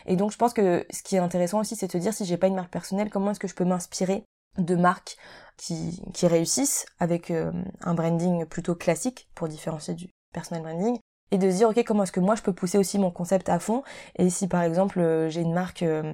Et 0.05 0.17
donc, 0.17 0.31
je 0.31 0.37
pense 0.37 0.53
que 0.53 0.85
ce 0.91 1.01
qui 1.03 1.15
est 1.15 1.19
intéressant 1.19 1.59
aussi, 1.59 1.75
c'est 1.75 1.87
de 1.87 1.91
se 1.93 1.97
dire 1.97 2.13
si 2.13 2.25
j'ai 2.25 2.37
pas 2.37 2.47
une 2.47 2.55
marque 2.55 2.71
personnelle, 2.71 3.09
comment 3.09 3.31
est-ce 3.31 3.39
que 3.39 3.47
je 3.47 3.55
peux 3.55 3.63
m'inspirer 3.63 4.25
de 4.57 4.75
marques 4.75 5.17
qui, 5.57 6.01
qui 6.13 6.27
réussissent 6.27 6.85
avec 6.99 7.31
un 7.31 7.93
branding 7.93 8.45
plutôt 8.45 8.75
classique 8.75 9.29
pour 9.35 9.47
différencier 9.47 9.93
du 9.93 10.09
personal 10.33 10.61
branding? 10.63 10.99
Et 11.31 11.37
de 11.37 11.49
se 11.49 11.57
dire 11.57 11.69
ok 11.69 11.83
comment 11.85 12.03
est-ce 12.03 12.11
que 12.11 12.19
moi 12.19 12.35
je 12.35 12.41
peux 12.41 12.53
pousser 12.53 12.77
aussi 12.77 12.99
mon 12.99 13.11
concept 13.11 13.49
à 13.49 13.59
fond? 13.59 13.83
Et 14.17 14.29
si 14.29 14.47
par 14.47 14.63
exemple 14.63 14.99
euh, 14.99 15.29
j'ai 15.29 15.41
une 15.41 15.53
marque 15.53 15.83
euh, 15.83 16.13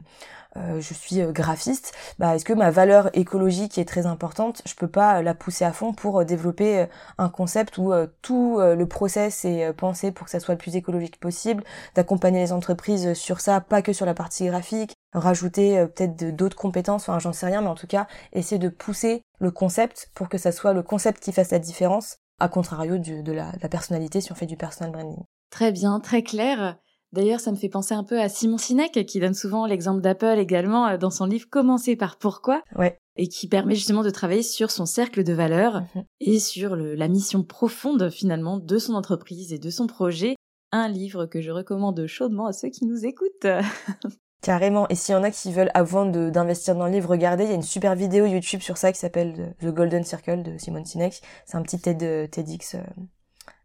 euh, 0.58 0.82
je 0.82 0.94
suis 0.94 1.22
graphiste 1.32 1.94
bah 2.20 2.36
est-ce 2.36 2.46
que 2.46 2.54
ma 2.54 2.72
valeur 2.72 3.10
écologique 3.18 3.78
est 3.78 3.86
très 3.86 4.06
importante? 4.06 4.62
Je 4.66 4.76
peux 4.76 4.88
pas 4.88 5.22
la 5.22 5.34
pousser 5.34 5.66
à 5.66 5.72
fond 5.72 5.94
pour 5.94 6.26
développer 6.26 6.86
un 7.18 7.30
concept 7.30 7.78
où 7.78 7.94
tout 8.22 8.60
le 8.60 8.86
process 8.86 9.46
est 9.46 9.72
pensé 9.74 10.12
pour 10.12 10.26
que 10.26 10.32
ça 10.32 10.40
soit 10.40 10.56
le 10.56 10.58
plus 10.58 10.76
écologique 10.76 11.20
possible 11.20 11.64
d'accompagner 11.96 12.40
les 12.40 12.52
entreprises 12.52 13.14
sur 13.14 13.40
ça 13.40 13.62
pas 13.62 13.82
que 13.82 13.94
sur 13.94 14.06
la 14.06 14.14
partie 14.14 14.48
graphique 14.48 14.94
rajouter 15.14 15.86
peut-être 15.88 16.36
d'autres 16.36 16.58
compétences 16.58 17.04
enfin 17.04 17.20
j'en 17.20 17.34
sais 17.34 17.46
rien 17.46 17.62
mais 17.62 17.68
en 17.70 17.76
tout 17.76 17.88
cas 17.88 18.08
essayer 18.34 18.60
de 18.60 18.70
pousser 18.70 19.24
le 19.40 19.52
concept 19.52 20.10
pour 20.16 20.30
que 20.30 20.38
ça 20.38 20.52
soit 20.52 20.74
le 20.74 20.84
concept 20.84 21.22
qui 21.24 21.32
fasse 21.32 21.52
la 21.52 21.60
différence 21.60 22.18
à 22.42 22.50
contrario 22.50 22.98
de, 22.98 23.32
la, 23.32 23.52
personnalité 23.70 24.20
si 24.20 24.32
on 24.32 24.36
fait 24.36 24.46
du 24.46 24.58
personal 24.58 24.92
branding. 24.92 25.24
Très 25.50 25.72
bien, 25.72 26.00
très 26.00 26.24
clair. 26.24 26.78
D'ailleurs, 27.14 27.40
ça 27.40 27.52
me 27.52 27.58
fait 27.58 27.70
penser 27.70 27.94
un 27.94 28.04
peu 28.04 28.20
à 28.20 28.30
Simon 28.30 28.58
Sinek, 28.58 29.06
qui 29.06 29.20
donne 29.20 29.34
souvent 29.34 29.66
l'exemple 29.66 30.02
d'Apple 30.02 30.40
également 30.40 30.88
euh, 30.88 30.98
dans 30.98 31.10
son 31.10 31.26
livre 31.26 31.48
Commencer 31.50 31.96
par 31.96 32.18
pourquoi. 32.18 32.64
Ouais. 32.78 32.98
Et 33.18 33.28
qui 33.28 33.48
permet 33.48 33.76
justement 33.76 34.04
de 34.04 34.10
travailler 34.10 34.44
sur 34.44 34.72
son 34.72 34.86
cercle 34.86 35.24
de 35.24 35.34
valeurs 35.34 35.82
mhm. 35.94 36.04
et 36.22 36.40
sur 36.40 36.76
la 36.76 37.08
mission 37.10 37.44
profonde 37.44 38.10
finalement 38.10 38.58
de 38.58 38.78
son 38.78 38.94
entreprise 38.94 39.52
et 39.52 39.60
de 39.60 39.70
son 39.70 39.88
projet. 39.88 40.36
Un 40.72 40.88
livre 40.88 41.26
que 41.26 41.42
je 41.42 41.52
recommande 41.52 42.08
chaudement 42.08 42.48
à 42.48 42.54
ceux 42.54 42.70
qui 42.70 42.86
nous 42.86 43.06
écoutent. 43.06 43.46
Carrément. 44.42 44.88
Et 44.90 44.96
s'il 44.96 45.14
y 45.14 45.16
en 45.16 45.24
a 45.24 45.30
qui 45.30 45.52
veulent, 45.52 45.70
avant 45.76 46.06
d'investir 46.06 46.76
dans 46.76 46.88
le 46.88 46.92
livre, 46.92 47.10
regardez, 47.10 47.44
il 47.44 47.50
y 47.50 47.54
a 47.54 47.56
une 47.56 47.62
super 47.62 47.96
vidéo 47.96 48.26
YouTube 48.26 48.62
sur 48.62 48.78
ça 48.78 48.92
qui 48.92 49.00
s'appelle 49.00 49.56
The 49.62 49.68
Golden 49.68 50.04
Circle 50.04 50.42
de 50.42 50.58
Simon 50.58 50.84
Sinek. 50.84 51.22
C'est 51.46 51.58
un 51.58 51.62
petit 51.62 51.80
TED, 51.80 52.30
TEDx. 52.32 52.76
Euh, 52.76 52.80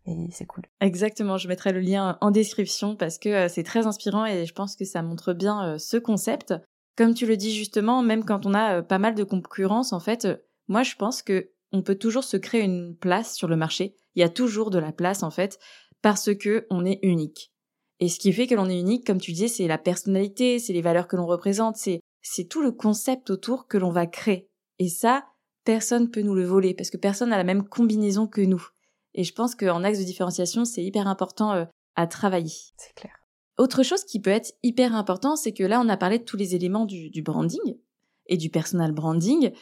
et 0.06 0.28
c'est 0.30 0.44
cool. 0.44 0.64
Exactement, 0.80 1.36
je 1.36 1.48
mettrai 1.48 1.72
le 1.72 1.80
lien 1.80 2.18
en 2.20 2.30
description 2.30 2.94
parce 2.94 3.18
que 3.18 3.28
euh, 3.28 3.48
c'est 3.48 3.64
très 3.64 3.86
inspirant 3.86 4.24
et 4.24 4.46
je 4.46 4.52
pense 4.52 4.76
que 4.76 4.84
ça 4.84 5.02
montre 5.02 5.32
bien 5.32 5.66
euh, 5.66 5.78
ce 5.78 5.96
concept. 5.96 6.54
Comme 6.96 7.14
tu 7.14 7.26
le 7.26 7.36
dis 7.36 7.54
justement, 7.54 8.02
même 8.02 8.24
quand 8.24 8.46
on 8.46 8.54
a 8.54 8.82
pas 8.82 8.98
mal 8.98 9.14
de 9.14 9.24
concurrence, 9.24 9.92
en 9.92 10.00
fait, 10.00 10.28
moi 10.68 10.82
je 10.82 10.94
pense 10.94 11.22
que 11.22 11.50
on 11.72 11.82
peut 11.82 11.96
toujours 11.96 12.24
se 12.24 12.36
créer 12.36 12.62
une 12.62 12.96
place 12.96 13.34
sur 13.34 13.48
le 13.48 13.56
marché. 13.56 13.96
Il 14.14 14.20
y 14.20 14.24
a 14.24 14.28
toujours 14.28 14.70
de 14.70 14.78
la 14.78 14.92
place 14.92 15.22
en 15.22 15.30
fait 15.30 15.58
parce 16.02 16.34
que 16.34 16.66
on 16.70 16.84
est 16.84 17.00
unique. 17.02 17.52
Et 18.00 18.08
ce 18.08 18.18
qui 18.18 18.32
fait 18.32 18.46
que 18.46 18.54
l'on 18.54 18.68
est 18.68 18.78
unique, 18.78 19.06
comme 19.06 19.20
tu 19.20 19.32
disais, 19.32 19.48
c'est 19.48 19.66
la 19.66 19.78
personnalité, 19.78 20.58
c'est 20.58 20.72
les 20.72 20.82
valeurs 20.82 21.08
que 21.08 21.16
l'on 21.16 21.26
représente, 21.26 21.76
c'est 21.76 22.00
c'est 22.28 22.48
tout 22.48 22.60
le 22.60 22.72
concept 22.72 23.30
autour 23.30 23.68
que 23.68 23.78
l'on 23.78 23.90
va 23.90 24.06
créer. 24.06 24.48
Et 24.78 24.88
ça, 24.88 25.24
personne 25.64 26.10
peut 26.10 26.22
nous 26.22 26.34
le 26.34 26.44
voler 26.44 26.74
parce 26.74 26.90
que 26.90 26.96
personne 26.96 27.30
n'a 27.30 27.36
la 27.36 27.44
même 27.44 27.68
combinaison 27.68 28.26
que 28.26 28.40
nous. 28.40 28.66
Et 29.14 29.24
je 29.24 29.32
pense 29.32 29.54
qu'en 29.54 29.84
axe 29.84 29.98
de 29.98 30.04
différenciation, 30.04 30.64
c'est 30.64 30.84
hyper 30.84 31.06
important 31.06 31.52
euh, 31.52 31.64
à 31.94 32.06
travailler. 32.06 32.52
C'est 32.76 32.94
clair. 32.94 33.14
Autre 33.58 33.82
chose 33.82 34.04
qui 34.04 34.20
peut 34.20 34.30
être 34.30 34.52
hyper 34.62 34.94
important, 34.94 35.36
c'est 35.36 35.52
que 35.52 35.62
là, 35.62 35.80
on 35.80 35.88
a 35.88 35.96
parlé 35.96 36.18
de 36.18 36.24
tous 36.24 36.36
les 36.36 36.54
éléments 36.54 36.84
du, 36.84 37.10
du 37.10 37.22
branding 37.22 37.78
et 38.26 38.36
du 38.36 38.50
personal 38.50 38.92
branding, 38.92 39.52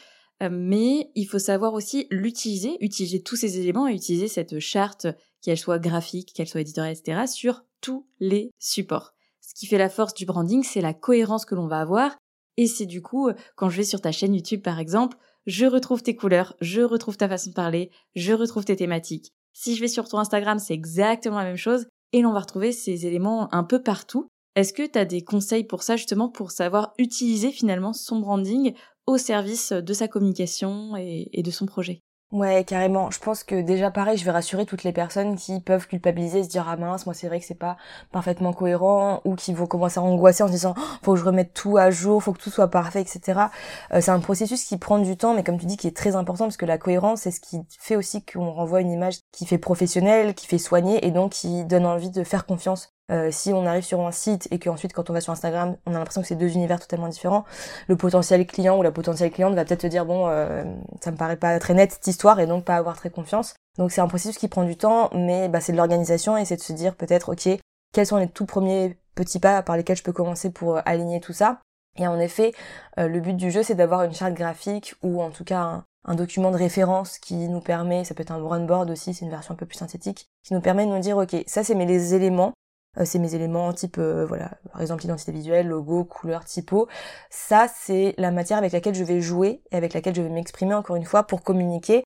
euh, 0.41 0.49
mais 0.51 1.11
il 1.15 1.25
faut 1.25 1.39
savoir 1.39 1.73
aussi 1.73 2.07
l'utiliser, 2.09 2.77
utiliser 2.81 3.21
tous 3.21 3.37
ces 3.37 3.59
éléments 3.59 3.87
et 3.87 3.93
utiliser 3.93 4.27
cette 4.27 4.59
charte, 4.59 5.07
qu'elle 5.41 5.57
soit 5.57 5.79
graphique, 5.79 6.33
qu'elle 6.33 6.47
soit 6.47 6.61
éditoriale, 6.61 6.95
etc., 6.97 7.27
sur 7.27 7.63
tous 7.85 8.07
les 8.19 8.49
supports. 8.57 9.13
Ce 9.41 9.53
qui 9.53 9.67
fait 9.67 9.77
la 9.77 9.89
force 9.89 10.15
du 10.15 10.25
branding, 10.25 10.63
c'est 10.63 10.81
la 10.81 10.95
cohérence 10.95 11.45
que 11.45 11.53
l'on 11.53 11.67
va 11.67 11.81
avoir. 11.81 12.17
Et 12.57 12.65
c'est 12.65 12.87
du 12.87 13.03
coup, 13.03 13.29
quand 13.55 13.69
je 13.69 13.77
vais 13.77 13.83
sur 13.83 14.01
ta 14.01 14.11
chaîne 14.11 14.33
YouTube 14.33 14.63
par 14.63 14.79
exemple, 14.79 15.17
je 15.45 15.67
retrouve 15.67 16.01
tes 16.01 16.15
couleurs, 16.15 16.55
je 16.61 16.81
retrouve 16.81 17.15
ta 17.15 17.29
façon 17.29 17.51
de 17.51 17.55
parler, 17.55 17.91
je 18.15 18.33
retrouve 18.33 18.65
tes 18.65 18.75
thématiques. 18.75 19.33
Si 19.53 19.75
je 19.75 19.81
vais 19.81 19.87
sur 19.87 20.09
ton 20.09 20.17
Instagram, 20.17 20.57
c'est 20.57 20.73
exactement 20.73 21.37
la 21.37 21.43
même 21.43 21.57
chose. 21.57 21.85
Et 22.11 22.21
l'on 22.21 22.33
va 22.33 22.39
retrouver 22.39 22.71
ces 22.71 23.05
éléments 23.05 23.53
un 23.53 23.63
peu 23.63 23.83
partout. 23.83 24.27
Est-ce 24.55 24.73
que 24.73 24.87
tu 24.87 24.97
as 24.97 25.05
des 25.05 25.21
conseils 25.21 25.65
pour 25.65 25.83
ça 25.83 25.95
justement 25.95 26.27
pour 26.27 26.49
savoir 26.49 26.93
utiliser 26.97 27.51
finalement 27.51 27.93
son 27.93 28.19
branding 28.19 28.73
au 29.05 29.19
service 29.19 29.73
de 29.73 29.93
sa 29.93 30.07
communication 30.07 30.97
et, 30.97 31.29
et 31.33 31.43
de 31.43 31.51
son 31.51 31.67
projet? 31.67 32.01
Ouais, 32.31 32.65
carrément. 32.65 33.11
Je 33.11 33.19
pense 33.19 33.43
que 33.43 33.61
déjà 33.61 33.91
pareil, 33.91 34.17
je 34.17 34.25
vais 34.25 34.31
rassurer 34.31 34.65
toutes 34.65 34.83
les 34.83 34.91
personnes 34.91 35.37
qui 35.37 35.61
peuvent 35.61 35.87
culpabiliser, 35.87 36.43
se 36.43 36.49
dire 36.49 36.67
ah 36.67 36.75
mince, 36.75 37.05
moi 37.05 37.13
c'est 37.13 37.27
vrai 37.27 37.39
que 37.39 37.45
c'est 37.45 37.55
pas 37.55 37.77
parfaitement 38.11 38.51
cohérent, 38.51 39.21
ou 39.25 39.35
qui 39.35 39.53
vont 39.53 39.67
commencer 39.67 39.99
à 39.99 40.03
angoisser 40.03 40.43
en 40.43 40.47
se 40.47 40.51
disant 40.51 40.73
oh, 40.77 40.81
faut 41.03 41.13
que 41.13 41.19
je 41.19 41.23
remette 41.23 41.53
tout 41.53 41.77
à 41.77 41.91
jour, 41.91 42.21
faut 42.21 42.33
que 42.33 42.41
tout 42.41 42.49
soit 42.49 42.69
parfait, 42.69 43.01
etc. 43.01 43.51
Euh, 43.93 44.01
c'est 44.01 44.11
un 44.11 44.19
processus 44.19 44.65
qui 44.65 44.77
prend 44.77 44.99
du 44.99 45.15
temps, 45.17 45.33
mais 45.33 45.43
comme 45.43 45.57
tu 45.59 45.65
dis, 45.65 45.77
qui 45.77 45.87
est 45.87 45.95
très 45.95 46.15
important 46.15 46.45
parce 46.45 46.57
que 46.57 46.65
la 46.65 46.77
cohérence, 46.77 47.21
c'est 47.21 47.31
ce 47.31 47.39
qui 47.39 47.59
fait 47.79 47.95
aussi 47.95 48.25
qu'on 48.25 48.51
renvoie 48.51 48.81
une 48.81 48.91
image 48.91 49.19
qui 49.31 49.45
fait 49.45 49.57
professionnelle, 49.59 50.33
qui 50.35 50.47
fait 50.47 50.57
soigner 50.57 51.05
et 51.05 51.11
donc 51.11 51.31
qui 51.33 51.63
donne 51.65 51.85
envie 51.85 52.09
de 52.09 52.23
faire 52.23 52.45
confiance 52.45 52.94
euh, 53.11 53.29
si 53.31 53.53
on 53.53 53.67
arrive 53.67 53.83
sur 53.83 54.05
un 54.05 54.11
site 54.11 54.47
et 54.49 54.57
qu'ensuite 54.57 54.91
quand 54.91 55.09
on 55.11 55.13
va 55.13 55.21
sur 55.21 55.31
Instagram, 55.31 55.77
on 55.85 55.93
a 55.93 55.99
l'impression 55.99 56.21
que 56.21 56.27
c'est 56.27 56.35
deux 56.35 56.53
univers 56.53 56.79
totalement 56.79 57.07
différents, 57.07 57.45
le 57.87 57.95
potentiel 57.95 58.47
client 58.47 58.77
ou 58.77 58.81
la 58.81 58.91
potentielle 58.91 59.31
cliente 59.31 59.53
va 59.53 59.63
peut-être 59.63 59.81
te 59.81 59.87
dire 59.87 60.05
bon, 60.05 60.27
euh, 60.27 60.63
ça 61.01 61.11
me 61.11 61.17
paraît 61.17 61.37
pas 61.37 61.59
très 61.59 61.75
net 61.75 61.91
cette 61.91 62.07
histoire 62.07 62.39
et 62.39 62.47
donc 62.47 62.65
pas 62.65 62.77
avoir 62.77 62.95
très 62.97 63.11
confiance. 63.11 63.53
Donc 63.77 63.91
c'est 63.91 64.01
un 64.01 64.07
processus 64.07 64.37
qui 64.39 64.47
prend 64.47 64.63
du 64.63 64.75
temps, 64.75 65.11
mais 65.13 65.49
bah, 65.49 65.61
c'est 65.61 65.71
de 65.71 65.77
l'organisation 65.77 66.35
et 66.35 66.45
c'est 66.45 66.55
de 66.55 66.61
se 66.61 66.73
dire 66.73 66.95
peut-être 66.95 67.33
ok, 67.33 67.59
quels 67.93 68.07
sont 68.07 68.17
les 68.17 68.27
tout 68.27 68.45
premiers 68.45 68.97
petits 69.13 69.39
pas 69.39 69.61
par 69.61 69.77
lesquels 69.77 69.97
je 69.97 70.03
peux 70.03 70.13
commencer 70.13 70.49
pour 70.49 70.77
euh, 70.77 70.81
aligner 70.85 71.19
tout 71.19 71.33
ça. 71.33 71.59
Et 71.97 72.07
en 72.07 72.19
effet, 72.19 72.51
le 72.97 73.21
but 73.21 73.37
du 73.37 73.51
jeu 73.51 73.63
c'est 73.63 73.75
d'avoir 73.75 74.03
une 74.03 74.13
charte 74.13 74.33
graphique 74.33 74.95
ou 75.01 75.21
en 75.21 75.29
tout 75.29 75.45
cas 75.45 75.83
un, 76.03 76.15
document 76.15 76.51
de 76.51 76.57
référence 76.57 77.19
qui 77.19 77.47
nous 77.47 77.61
permet, 77.61 78.03
ça 78.03 78.13
peut 78.13 78.21
être 78.23 78.33
un 78.33 78.39
brand 78.39 78.67
board 78.67 78.89
aussi, 78.89 79.13
c'est 79.13 79.23
une 79.23 79.31
version 79.31 79.53
un 79.53 79.57
peu 79.57 79.65
plus 79.65 79.77
synthétique, 79.77 80.27
qui 80.43 80.53
nous 80.53 80.59
permet 80.59 80.85
de 80.85 80.91
nous 80.91 80.99
dire 80.99 81.15
ok, 81.15 81.41
ça 81.47 81.63
c'est 81.63 81.73
mes 81.73 82.13
éléments 82.13 82.51
euh, 82.51 82.64
c'est 83.03 83.19
mes 83.19 83.35
éléments 83.35 83.73
type 83.73 83.97
euh, 83.97 84.25
voilà 84.25 84.51
par 84.71 84.81
exemple 84.81 85.03
identité 85.03 85.31
visuelle 85.31 85.67
logo 85.67 86.05
couleur 86.05 86.45
typo. 86.45 86.87
Ça 87.29 87.67
c'est 87.67 88.13
la 88.17 88.31
matière 88.31 88.57
avec 88.57 88.71
laquelle 88.71 88.95
je 88.95 89.03
vais 89.03 89.21
jouer 89.21 89.61
et 89.71 89.75
avec 89.75 89.93
laquelle 89.93 90.15
je 90.15 90.21
vais 90.21 90.29
m'exprimer 90.29 90.73
encore 90.73 90.95
une 90.95 91.05
fois 91.05 91.23
pour 91.23 91.43
communiquer. 91.43 92.03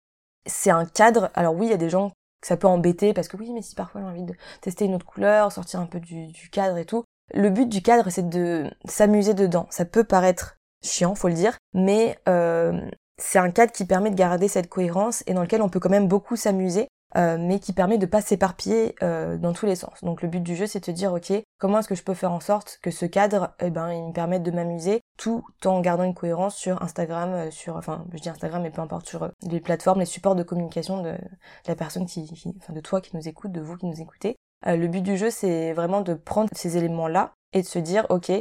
C'est 0.47 0.71
un 0.71 0.85
cadre. 0.85 1.31
Alors 1.35 1.55
oui 1.55 1.67
il 1.67 1.71
y 1.71 1.75
a 1.75 1.79
des 1.79 1.91
gens 1.91 2.11
que 2.41 2.49
ça 2.49 2.57
peut 2.57 2.67
embêter 2.67 3.13
parce 3.13 3.29
que 3.29 3.37
oui 3.37 3.53
mais 3.53 3.63
si 3.63 3.75
parfois 3.75 4.01
j'ai 4.01 4.07
envie 4.09 4.25
de 4.25 4.35
tester 4.61 4.87
une 4.87 4.95
autre 4.95 5.07
couleur 5.07 5.53
sortir 5.53 5.79
un 5.79 5.87
peu 5.87 6.01
du, 6.01 6.27
du 6.29 6.51
cadre 6.51 6.79
et 6.79 6.85
tout. 6.85 7.05
Le 7.33 7.51
but 7.51 7.69
du 7.69 7.83
cadre 7.83 8.11
c'est 8.11 8.29
de 8.29 8.69
s'amuser 8.87 9.35
dedans. 9.35 9.67
Ça 9.71 9.85
peut 9.85 10.05
paraître 10.05 10.57
chiant 10.83 11.15
faut 11.15 11.29
le 11.29 11.35
dire 11.35 11.57
mais 11.75 12.19
euh, 12.29 12.81
c'est 13.19 13.39
un 13.39 13.51
cadre 13.51 13.73
qui 13.73 13.85
permet 13.85 14.11
de 14.11 14.17
garder 14.17 14.49
cette 14.49 14.69
cohérence 14.69 15.23
et 15.29 15.35
dans 15.35 15.43
lequel 15.43 15.63
on 15.63 15.69
peut 15.69 15.79
quand 15.79 15.91
même 15.91 16.09
beaucoup 16.09 16.35
s'amuser 16.35 16.89
euh, 17.17 17.37
mais 17.39 17.59
qui 17.59 17.73
permet 17.73 17.99
de 17.99 18.07
pas 18.07 18.23
s'éparpiller 18.23 18.95
euh, 19.03 19.37
dans 19.37 19.53
tous 19.53 19.67
les 19.67 19.77
sens. 19.77 20.03
Donc 20.03 20.23
le 20.23 20.29
but 20.29 20.41
du 20.41 20.57
jeu, 20.57 20.67
c'est 20.67 20.81
de 20.81 20.85
te 20.85 20.91
dire, 20.91 21.13
ok, 21.13 21.33
comment 21.59 21.79
est-ce 21.79 21.89
que 21.89 21.95
je 21.95 22.03
peux 22.03 22.15
faire 22.15 22.33
en 22.33 22.41
sorte 22.41 22.79
que 22.83 22.91
ce 22.91 23.05
cadre, 23.05 23.55
eh 23.61 23.71
ben, 23.71 23.93
il 23.93 24.05
me 24.05 24.13
permette 24.13 24.43
de 24.43 24.51
m'amuser 24.51 25.03
tout 25.19 25.45
en 25.65 25.81
gardant 25.81 26.05
une 26.05 26.15
cohérence 26.15 26.57
sur 26.57 26.83
Instagram, 26.83 27.33
euh, 27.33 27.51
sur, 27.51 27.77
enfin, 27.77 28.05
je 28.15 28.19
dis 28.19 28.31
Instagram, 28.31 28.63
mais 28.63 28.71
peu 28.71 28.81
importe, 28.81 29.07
sur 29.07 29.31
les 29.43 29.61
plateformes, 29.61 30.01
les 30.01 30.07
supports 30.07 30.35
de 30.35 30.43
communication 30.43 31.03
de, 31.03 31.15
la 31.67 31.75
personne 31.77 32.07
qui, 32.07 32.31
enfin, 32.61 32.73
de 32.73 32.81
toi 32.81 33.01
qui 33.01 33.15
nous 33.15 33.29
écoute, 33.29 33.53
de 33.53 33.61
vous 33.61 33.77
qui 33.77 33.87
nous 33.87 34.01
écoutez. 34.01 34.37
le 34.65 34.87
but 34.87 35.03
du 35.03 35.17
jeu, 35.19 35.31
c'est 35.31 35.75
vraiment 35.75 36.01
de 36.01 36.15
prendre 36.15 36.49
ces 36.55 36.79
éléments-là 36.79 37.35
et 37.53 37.61
de 37.61 37.67
se 37.67 37.79
dire, 37.79 38.07
ok, 38.09 38.33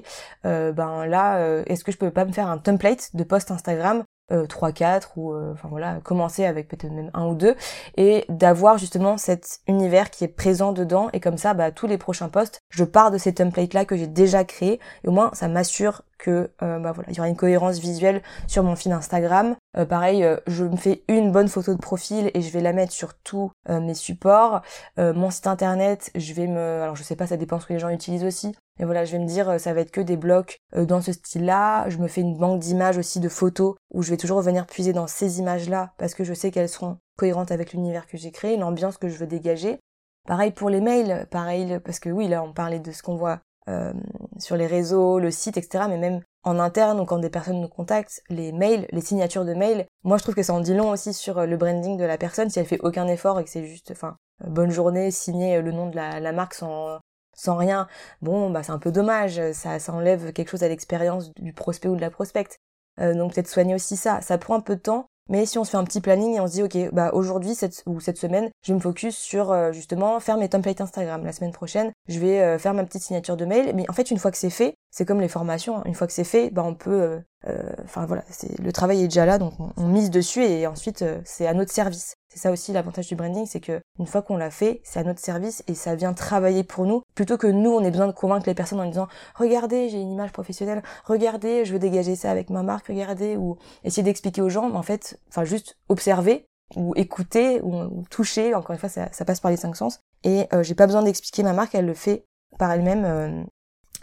ben 0.44 1.06
là, 1.06 1.64
est-ce 1.66 1.84
que 1.84 1.92
je 1.92 1.98
peux 1.98 2.12
pas 2.12 2.24
me 2.24 2.32
faire 2.32 2.48
un 2.48 2.58
template 2.58 3.14
de 3.16 3.24
post 3.26 3.52
Instagram 3.52 4.04
3 4.48 4.72
4 4.72 5.18
ou 5.18 5.36
enfin 5.52 5.68
voilà 5.70 6.00
commencer 6.04 6.46
avec 6.46 6.68
peut-être 6.68 6.92
même 6.92 7.12
un 7.14 7.28
ou 7.28 7.36
deux 7.36 7.56
et 7.98 8.26
d'avoir 8.30 8.78
justement 8.78 9.18
cet 9.18 9.60
univers 9.68 10.10
qui 10.10 10.24
est 10.24 10.28
présent 10.28 10.72
dedans 10.72 11.10
et 11.14 11.20
comme 11.20 11.38
ça 11.38 11.54
bah 11.54 11.72
tous 11.72 11.88
les 11.88 11.98
prochains 11.98 12.30
posts 12.30 12.62
je 12.70 12.84
pars 12.84 13.12
de 13.12 13.18
ces 13.18 13.34
templates 13.34 13.74
là 13.74 13.86
que 13.86 13.96
j'ai 13.96 14.08
déjà 14.08 14.44
créés 14.44 14.80
et 15.04 15.08
au 15.08 15.12
moins 15.12 15.32
ça 15.34 15.48
m'assure 15.48 16.02
que 16.22 16.52
euh, 16.62 16.80
bah 16.80 16.94
voilà, 16.94 17.10
il 17.10 17.18
y 17.18 17.20
aura 17.20 17.28
une 17.28 17.36
cohérence 17.36 17.80
visuelle 17.80 18.22
sur 18.48 18.64
mon 18.64 18.76
fil 18.76 18.92
Instagram. 18.94 19.56
Euh, 19.78 19.86
pareil, 19.86 20.24
euh, 20.24 20.38
je 20.48 20.64
me 20.64 20.78
fais 20.78 21.04
une 21.10 21.32
bonne 21.32 21.48
photo 21.50 21.74
de 21.74 21.80
profil 21.80 22.32
et 22.34 22.42
je 22.42 22.52
vais 22.52 22.62
la 22.62 22.72
mettre 22.72 22.94
sur 22.94 23.16
tous 23.16 23.52
mes 23.68 23.94
supports. 23.94 24.62
mon 24.98 25.32
site 25.32 25.48
internet, 25.48 26.12
je 26.16 26.34
vais 26.34 26.48
me, 26.48 26.82
alors 26.82 26.96
je 26.96 27.04
sais 27.04 27.16
pas, 27.16 27.28
ça 27.28 27.38
dépend 27.38 27.60
ce 27.60 27.66
que 27.66 27.74
les 27.74 27.80
gens 27.80 27.90
utilisent 27.90 28.24
aussi. 28.24 28.56
Mais 28.80 28.86
voilà, 28.86 29.06
je 29.06 29.14
vais 29.14 29.20
me 29.20 29.28
dire, 29.28 29.60
ça 29.60 29.74
va 29.74 29.82
être 29.82 29.92
que 29.92 30.02
des 30.02 30.18
blocs 30.18 30.60
dans 30.76 31.02
ce 31.02 31.12
style-là. 31.12 31.90
Je 31.90 31.98
me 31.98 32.08
fais 32.08 32.22
une 32.22 32.38
banque 32.38 32.60
d'images 32.60 32.98
aussi 32.98 33.20
de 33.20 33.30
photos 33.30 33.76
où 33.94 34.04
je 34.04 34.12
vais 34.12 34.18
toujours 34.18 34.42
venir 34.42 34.66
puiser 34.68 34.94
dans 34.94 35.08
ces 35.08 35.40
images-là 35.40 35.94
parce 35.98 36.14
que 36.14 36.24
je 36.24 36.34
sais 36.34 36.52
qu'elles 36.52 36.70
seront 36.70 36.98
cohérentes 37.18 37.52
avec 37.52 37.74
l'univers 37.74 38.08
que 38.08 38.18
j'ai 38.18 38.32
créé, 38.32 38.58
l'ambiance 38.58 38.98
que 38.98 39.08
je 39.08 39.18
veux 39.18 39.28
dégager. 39.28 39.80
Pareil 40.28 40.52
pour 40.52 40.70
les 40.70 40.82
mails, 40.82 41.28
pareil 41.32 41.80
parce 41.84 42.00
que 42.00 42.10
oui, 42.10 42.28
là 42.28 42.44
on 42.44 42.54
parlait 42.54 42.80
de 42.80 42.92
ce 42.92 43.02
qu'on 43.02 43.16
voit 43.16 43.40
euh, 43.70 43.94
sur 44.40 44.58
les 44.58 44.66
réseaux, 44.66 45.20
le 45.20 45.30
site, 45.30 45.58
etc. 45.58 45.86
Mais 45.88 45.98
même 45.98 46.22
en 46.44 46.58
interne 46.60 47.00
ou 47.00 47.06
quand 47.06 47.20
des 47.20 47.30
personnes 47.30 47.62
nous 47.62 47.68
contactent, 47.68 48.24
les 48.30 48.52
mails, 48.52 48.88
les 48.92 49.02
signatures 49.02 49.46
de 49.46 49.54
mails, 49.54 49.86
moi 50.04 50.18
je 50.18 50.24
trouve 50.24 50.36
que 50.36 50.44
ça 50.44 50.54
en 50.54 50.62
dit 50.62 50.74
long 50.74 50.90
aussi 50.90 51.14
sur 51.14 51.38
euh, 51.38 51.46
le 51.46 51.58
branding 51.58 51.98
de 51.98 52.04
la 52.04 52.18
personne 52.18 52.50
si 52.50 52.60
elle 52.60 52.66
fait 52.66 52.80
aucun 52.82 53.08
effort 53.08 53.40
et 53.40 53.44
que 53.44 53.50
c'est 53.50 53.66
juste, 53.66 53.92
enfin, 53.92 54.18
euh, 54.44 54.48
bonne 54.50 54.72
journée, 54.72 55.12
signer 55.12 55.62
le 55.62 55.72
nom 55.72 55.90
de 55.90 55.96
la, 55.96 56.32
marque 56.32 56.56
sans 56.56 57.00
sans 57.34 57.56
rien. 57.56 57.88
Bon, 58.22 58.50
bah 58.50 58.62
c'est 58.64 58.72
un 58.72 58.80
peu 58.80 58.92
dommage, 58.92 59.42
ça, 59.54 59.80
ça 59.80 59.94
enlève 59.94 60.34
quelque 60.34 60.50
chose 60.50 60.64
à 60.64 60.68
l'expérience 60.68 61.32
du 61.36 61.54
prospect 61.54 61.88
ou 61.88 61.96
de 61.96 62.02
la 62.02 62.10
prospecte. 62.10 62.60
donc 63.00 63.34
peut-être 63.34 63.48
soigner 63.48 63.74
aussi 63.76 63.96
ça. 63.96 64.22
Ça 64.22 64.38
prend 64.38 64.56
un 64.56 64.62
peu 64.62 64.76
de 64.76 64.82
temps, 64.82 65.08
mais 65.32 65.46
si 65.46 65.58
on 65.58 65.64
se 65.64 65.72
fait 65.72 65.78
un 65.78 65.86
petit 65.86 66.02
planning 66.02 66.36
et 66.36 66.42
on 66.42 66.48
se 66.48 66.52
dit, 66.52 66.64
ok, 66.64 66.94
bah 66.94 67.12
aujourd'hui 67.14 67.56
cette, 67.56 67.84
ou 67.86 68.02
cette 68.02 68.18
semaine, 68.18 68.50
je 68.66 68.74
me 68.74 68.80
focus 68.80 69.16
sur 69.16 69.54
euh, 69.54 69.72
justement 69.72 70.20
faire 70.20 70.36
mes 70.36 70.50
templates 70.50 70.82
Instagram. 70.82 71.24
La 71.24 71.32
semaine 71.32 71.54
prochaine, 71.54 71.94
je 72.10 72.20
vais 72.20 72.42
euh, 72.42 72.60
faire 72.60 72.74
ma 72.74 72.84
petite 72.84 73.02
signature 73.02 73.38
de 73.38 73.46
mail. 73.46 73.72
Mais 73.74 73.90
en 73.90 73.94
fait, 73.94 74.12
une 74.12 74.18
fois 74.18 74.30
que 74.32 74.38
c'est 74.38 74.50
fait, 74.50 74.76
c'est 74.92 75.06
comme 75.06 75.22
les 75.22 75.30
formations. 75.30 75.78
Hein. 75.78 75.84
Une 75.86 75.96
fois 75.96 76.06
que 76.06 76.12
c'est 76.12 76.26
fait, 76.26 76.50
bah 76.50 76.64
on 76.66 76.76
peut, 76.76 77.22
euh, 77.48 77.64
enfin 77.86 78.06
voilà, 78.06 78.26
c'est 78.30 78.60
le 78.60 78.74
travail 78.74 79.04
est 79.04 79.08
déjà 79.08 79.26
là, 79.26 79.38
donc 79.38 79.54
on, 79.78 79.88
mise 79.88 80.10
dessus 80.10 80.44
et 80.44 80.68
ensuite 80.68 81.06
c'est 81.24 81.48
à 81.48 81.54
notre 81.54 81.72
service. 81.72 82.16
C'est 82.34 82.40
ça 82.40 82.52
aussi 82.52 82.72
l'avantage 82.72 83.08
du 83.08 83.16
branding, 83.16 83.46
c'est 83.46 83.60
que 83.60 83.82
une 84.00 84.06
fois 84.06 84.22
qu'on 84.22 84.38
l'a 84.38 84.52
fait, 84.52 84.80
c'est 84.86 85.00
à 85.00 85.04
notre 85.04 85.20
service 85.20 85.66
et 85.68 85.76
ça 85.76 85.96
vient 85.96 86.14
travailler 86.14 86.64
pour 86.64 86.86
nous, 86.86 87.02
plutôt 87.14 87.38
que 87.38 87.48
nous 87.48 87.72
on 87.72 87.84
ait 87.84 87.92
besoin 87.92 88.08
de 88.08 88.14
convaincre 88.14 88.48
les 88.48 88.56
personnes 88.56 88.80
en 88.80 88.86
disant 88.86 89.10
regardez 89.36 89.90
j'ai 89.90 90.00
une 90.00 90.14
image 90.14 90.32
professionnelle, 90.32 90.82
regardez 91.04 91.66
je 91.66 91.74
veux 91.74 91.80
dégager 91.80 92.16
ça 92.16 92.32
avec 92.32 92.50
ma 92.50 92.64
marque, 92.64 92.88
regardez 92.88 93.36
ou 93.36 93.58
essayer 93.84 94.02
d'expliquer 94.02 94.42
aux 94.42 94.48
gens, 94.48 94.74
en 94.74 94.82
fait, 94.82 95.20
enfin 95.28 95.44
juste 95.44 95.78
observer 95.90 96.46
ou 96.78 96.94
écouter 96.96 97.60
ou, 97.64 98.06
toucher. 98.10 98.56
Encore 98.56 98.72
une 98.72 98.80
fois, 98.80 98.88
ça, 98.88 99.26
passe 99.26 99.42
par 99.42 99.52
les 99.52 99.58
cinq 99.58 99.76
sens 99.76 100.00
et 100.24 100.46
euh, 100.54 100.64
j'ai 100.64 100.76
pas 100.76 100.86
besoin 100.86 101.04
d'expliquer 101.04 101.44
ma 101.44 101.52
marque, 101.52 101.76
elle 101.76 101.86
le 101.86 101.94
fait 101.94 102.24
par 102.58 102.72
elle-même 102.72 103.04
euh, 103.04 103.44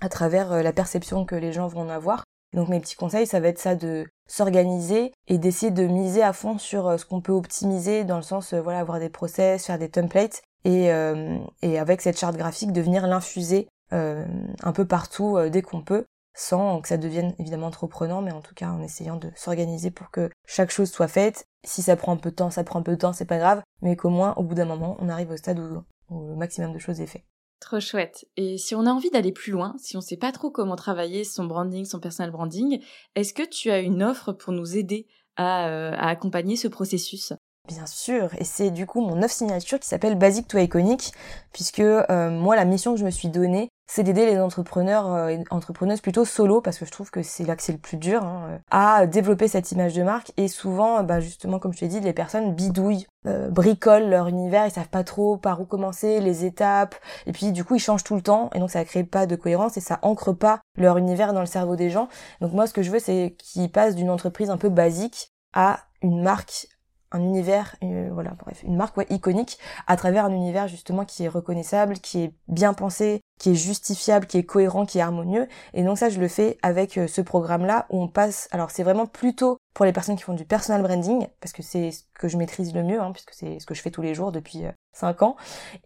à 0.03 0.11
travers 0.11 0.53
euh, 0.53 0.63
la 0.63 0.75
perception 0.75 1.25
que 1.25 1.35
les 1.35 1.55
gens 1.55 1.67
vont 1.67 1.81
en 1.81 1.89
avoir. 1.89 2.25
Donc 2.53 2.69
mes 2.69 2.81
petits 2.81 2.97
conseils, 2.97 3.27
ça 3.27 3.41
va 3.41 3.49
être 3.49 3.59
ça 3.59 3.75
de 3.75 4.07
s'organiser 4.29 5.13
et 5.27 5.39
d'essayer 5.39 5.73
de 5.73 5.87
miser 5.87 6.23
à 6.23 6.33
fond 6.33 6.59
sur 6.59 6.87
euh, 6.87 6.99
ce 6.99 7.05
qu'on 7.05 7.21
peut 7.21 7.33
optimiser 7.33 8.05
dans 8.05 8.17
le 8.17 8.23
sens 8.23 8.53
euh, 8.53 8.61
voilà 8.61 8.79
avoir 8.79 9.01
des 9.01 9.09
process, 9.09 9.67
faire 9.67 9.79
des 9.79 9.89
templates 9.89 10.43
et, 10.65 10.93
euh, 10.93 11.39
et 11.63 11.79
avec 11.79 12.01
cette 12.03 12.19
charte 12.19 12.37
graphique 12.37 12.73
de 12.73 12.81
venir 12.81 13.07
l'infuser 13.07 13.69
un 13.91 14.73
peu 14.75 14.85
partout 14.85 15.39
dès 15.51 15.63
qu'on 15.63 15.81
peut 15.81 16.05
sans 16.35 16.83
que 16.83 16.89
ça 16.89 16.99
devienne 16.99 17.35
évidemment 17.39 17.71
trop 17.71 17.87
prenant 17.87 18.21
mais 18.21 18.33
en 18.33 18.43
tout 18.43 18.55
cas 18.55 18.69
en 18.69 18.83
essayant 18.83 19.17
de 19.17 19.31
s'organiser 19.35 19.91
pour 19.91 20.11
que 20.11 20.29
chaque 20.45 20.71
chose 20.71 20.91
soit 20.91 21.09
faite. 21.09 21.47
Si 21.65 21.81
ça 21.81 21.97
prend 21.97 22.13
un 22.13 22.19
peu 22.19 22.31
de 22.31 22.35
temps, 22.35 22.51
ça 22.51 22.65
prend 22.65 22.81
un 22.81 22.83
peu 22.83 22.93
de 22.93 22.99
temps, 22.99 23.15
c'est 23.15 23.25
pas 23.25 23.39
grave, 23.39 23.63
mais 23.81 23.97
qu'au 23.97 24.11
moins 24.11 24.35
au 24.35 24.43
bout 24.43 24.55
d'un 24.55 24.67
moment 24.67 24.99
on 25.01 25.09
arrive 25.09 25.31
au 25.31 25.39
stade 25.39 25.59
où, 25.59 25.83
où 26.11 26.29
le 26.29 26.37
maximum 26.37 26.75
de 26.75 26.79
choses 26.79 27.01
est 27.01 27.07
fait. 27.07 27.25
Trop 27.61 27.81
chouette. 27.81 28.25
Et 28.37 28.57
si 28.57 28.75
on 28.75 28.87
a 28.87 28.91
envie 28.91 29.11
d'aller 29.11 29.33
plus 29.33 29.53
loin, 29.53 29.75
si 29.79 29.97
on 29.97 30.01
ne 30.01 30.05
sait 30.05 30.17
pas 30.17 30.31
trop 30.31 30.51
comment 30.51 30.77
travailler 30.77 31.25
son 31.25 31.45
branding, 31.45 31.85
son 31.85 31.99
personal 31.99 32.31
branding, 32.31 32.81
est-ce 33.17 33.35
que 33.35 33.43
tu 33.43 33.71
as 33.71 33.81
une 33.81 34.03
offre 34.03 34.33
pour 34.33 34.53
nous 34.53 34.77
aider 34.77 35.07
à, 35.37 35.69
euh, 35.69 35.93
accompagner 35.99 36.57
ce 36.57 36.69
processus? 36.69 37.33
Bien 37.67 37.87
sûr, 37.87 38.31
et 38.39 38.45
c'est 38.45 38.71
du 38.71 38.87
coup 38.87 39.01
mon 39.01 39.23
offre 39.23 39.35
signature 39.35 39.79
qui 39.79 39.89
s'appelle 39.89 40.17
Basic 40.17 40.47
to 40.47 40.57
Iconic, 40.57 41.13
puisque 41.53 41.81
euh, 41.81 42.31
moi 42.31 42.57
la 42.57 42.65
mission 42.65 42.95
que 42.95 43.01
je 43.01 43.05
me 43.05 43.11
suis 43.11 43.29
donnée, 43.29 43.69
c'est 43.91 44.03
d'aider 44.03 44.27
les 44.27 44.39
entrepreneurs 44.39 45.13
euh, 45.13 45.29
et 45.29 45.43
entrepreneuses 45.51 46.03
plutôt 46.03 46.27
solo 46.27 46.61
parce 46.61 46.79
que 46.79 46.85
je 46.85 46.91
trouve 46.91 47.11
que 47.11 47.23
c'est 47.23 47.45
là 47.45 47.57
que 47.57 47.63
c'est 47.63 47.73
le 47.73 47.79
plus 47.79 47.97
dur 47.97 48.23
hein, 48.23 48.43
euh, 48.51 48.59
à 48.71 49.07
développer 49.07 49.49
cette 49.49 49.73
image 49.73 49.95
de 49.95 50.03
marque. 50.03 50.31
Et 50.37 50.47
souvent 50.47 51.03
bah 51.03 51.21
justement 51.21 51.59
comme 51.59 51.73
je 51.73 51.81
t'ai 51.81 51.89
dit 51.89 52.01
les 52.01 52.13
personnes 52.13 52.55
bidouillent 52.55 53.07
euh, 53.27 53.49
bricolent 53.49 54.09
leur 54.09 54.29
univers 54.29 54.67
ils 54.67 54.71
savent 54.71 54.91
pas 54.91 55.05
trop 55.05 55.39
par 55.39 55.61
où 55.63 55.65
commencer 55.65 56.21
les 56.21 56.45
étapes. 56.45 56.97
Et 57.27 57.33
puis 57.33 57.51
du 57.51 57.65
coup 57.65 57.77
ils 57.77 57.81
changent 57.81 58.05
tout 58.05 58.15
le 58.15 58.23
temps 58.23 58.51
et 58.55 58.59
donc 58.59 58.71
ça 58.71 58.85
crée 58.85 59.05
pas 59.05 59.27
de 59.27 59.37
cohérence 59.37 59.79
et 59.79 59.81
ça 59.81 59.99
ancre 60.03 60.35
pas 60.35 60.61
leur 60.77 60.99
univers 60.99 61.33
dans 61.33 61.41
le 61.41 61.47
cerveau 61.47 61.75
des 61.75 61.89
gens. 61.89 62.09
Donc 62.43 62.53
moi 62.53 62.67
ce 62.67 62.75
que 62.75 62.83
je 62.83 62.91
veux 62.91 63.01
c'est 63.01 63.35
qu'ils 63.39 63.73
passent 63.73 63.97
d'une 63.97 64.11
entreprise 64.11 64.51
un 64.51 64.59
peu 64.59 64.69
basique 64.69 65.33
à 65.55 65.81
une 66.03 66.23
marque 66.23 66.69
un 67.11 67.21
univers, 67.21 67.77
euh, 67.83 68.11
voilà, 68.13 68.33
bref, 68.39 68.63
une 68.65 68.77
marque 68.77 68.97
ouais, 68.97 69.07
iconique 69.11 69.59
à 69.87 69.97
travers 69.97 70.25
un 70.25 70.33
univers 70.33 70.69
justement 70.69 71.05
qui 71.05 71.25
est 71.25 71.29
reconnaissable, 71.29 71.95
qui 71.95 72.23
est 72.23 72.35
bien 72.49 72.75
pensé, 72.75 73.21
qui 73.39 73.51
est 73.51 73.55
justifiable, 73.55 74.27
qui 74.27 74.39
est 74.39 74.45
cohérent, 74.45 74.85
qui 74.85 74.99
est 74.99 75.03
harmonieux. 75.03 75.49
Et 75.75 75.85
donc 75.85 75.99
ça, 75.99 76.11
je 76.11 76.21
le 76.21 76.29
fais 76.29 76.59
avec 76.63 76.99
euh, 76.99 77.07
ce 77.07 77.21
programme-là 77.21 77.87
où 77.91 78.03
on 78.03 78.09
passe. 78.09 78.49
Alors 78.51 78.71
c'est 78.71 78.83
vraiment 78.83 79.07
plutôt 79.07 79.59
pour 79.75 79.85
les 79.85 79.93
personnes 79.93 80.17
qui 80.17 80.23
font 80.23 80.35
du 80.35 80.45
personal 80.45 80.83
branding 80.83 81.27
parce 81.41 81.53
que 81.53 81.63
c'est 81.63 81.93
ce 81.93 82.03
que 82.19 82.29
je 82.29 82.37
maîtrise 82.37 82.75
le 82.75 82.83
mieux, 82.83 83.01
hein, 83.01 83.13
puisque 83.13 83.33
c'est 83.33 83.59
ce 83.59 83.67
que 83.67 83.75
je 83.75 83.83
fais 83.83 83.91
tous 83.91 84.03
les 84.03 84.15
jours 84.15 84.33
depuis 84.33 84.67
euh, 84.67 84.73
5 84.93 85.23
ans. 85.23 85.37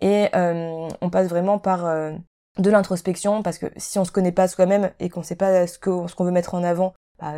Et 0.01 0.29
on 0.35 1.11
passe 1.11 1.29
vraiment 1.29 1.59
par 1.59 1.85
de 2.59 2.71
l'introspection 2.71 3.43
parce 3.43 3.59
que 3.59 3.67
si 3.77 3.99
on 3.99 4.05
se 4.05 4.13
connaît 4.13 4.33
pas 4.33 4.49
soi-même 4.49 4.91
et 5.01 5.09
qu'on 5.09 5.23
sait 5.23 5.37
pas 5.37 5.67
ce 5.67 5.79
qu'on 5.79 6.07
ce 6.09 6.15
qu'on 6.15 6.25
veut 6.25 6.31
mettre 6.31 6.55
en 6.55 6.63
avant 6.63 6.95
bah, 7.23 7.35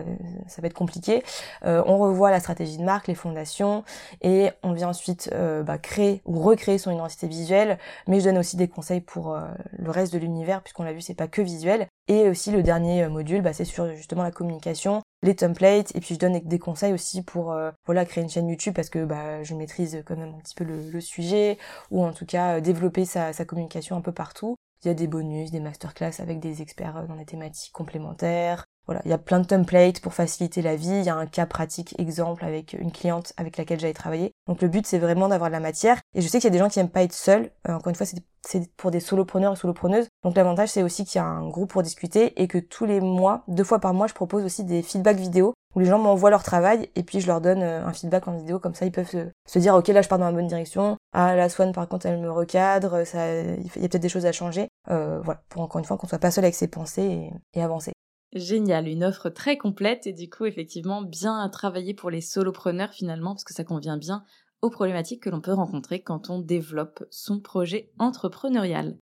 ça 0.48 0.62
va 0.62 0.66
être 0.66 0.74
compliqué. 0.74 1.22
Euh, 1.64 1.82
on 1.86 1.98
revoit 1.98 2.30
la 2.30 2.40
stratégie 2.40 2.78
de 2.78 2.82
marque, 2.82 3.06
les 3.06 3.14
fondations, 3.14 3.84
et 4.22 4.50
on 4.62 4.72
vient 4.72 4.88
ensuite 4.88 5.28
euh, 5.34 5.62
bah, 5.62 5.76
créer 5.76 6.22
ou 6.24 6.40
recréer 6.40 6.78
son 6.78 6.90
identité 6.90 7.28
visuelle. 7.28 7.78
Mais 8.08 8.20
je 8.20 8.24
donne 8.24 8.38
aussi 8.38 8.56
des 8.56 8.66
conseils 8.66 9.02
pour 9.02 9.34
euh, 9.34 9.42
le 9.78 9.90
reste 9.90 10.12
de 10.14 10.18
l'univers, 10.18 10.62
puisqu'on 10.62 10.84
l'a 10.84 10.94
vu, 10.94 11.02
c'est 11.02 11.14
pas 11.14 11.28
que 11.28 11.42
visuel. 11.42 11.86
Et 12.08 12.30
aussi 12.30 12.50
le 12.50 12.62
dernier 12.62 13.06
module, 13.08 13.42
bah, 13.42 13.52
c'est 13.52 13.66
sur 13.66 13.94
justement 13.94 14.22
la 14.22 14.30
communication, 14.30 15.02
les 15.22 15.36
templates, 15.36 15.94
et 15.94 16.00
puis 16.00 16.14
je 16.14 16.18
donne 16.20 16.38
des 16.38 16.58
conseils 16.58 16.92
aussi 16.92 17.22
pour 17.22 17.56
voilà 17.86 18.04
créer 18.04 18.22
une 18.22 18.28
chaîne 18.28 18.48
YouTube 18.48 18.74
parce 18.74 18.90
que 18.90 19.04
bah, 19.04 19.42
je 19.42 19.54
maîtrise 19.54 20.02
quand 20.06 20.16
même 20.16 20.34
un 20.34 20.40
petit 20.40 20.54
peu 20.54 20.64
le, 20.64 21.00
sujet, 21.00 21.58
ou 21.90 22.04
en 22.04 22.12
tout 22.12 22.26
cas 22.26 22.60
développer 22.60 23.06
sa, 23.06 23.32
sa 23.32 23.46
communication 23.46 23.96
un 23.96 24.02
peu 24.02 24.12
partout. 24.12 24.56
Il 24.82 24.88
y 24.88 24.90
a 24.90 24.94
des 24.94 25.06
bonus, 25.06 25.50
des 25.50 25.60
masterclass 25.60 26.20
avec 26.20 26.40
des 26.40 26.60
experts 26.60 27.06
dans 27.08 27.16
des 27.16 27.24
thématiques 27.24 27.72
complémentaires, 27.72 28.66
voilà, 28.86 29.00
il 29.04 29.10
y 29.10 29.14
a 29.14 29.18
plein 29.18 29.40
de 29.40 29.46
templates 29.46 30.00
pour 30.00 30.12
faciliter 30.12 30.60
la 30.60 30.76
vie. 30.76 30.88
Il 30.88 31.04
y 31.04 31.08
a 31.08 31.16
un 31.16 31.26
cas 31.26 31.46
pratique 31.46 31.94
exemple 31.98 32.44
avec 32.44 32.74
une 32.74 32.92
cliente 32.92 33.32
avec 33.36 33.56
laquelle 33.56 33.80
j'avais 33.80 33.94
travaillé. 33.94 34.32
Donc 34.46 34.60
le 34.60 34.68
but 34.68 34.86
c'est 34.86 34.98
vraiment 34.98 35.28
d'avoir 35.28 35.48
de 35.48 35.54
la 35.54 35.60
matière. 35.60 35.98
Et 36.14 36.20
je 36.20 36.28
sais 36.28 36.38
qu'il 36.38 36.44
y 36.44 36.52
a 36.52 36.56
des 36.56 36.58
gens 36.58 36.68
qui 36.68 36.80
aiment 36.80 36.90
pas 36.90 37.02
être 37.02 37.14
seuls. 37.14 37.50
Euh, 37.68 37.74
encore 37.74 37.88
une 37.88 37.94
fois, 37.94 38.06
c'est 38.42 38.70
pour 38.76 38.90
des 38.90 39.00
solopreneurs 39.00 39.54
et 39.54 39.56
solopreneuses. 39.56 40.06
Donc 40.22 40.36
l'avantage 40.36 40.68
c'est 40.68 40.82
aussi 40.82 41.04
qu'il 41.04 41.18
y 41.18 41.22
a 41.22 41.26
un 41.26 41.48
groupe 41.48 41.70
pour 41.70 41.82
discuter 41.82 42.40
et 42.42 42.46
que 42.46 42.58
tous 42.58 42.84
les 42.84 43.00
mois, 43.00 43.44
deux 43.48 43.64
fois 43.64 43.78
par 43.78 43.94
mois, 43.94 44.06
je 44.06 44.14
propose 44.14 44.44
aussi 44.44 44.64
des 44.64 44.82
feedbacks 44.82 45.16
vidéo 45.16 45.54
où 45.74 45.80
les 45.80 45.86
gens 45.86 45.98
m'envoient 45.98 46.30
leur 46.30 46.42
travail 46.42 46.90
et 46.94 47.02
puis 47.02 47.20
je 47.20 47.26
leur 47.26 47.40
donne 47.40 47.62
euh, 47.62 47.84
un 47.84 47.92
feedback 47.92 48.28
en 48.28 48.36
vidéo 48.36 48.60
comme 48.60 48.74
ça 48.74 48.86
ils 48.86 48.92
peuvent 48.92 49.10
se, 49.46 49.58
dire 49.58 49.74
ok 49.74 49.88
là 49.88 50.02
je 50.02 50.08
pars 50.08 50.20
dans 50.20 50.26
la 50.26 50.30
bonne 50.30 50.46
direction 50.46 50.96
ah 51.12 51.34
la 51.34 51.48
Swan 51.48 51.72
par 51.72 51.88
contre 51.88 52.06
elle 52.06 52.20
me 52.20 52.30
recadre 52.30 53.04
ça 53.04 53.40
il 53.40 53.82
y 53.82 53.84
a 53.84 53.88
peut-être 53.88 54.02
des 54.02 54.08
choses 54.08 54.24
à 54.24 54.30
changer 54.30 54.68
euh, 54.90 55.20
voilà 55.24 55.42
pour 55.48 55.62
encore 55.62 55.80
une 55.80 55.84
fois 55.84 55.96
qu'on 55.96 56.06
soit 56.06 56.20
pas 56.20 56.30
seul 56.30 56.44
avec 56.44 56.54
ses 56.54 56.68
pensées 56.68 57.32
et 57.54 57.62
avancer 57.62 57.92
Génial, 58.34 58.88
une 58.88 59.04
offre 59.04 59.30
très 59.30 59.56
complète 59.56 60.08
et 60.08 60.12
du 60.12 60.28
coup 60.28 60.44
effectivement 60.44 61.02
bien 61.02 61.38
à 61.38 61.48
travailler 61.48 61.94
pour 61.94 62.10
les 62.10 62.20
solopreneurs 62.20 62.92
finalement 62.92 63.34
parce 63.34 63.44
que 63.44 63.54
ça 63.54 63.62
convient 63.62 63.96
bien 63.96 64.24
aux 64.60 64.70
problématiques 64.70 65.22
que 65.22 65.30
l'on 65.30 65.40
peut 65.40 65.52
rencontrer 65.52 66.02
quand 66.02 66.30
on 66.30 66.40
développe 66.40 67.04
son 67.10 67.38
projet 67.38 67.92
entrepreneurial. 67.98 68.98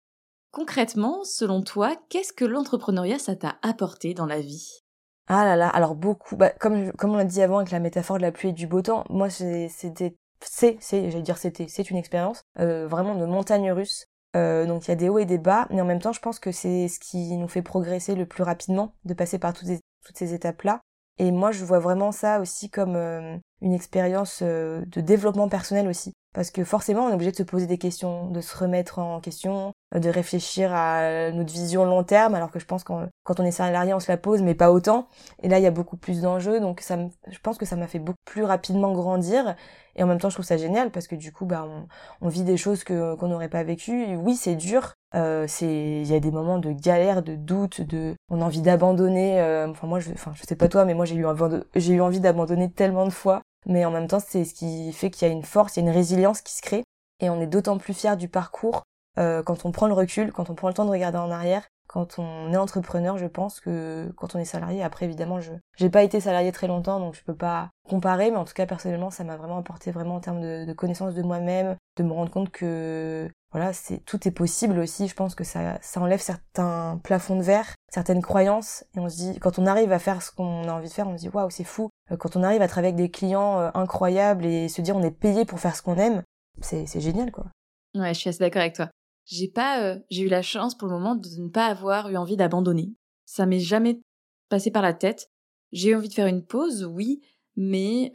Concrètement, 0.50 1.22
selon 1.22 1.62
toi, 1.62 1.94
qu'est-ce 2.08 2.32
que 2.32 2.44
l'entrepreneuriat 2.44 3.20
ça 3.20 3.36
t'a 3.36 3.58
apporté 3.62 4.14
dans 4.14 4.26
la 4.26 4.40
vie? 4.40 4.80
Ah 5.28 5.44
là 5.44 5.54
là, 5.54 5.68
alors 5.68 5.94
beaucoup, 5.94 6.34
bah, 6.36 6.50
comme, 6.58 6.90
on 7.00 7.16
l'a 7.16 7.24
dit 7.24 7.40
avant 7.40 7.58
avec 7.58 7.70
la 7.70 7.78
métaphore 7.78 8.16
de 8.16 8.22
la 8.22 8.32
pluie 8.32 8.48
et 8.48 8.52
du 8.52 8.66
beau 8.66 8.82
temps, 8.82 9.04
moi 9.10 9.30
c'était 9.30 10.16
c'est, 10.42 10.76
c'est, 10.80 11.10
j'allais 11.10 11.22
dire 11.22 11.38
c'était, 11.38 11.68
c'est 11.68 11.90
une 11.90 11.98
expérience 11.98 12.42
euh, 12.58 12.88
vraiment 12.88 13.14
de 13.14 13.26
montagne 13.26 13.70
russe 13.70 14.06
euh, 14.36 14.66
donc 14.66 14.86
il 14.86 14.90
y 14.90 14.92
a 14.92 14.96
des 14.96 15.08
hauts 15.08 15.18
et 15.18 15.24
des 15.26 15.38
bas, 15.38 15.66
mais 15.70 15.80
en 15.80 15.84
même 15.84 16.00
temps 16.00 16.12
je 16.12 16.20
pense 16.20 16.38
que 16.38 16.52
c'est 16.52 16.88
ce 16.88 17.00
qui 17.00 17.36
nous 17.36 17.48
fait 17.48 17.62
progresser 17.62 18.14
le 18.14 18.26
plus 18.26 18.42
rapidement, 18.42 18.94
de 19.04 19.14
passer 19.14 19.38
par 19.38 19.52
toutes, 19.52 19.68
toutes 20.04 20.16
ces 20.16 20.34
étapes-là. 20.34 20.80
Et 21.18 21.32
moi 21.32 21.52
je 21.52 21.64
vois 21.64 21.80
vraiment 21.80 22.12
ça 22.12 22.40
aussi 22.40 22.70
comme 22.70 22.96
euh, 22.96 23.36
une 23.62 23.72
expérience 23.72 24.42
de 24.42 25.00
développement 25.00 25.48
personnel 25.48 25.88
aussi. 25.88 26.12
Parce 26.32 26.52
que 26.52 26.62
forcément, 26.62 27.06
on 27.06 27.10
est 27.10 27.14
obligé 27.14 27.32
de 27.32 27.36
se 27.36 27.42
poser 27.42 27.66
des 27.66 27.76
questions, 27.76 28.30
de 28.30 28.40
se 28.40 28.56
remettre 28.56 29.00
en 29.00 29.18
question, 29.18 29.72
de 29.92 30.08
réfléchir 30.08 30.72
à 30.72 31.32
notre 31.32 31.52
vision 31.52 31.84
long 31.84 32.04
terme, 32.04 32.36
alors 32.36 32.52
que 32.52 32.60
je 32.60 32.66
pense 32.66 32.84
que 32.84 32.92
quand 33.24 33.40
on 33.40 33.44
est 33.44 33.50
salarié, 33.50 33.92
on 33.94 33.98
se 33.98 34.08
la 34.08 34.16
pose, 34.16 34.40
mais 34.40 34.54
pas 34.54 34.70
autant. 34.70 35.08
Et 35.42 35.48
là, 35.48 35.58
il 35.58 35.62
y 35.62 35.66
a 35.66 35.72
beaucoup 35.72 35.96
plus 35.96 36.20
d'enjeux, 36.20 36.60
donc 36.60 36.82
ça, 36.82 36.96
je 37.28 37.38
pense 37.40 37.58
que 37.58 37.66
ça 37.66 37.74
m'a 37.74 37.88
fait 37.88 37.98
beaucoup 37.98 38.22
plus 38.24 38.44
rapidement 38.44 38.92
grandir. 38.92 39.56
Et 39.96 40.04
en 40.04 40.06
même 40.06 40.20
temps, 40.20 40.30
je 40.30 40.36
trouve 40.36 40.46
ça 40.46 40.56
génial 40.56 40.92
parce 40.92 41.08
que 41.08 41.16
du 41.16 41.32
coup, 41.32 41.46
bah, 41.46 41.66
on, 41.68 41.88
on 42.24 42.28
vit 42.28 42.44
des 42.44 42.56
choses 42.56 42.84
que 42.84 43.16
qu'on 43.16 43.26
n'aurait 43.26 43.48
pas 43.48 43.64
vécues. 43.64 44.14
Oui, 44.14 44.36
c'est 44.36 44.54
dur. 44.54 44.94
Euh, 45.16 45.46
c'est, 45.48 45.66
il 45.66 46.06
y 46.06 46.14
a 46.14 46.20
des 46.20 46.30
moments 46.30 46.58
de 46.58 46.70
galère, 46.70 47.24
de 47.24 47.34
doute, 47.34 47.80
de, 47.80 48.14
on 48.30 48.40
a 48.40 48.44
envie 48.44 48.62
d'abandonner. 48.62 49.40
Euh, 49.40 49.68
enfin, 49.68 49.88
moi, 49.88 49.98
je, 49.98 50.12
enfin, 50.12 50.30
je 50.34 50.44
sais 50.44 50.54
pas 50.54 50.68
toi, 50.68 50.84
mais 50.84 50.94
moi, 50.94 51.06
j'ai 51.06 51.16
eu 51.16 51.26
envie, 51.26 51.60
j'ai 51.74 51.94
eu 51.94 52.00
envie 52.00 52.20
d'abandonner 52.20 52.70
tellement 52.70 53.04
de 53.04 53.10
fois. 53.10 53.42
Mais 53.66 53.84
en 53.84 53.90
même 53.90 54.06
temps, 54.06 54.20
c'est 54.20 54.44
ce 54.44 54.54
qui 54.54 54.92
fait 54.92 55.10
qu'il 55.10 55.28
y 55.28 55.30
a 55.30 55.34
une 55.34 55.44
force, 55.44 55.76
il 55.76 55.80
y 55.80 55.86
a 55.86 55.88
une 55.88 55.94
résilience 55.94 56.40
qui 56.40 56.54
se 56.54 56.62
crée. 56.62 56.84
Et 57.20 57.28
on 57.30 57.40
est 57.40 57.46
d'autant 57.46 57.78
plus 57.78 57.94
fier 57.94 58.16
du 58.16 58.28
parcours 58.28 58.82
euh, 59.18 59.42
quand 59.42 59.64
on 59.64 59.72
prend 59.72 59.86
le 59.86 59.92
recul, 59.92 60.32
quand 60.32 60.50
on 60.50 60.54
prend 60.54 60.68
le 60.68 60.74
temps 60.74 60.84
de 60.84 60.90
regarder 60.90 61.18
en 61.18 61.30
arrière, 61.30 61.66
quand 61.88 62.18
on 62.18 62.52
est 62.52 62.56
entrepreneur, 62.56 63.18
je 63.18 63.26
pense 63.26 63.58
que 63.58 64.12
quand 64.16 64.36
on 64.36 64.38
est 64.38 64.44
salarié, 64.44 64.82
après 64.82 65.06
évidemment, 65.06 65.40
je 65.40 65.52
j'ai 65.76 65.90
pas 65.90 66.04
été 66.04 66.20
salarié 66.20 66.52
très 66.52 66.68
longtemps, 66.68 67.00
donc 67.00 67.14
je 67.16 67.24
peux 67.24 67.34
pas 67.34 67.70
comparer, 67.88 68.30
mais 68.30 68.36
en 68.36 68.44
tout 68.44 68.54
cas 68.54 68.66
personnellement, 68.66 69.10
ça 69.10 69.24
m'a 69.24 69.36
vraiment 69.36 69.58
apporté 69.58 69.90
vraiment 69.90 70.14
en 70.16 70.20
termes 70.20 70.40
de, 70.40 70.64
de 70.64 70.72
connaissance 70.72 71.14
de 71.14 71.22
moi-même, 71.22 71.76
de 71.96 72.02
me 72.04 72.12
rendre 72.12 72.30
compte 72.30 72.50
que 72.50 73.28
voilà, 73.52 73.72
c'est 73.72 73.98
tout 74.04 74.28
est 74.28 74.30
possible 74.30 74.78
aussi. 74.78 75.08
Je 75.08 75.14
pense 75.14 75.34
que 75.34 75.44
ça 75.44 75.78
ça 75.82 76.00
enlève 76.00 76.20
certains 76.20 77.00
plafonds 77.02 77.36
de 77.36 77.42
verre, 77.42 77.74
certaines 77.88 78.22
croyances, 78.22 78.84
et 78.96 79.00
on 79.00 79.08
se 79.08 79.16
dit 79.16 79.38
quand 79.40 79.58
on 79.58 79.66
arrive 79.66 79.92
à 79.92 79.98
faire 79.98 80.22
ce 80.22 80.30
qu'on 80.30 80.68
a 80.68 80.72
envie 80.72 80.88
de 80.88 80.92
faire, 80.92 81.08
on 81.08 81.16
se 81.16 81.22
dit 81.22 81.28
waouh 81.28 81.50
c'est 81.50 81.64
fou. 81.64 81.90
Euh, 82.10 82.16
quand 82.16 82.36
on 82.36 82.42
arrive 82.42 82.62
à 82.62 82.68
travailler 82.68 82.92
avec 82.92 83.04
des 83.04 83.10
clients 83.10 83.58
euh, 83.60 83.70
incroyables 83.74 84.46
et 84.46 84.68
se 84.68 84.80
dire 84.82 84.96
on 84.96 85.02
est 85.02 85.10
payé 85.10 85.44
pour 85.44 85.60
faire 85.60 85.76
ce 85.76 85.82
qu'on 85.82 85.96
aime, 85.96 86.22
c'est 86.60 87.00
génial 87.00 87.32
quoi. 87.32 87.46
Ouais, 87.94 88.14
je 88.14 88.20
suis 88.20 88.28
assez 88.28 88.38
d'accord 88.38 88.62
avec 88.62 88.74
toi 88.74 88.88
j'ai 89.30 89.48
pas, 89.48 89.82
euh, 89.82 89.98
j'ai 90.10 90.22
eu 90.22 90.28
la 90.28 90.42
chance 90.42 90.76
pour 90.76 90.88
le 90.88 90.94
moment 90.94 91.14
de 91.14 91.28
ne 91.38 91.48
pas 91.48 91.66
avoir 91.66 92.10
eu 92.10 92.16
envie 92.16 92.36
d'abandonner. 92.36 92.94
Ça 93.26 93.46
m'est 93.46 93.60
jamais 93.60 94.00
passé 94.48 94.70
par 94.70 94.82
la 94.82 94.92
tête. 94.92 95.30
J'ai 95.72 95.90
eu 95.90 95.94
envie 95.94 96.08
de 96.08 96.14
faire 96.14 96.26
une 96.26 96.44
pause, 96.44 96.84
oui, 96.84 97.20
mais 97.56 98.10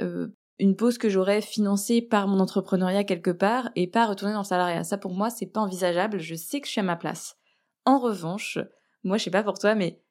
une 0.60 0.76
pause 0.76 0.98
que 0.98 1.10
j'aurais 1.10 1.42
financée 1.42 2.02
par 2.02 2.28
mon 2.28 2.40
entrepreneuriat 2.40 3.04
quelque 3.04 3.32
part 3.32 3.70
et 3.76 3.88
pas 3.88 4.06
retourner 4.06 4.34
dans 4.34 4.42
le 4.42 4.46
salariat. 4.46 4.84
Ça 4.84 4.98
pour 4.98 5.14
moi 5.14 5.30
c'est 5.30 5.46
pas 5.46 5.62
envisageable. 5.62 6.20
Je 6.20 6.36
sais 6.36 6.62
que 6.62 6.68
je 6.68 6.72
suis 6.72 6.82
à 6.82 6.86
ma 6.86 6.96
place. 6.96 7.36
En 7.86 8.00
revanche, 8.00 8.58
moi 9.04 9.18
je 9.18 9.24
sais 9.26 9.32
pas 9.32 9.44
pour 9.44 9.60
toi, 9.60 9.76
mais 9.76 10.02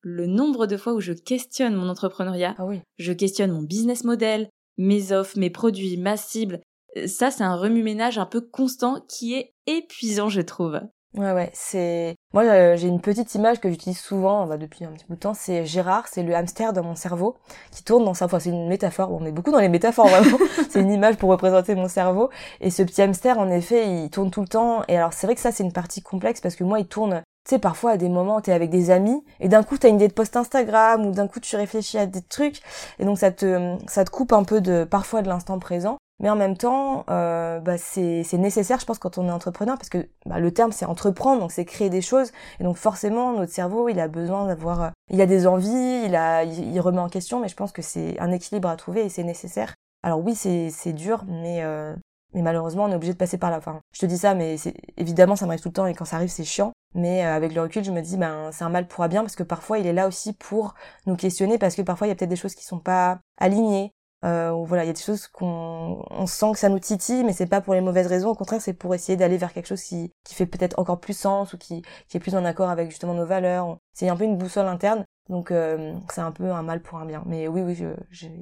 le 0.00 0.26
nombre 0.26 0.66
de 0.66 0.76
fois 0.76 0.94
où 0.94 1.00
je 1.00 1.12
questionne 1.12 1.76
mon 1.76 1.88
entrepreneuriat, 1.88 2.54
ah 2.58 2.66
oui. 2.66 2.80
je 2.98 3.12
questionne 3.12 3.52
mon 3.52 3.62
business 3.62 4.04
model, 4.04 4.48
mes 4.76 5.12
offres, 5.12 5.38
mes 5.38 5.50
produits, 5.50 5.96
ma 5.96 6.16
cible, 6.16 6.60
ça, 7.06 7.30
c'est 7.30 7.44
un 7.44 7.56
remue-ménage 7.56 8.18
un 8.18 8.26
peu 8.26 8.40
constant 8.40 9.00
qui 9.08 9.34
est 9.34 9.54
épuisant, 9.66 10.28
je 10.28 10.40
trouve. 10.40 10.80
Ouais, 11.14 11.32
ouais, 11.32 11.50
c'est. 11.52 12.16
Moi, 12.32 12.44
euh, 12.44 12.76
j'ai 12.78 12.88
une 12.88 13.00
petite 13.00 13.34
image 13.34 13.60
que 13.60 13.68
j'utilise 13.68 14.00
souvent, 14.00 14.46
bah, 14.46 14.56
depuis 14.56 14.86
un 14.86 14.92
petit 14.92 15.04
bout 15.06 15.14
de 15.16 15.20
temps. 15.20 15.34
C'est 15.34 15.66
Gérard, 15.66 16.08
c'est 16.08 16.22
le 16.22 16.34
hamster 16.34 16.72
dans 16.72 16.82
mon 16.82 16.94
cerveau 16.94 17.36
qui 17.70 17.84
tourne 17.84 18.04
dans 18.04 18.14
sa. 18.14 18.24
Enfin, 18.24 18.40
c'est 18.40 18.48
une 18.48 18.66
métaphore. 18.66 19.12
on 19.12 19.26
est 19.26 19.32
beaucoup 19.32 19.50
dans 19.50 19.58
les 19.58 19.68
métaphores, 19.68 20.08
vraiment. 20.08 20.38
c'est 20.70 20.80
une 20.80 20.90
image 20.90 21.16
pour 21.16 21.28
représenter 21.28 21.74
mon 21.74 21.88
cerveau. 21.88 22.30
Et 22.62 22.70
ce 22.70 22.82
petit 22.82 23.02
hamster, 23.02 23.38
en 23.38 23.50
effet, 23.50 24.04
il 24.04 24.08
tourne 24.08 24.30
tout 24.30 24.40
le 24.40 24.48
temps. 24.48 24.84
Et 24.88 24.96
alors, 24.96 25.12
c'est 25.12 25.26
vrai 25.26 25.34
que 25.34 25.42
ça, 25.42 25.52
c'est 25.52 25.64
une 25.64 25.72
partie 25.72 26.00
complexe 26.00 26.40
parce 26.40 26.56
que 26.56 26.64
moi, 26.64 26.80
il 26.80 26.86
tourne. 26.86 27.22
Tu 27.44 27.56
sais, 27.56 27.58
parfois, 27.58 27.90
à 27.92 27.96
des 27.98 28.08
moments, 28.08 28.40
t'es 28.40 28.52
avec 28.52 28.70
des 28.70 28.90
amis 28.90 29.22
et 29.40 29.48
d'un 29.48 29.64
coup, 29.64 29.76
t'as 29.76 29.88
une 29.88 29.96
idée 29.96 30.08
de 30.08 30.12
post 30.14 30.36
Instagram 30.36 31.04
ou 31.04 31.10
d'un 31.10 31.28
coup, 31.28 31.40
tu 31.40 31.56
réfléchis 31.56 31.98
à 31.98 32.06
des 32.06 32.22
trucs 32.22 32.62
et 33.00 33.04
donc 33.04 33.18
ça 33.18 33.32
te, 33.32 33.76
ça 33.88 34.04
te 34.04 34.10
coupe 34.10 34.32
un 34.32 34.44
peu 34.44 34.60
de, 34.60 34.84
parfois, 34.84 35.22
de 35.22 35.28
l'instant 35.28 35.58
présent 35.58 35.98
mais 36.20 36.30
en 36.30 36.36
même 36.36 36.56
temps, 36.56 37.04
euh, 37.10 37.58
bah, 37.60 37.78
c'est 37.78 38.24
nécessaire, 38.34 38.78
je 38.78 38.86
pense, 38.86 38.98
quand 38.98 39.18
on 39.18 39.28
est 39.28 39.32
entrepreneur, 39.32 39.76
parce 39.76 39.88
que 39.88 40.08
bah, 40.26 40.38
le 40.38 40.52
terme 40.52 40.72
c'est 40.72 40.84
entreprendre, 40.84 41.40
donc 41.40 41.52
c'est 41.52 41.64
créer 41.64 41.90
des 41.90 42.02
choses, 42.02 42.30
et 42.60 42.64
donc 42.64 42.76
forcément 42.76 43.32
notre 43.32 43.52
cerveau, 43.52 43.88
il 43.88 43.98
a 43.98 44.08
besoin 44.08 44.46
d'avoir, 44.46 44.82
euh, 44.82 44.90
il 45.10 45.20
a 45.20 45.26
des 45.26 45.46
envies, 45.46 46.04
il 46.04 46.14
a, 46.14 46.44
il, 46.44 46.80
remet 46.80 47.00
en 47.00 47.08
question, 47.08 47.40
mais 47.40 47.48
je 47.48 47.56
pense 47.56 47.72
que 47.72 47.82
c'est 47.82 48.18
un 48.20 48.30
équilibre 48.30 48.68
à 48.68 48.76
trouver 48.76 49.04
et 49.04 49.08
c'est 49.08 49.24
nécessaire. 49.24 49.74
Alors 50.04 50.20
oui, 50.20 50.34
c'est 50.34 50.92
dur, 50.92 51.24
mais 51.26 51.62
euh, 51.62 51.94
mais 52.34 52.42
malheureusement, 52.42 52.84
on 52.84 52.90
est 52.90 52.94
obligé 52.94 53.12
de 53.12 53.18
passer 53.18 53.38
par 53.38 53.50
la 53.50 53.60
fin. 53.60 53.80
Je 53.92 54.00
te 54.00 54.06
dis 54.06 54.18
ça, 54.18 54.34
mais 54.34 54.56
évidemment 54.96 55.36
ça 55.36 55.46
m'arrive 55.46 55.60
tout 55.60 55.68
le 55.68 55.74
temps 55.74 55.86
et 55.86 55.94
quand 55.94 56.04
ça 56.04 56.16
arrive, 56.16 56.30
c'est 56.30 56.44
chiant. 56.44 56.72
Mais 56.94 57.24
euh, 57.24 57.34
avec 57.34 57.54
le 57.54 57.62
recul, 57.62 57.84
je 57.84 57.90
me 57.90 58.00
dis 58.00 58.16
ben 58.16 58.50
c'est 58.52 58.64
un 58.64 58.68
mal 58.68 58.86
pour 58.86 59.04
un 59.04 59.08
bien 59.08 59.22
parce 59.22 59.36
que 59.36 59.42
parfois 59.42 59.78
il 59.78 59.86
est 59.86 59.92
là 59.92 60.06
aussi 60.08 60.32
pour 60.32 60.74
nous 61.06 61.16
questionner 61.16 61.58
parce 61.58 61.74
que 61.74 61.82
parfois 61.82 62.06
il 62.06 62.10
y 62.10 62.12
a 62.12 62.16
peut-être 62.16 62.30
des 62.30 62.36
choses 62.36 62.54
qui 62.54 62.64
sont 62.64 62.78
pas 62.78 63.20
alignées, 63.38 63.92
euh, 64.24 64.52
voilà, 64.64 64.84
il 64.84 64.86
y 64.86 64.90
a 64.90 64.92
des 64.92 65.00
choses 65.00 65.26
qu'on 65.26 66.04
on 66.10 66.26
sent 66.26 66.52
que 66.52 66.58
ça 66.58 66.68
nous 66.68 66.78
titille, 66.78 67.24
mais 67.24 67.32
c'est 67.32 67.46
pas 67.46 67.60
pour 67.60 67.74
les 67.74 67.80
mauvaises 67.80 68.06
raisons. 68.06 68.30
Au 68.30 68.34
contraire, 68.34 68.60
c'est 68.60 68.72
pour 68.72 68.94
essayer 68.94 69.16
d'aller 69.16 69.36
vers 69.36 69.52
quelque 69.52 69.66
chose 69.66 69.82
qui, 69.82 70.12
qui 70.24 70.34
fait 70.34 70.46
peut-être 70.46 70.78
encore 70.78 71.00
plus 71.00 71.16
sens 71.16 71.52
ou 71.52 71.58
qui, 71.58 71.82
qui 72.08 72.16
est 72.16 72.20
plus 72.20 72.34
en 72.34 72.44
accord 72.44 72.70
avec 72.70 72.90
justement 72.90 73.14
nos 73.14 73.26
valeurs. 73.26 73.78
C'est 73.92 74.08
un 74.08 74.16
peu 74.16 74.24
une 74.24 74.38
boussole 74.38 74.66
interne, 74.66 75.04
donc 75.28 75.50
euh, 75.50 75.94
c'est 76.10 76.20
un 76.20 76.32
peu 76.32 76.50
un 76.52 76.62
mal 76.62 76.82
pour 76.82 76.98
un 76.98 77.06
bien. 77.06 77.24
Mais 77.26 77.48
oui, 77.48 77.62
oui, 77.62 77.76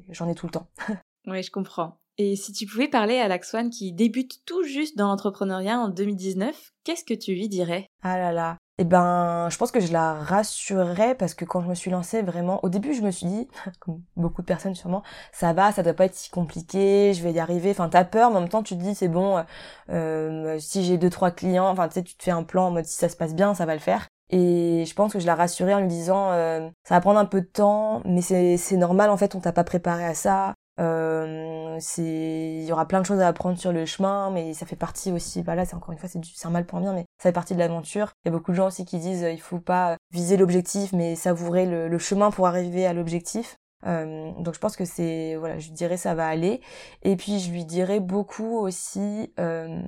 j'en 0.09 0.29
ai 0.29 0.35
tout 0.35 0.45
le 0.45 0.51
temps. 0.51 0.67
oui, 1.27 1.41
je 1.41 1.51
comprends. 1.51 1.97
Et 2.17 2.35
si 2.35 2.51
tu 2.51 2.67
pouvais 2.67 2.87
parler 2.87 3.17
à 3.17 3.27
Laxwan 3.27 3.69
qui 3.69 3.93
débute 3.93 4.45
tout 4.45 4.63
juste 4.63 4.97
dans 4.97 5.07
l'entrepreneuriat 5.07 5.79
en 5.79 5.89
2019, 5.89 6.71
qu'est-ce 6.83 7.05
que 7.05 7.13
tu 7.13 7.31
lui 7.31 7.49
dirais? 7.49 7.87
Ah 8.03 8.17
là 8.17 8.31
là, 8.31 8.57
eh 8.81 8.83
ben, 8.83 9.47
je 9.51 9.57
pense 9.57 9.71
que 9.71 9.79
je 9.79 9.93
la 9.93 10.15
rassurerais 10.15 11.13
parce 11.13 11.35
que 11.35 11.45
quand 11.45 11.61
je 11.61 11.67
me 11.67 11.75
suis 11.75 11.91
lancée 11.91 12.23
vraiment, 12.23 12.59
au 12.63 12.69
début, 12.69 12.95
je 12.95 13.01
me 13.03 13.11
suis 13.11 13.27
dit, 13.27 13.47
comme 13.79 14.01
beaucoup 14.17 14.41
de 14.41 14.47
personnes 14.47 14.73
sûrement, 14.73 15.03
ça 15.31 15.53
va, 15.53 15.71
ça 15.71 15.83
doit 15.83 15.93
pas 15.93 16.05
être 16.05 16.15
si 16.15 16.31
compliqué, 16.31 17.13
je 17.13 17.21
vais 17.21 17.31
y 17.31 17.39
arriver. 17.39 17.69
Enfin, 17.71 17.89
t'as 17.89 18.05
peur, 18.05 18.31
mais 18.31 18.37
en 18.37 18.39
même 18.41 18.49
temps, 18.49 18.63
tu 18.63 18.75
te 18.75 18.81
dis, 18.81 18.95
c'est 18.95 19.07
bon, 19.07 19.43
euh, 19.91 20.57
si 20.59 20.83
j'ai 20.83 20.97
deux 20.97 21.11
trois 21.11 21.29
clients, 21.29 21.69
enfin, 21.69 21.87
tu 21.89 21.95
sais, 21.95 22.03
tu 22.03 22.15
te 22.15 22.23
fais 22.23 22.31
un 22.31 22.43
plan 22.43 22.67
en 22.67 22.71
mode 22.71 22.85
si 22.85 22.95
ça 22.97 23.07
se 23.07 23.15
passe 23.15 23.35
bien, 23.35 23.53
ça 23.53 23.65
va 23.67 23.73
le 23.75 23.79
faire. 23.79 24.07
Et 24.31 24.85
je 24.87 24.93
pense 24.95 25.13
que 25.13 25.19
je 25.19 25.27
la 25.27 25.35
rassurais 25.35 25.73
en 25.75 25.81
lui 25.81 25.87
disant, 25.87 26.31
euh, 26.31 26.67
ça 26.83 26.95
va 26.95 27.01
prendre 27.01 27.19
un 27.19 27.25
peu 27.25 27.41
de 27.41 27.45
temps, 27.45 28.01
mais 28.05 28.21
c'est 28.21 28.77
normal 28.77 29.11
en 29.11 29.17
fait, 29.17 29.35
on 29.35 29.41
t'a 29.41 29.51
pas 29.51 29.63
préparé 29.63 30.05
à 30.05 30.15
ça. 30.15 30.55
Euh, 30.79 31.79
il 31.97 32.63
y 32.63 32.71
aura 32.71 32.87
plein 32.87 33.01
de 33.01 33.05
choses 33.05 33.19
à 33.19 33.27
apprendre 33.27 33.57
sur 33.57 33.71
le 33.71 33.85
chemin 33.85 34.29
mais 34.31 34.53
ça 34.53 34.65
fait 34.65 34.75
partie 34.75 35.11
aussi 35.11 35.43
bah 35.43 35.55
là 35.55 35.65
c'est 35.65 35.75
encore 35.75 35.91
une 35.91 35.97
fois 35.97 36.09
c'est 36.09 36.45
un 36.45 36.49
mal 36.49 36.65
pour 36.65 36.77
un 36.77 36.81
bien 36.81 36.93
mais 36.93 37.05
ça 37.17 37.29
fait 37.29 37.33
partie 37.33 37.53
de 37.53 37.59
l'aventure. 37.59 38.13
Il 38.23 38.29
y 38.29 38.29
a 38.29 38.31
beaucoup 38.31 38.51
de 38.51 38.55
gens 38.55 38.67
aussi 38.67 38.85
qui 38.85 38.99
disent 38.99 39.23
euh, 39.23 39.31
il 39.31 39.41
faut 39.41 39.59
pas 39.59 39.97
viser 40.11 40.37
l'objectif 40.37 40.93
mais 40.93 41.15
savourer 41.15 41.65
le, 41.65 41.97
chemin 41.97 42.31
pour 42.31 42.47
arriver 42.47 42.85
à 42.85 42.93
l'objectif. 42.93 43.57
Euh, 43.85 44.31
donc 44.39 44.53
je 44.53 44.59
pense 44.59 44.75
que 44.75 44.85
c'est 44.85 45.35
voilà 45.35 45.59
je 45.59 45.71
dirais 45.71 45.97
ça 45.97 46.15
va 46.15 46.27
aller. 46.27 46.61
Et 47.03 47.15
puis 47.15 47.39
je 47.39 47.51
lui 47.51 47.65
dirais 47.65 47.99
beaucoup 47.99 48.57
aussi 48.57 49.33
euh, 49.39 49.81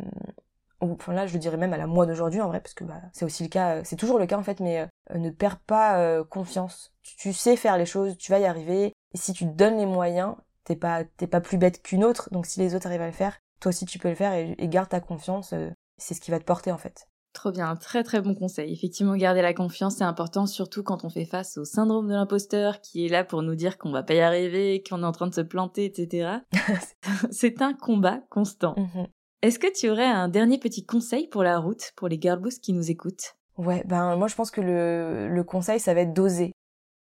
enfin 0.80 1.14
là 1.14 1.28
je 1.28 1.34
le 1.34 1.40
dirais 1.40 1.58
même 1.58 1.74
à 1.74 1.78
la 1.78 1.88
moi 1.88 2.06
d'aujourd'hui 2.06 2.42
en 2.42 2.48
vrai 2.48 2.60
parce 2.60 2.74
que 2.74 2.84
bah, 2.84 3.02
c'est 3.14 3.26
aussi 3.26 3.44
le 3.44 3.50
cas 3.50 3.84
c'est 3.84 3.96
toujours 3.96 4.20
le 4.20 4.26
cas 4.26 4.38
en 4.38 4.44
fait 4.44 4.60
mais 4.60 4.80
euh, 5.12 5.18
ne 5.18 5.30
perds 5.30 5.60
pas 5.60 6.24
confiance. 6.26 6.94
Tu, 7.04 7.16
tu, 7.18 7.34
sais 7.34 7.56
faire 7.56 7.78
les 7.78 7.86
choses 7.86 8.18
tu 8.18 8.32
vas 8.32 8.40
y 8.40 8.46
arriver. 8.46 8.94
Et 9.14 9.18
si 9.18 9.34
tu 9.34 9.46
te 9.46 9.52
donnes 9.52 9.78
les 9.78 9.86
moyens 9.86 10.36
t'es 10.64 10.76
pas 10.76 11.04
t'es 11.04 11.28
pas 11.28 11.42
plus 11.42 11.58
bête 11.58 11.82
qu'une 11.82 12.04
autre 12.04 12.30
donc 12.32 12.46
si 12.46 12.60
les 12.60 12.76
autres 12.76 12.88
arrivent 12.88 13.02
à 13.02 13.08
le 13.08 13.12
faire 13.12 13.40
toi 13.60 13.70
aussi 13.70 13.86
tu 13.86 14.00
peux 14.00 14.10
le 14.10 14.16
faire 14.16 14.34
et, 14.34 14.68
garde 14.68 14.90
ta 14.90 15.00
confiance 15.00 15.54
euh, 15.54 15.70
c'est 15.98 16.14
ce 16.14 16.22
qui 16.22 16.32
va 16.32 16.40
te 16.40 16.46
porter 16.46 16.72
en 16.72 16.78
fait 16.78 17.08
Trop 17.34 17.52
bien, 17.52 17.76
très 17.76 18.04
très 18.04 18.22
bon 18.22 18.36
conseil. 18.36 18.72
Effectivement, 18.72 19.16
garder 19.16 19.42
la 19.42 19.56
confiance, 19.56 19.96
c'est 19.96 20.04
important, 20.04 20.46
surtout 20.46 20.84
quand 20.84 21.04
on 21.04 21.10
fait 21.10 21.26
face 21.26 21.58
au 21.58 21.66
syndrome 21.66 22.08
de 22.08 22.14
l'imposteur 22.14 22.80
qui 22.80 23.08
est 23.08 23.10
là 23.10 23.24
pour 23.24 23.42
nous 23.42 23.56
dire 23.56 23.80
qu'on 23.80 23.92
va 23.92 24.04
pas 24.04 24.14
y 24.14 24.20
arriver, 24.20 24.84
qu'on 24.88 25.02
est 25.02 25.06
en 25.06 25.12
train 25.12 25.26
de 25.26 25.34
se 25.34 25.42
planter, 25.42 25.86
etc. 25.86 26.30
c'est 27.32 27.64
un 27.64 27.74
combat 27.74 28.20
constant. 28.30 28.76
Mhm. 28.78 29.08
Est-ce 29.42 29.58
que 29.58 29.74
tu 29.74 29.90
aurais 29.90 30.06
un 30.06 30.28
dernier 30.28 30.60
petit 30.60 30.86
conseil 30.86 31.28
pour 31.28 31.42
la 31.42 31.58
route, 31.58 31.92
pour 31.96 32.08
les 32.08 32.22
girl 32.22 32.40
qui 32.62 32.72
nous 32.72 32.92
écoutent? 32.92 33.36
Ouais, 33.58 33.84
ben 33.88 34.16
moi 34.16 34.28
je 34.28 34.36
pense 34.36 34.52
que 34.52 34.62
le, 34.62 35.28
le 35.28 35.44
conseil 35.44 35.80
ça 35.80 35.94
va 35.94 36.02
être 36.02 36.14
d'oser 36.14 36.54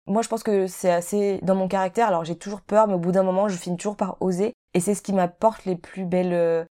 moi 0.08 0.22
je 0.22 0.28
pense 0.28 0.42
que 0.42 0.66
c'est 0.66 0.90
assez 0.90 1.38
dans 1.42 1.54
mon 1.54 1.68
caractère. 1.68 2.08
Alors 2.08 2.24
j'ai 2.24 2.36
toujours 2.36 2.60
peur 2.60 2.88
mais 2.88 2.94
au 2.94 2.98
bout 2.98 3.12
d'un 3.12 3.22
moment 3.22 3.48
je 3.48 3.56
finis 3.56 3.76
toujours 3.76 3.96
par 3.96 4.16
oser. 4.20 4.52
Et 4.74 4.80
c'est 4.80 4.94
ce 4.94 5.02
qui 5.02 5.12
m'apporte 5.12 5.64
les 5.64 5.76
plus 5.76 6.04
belles 6.04 6.32
euh, 6.32 6.64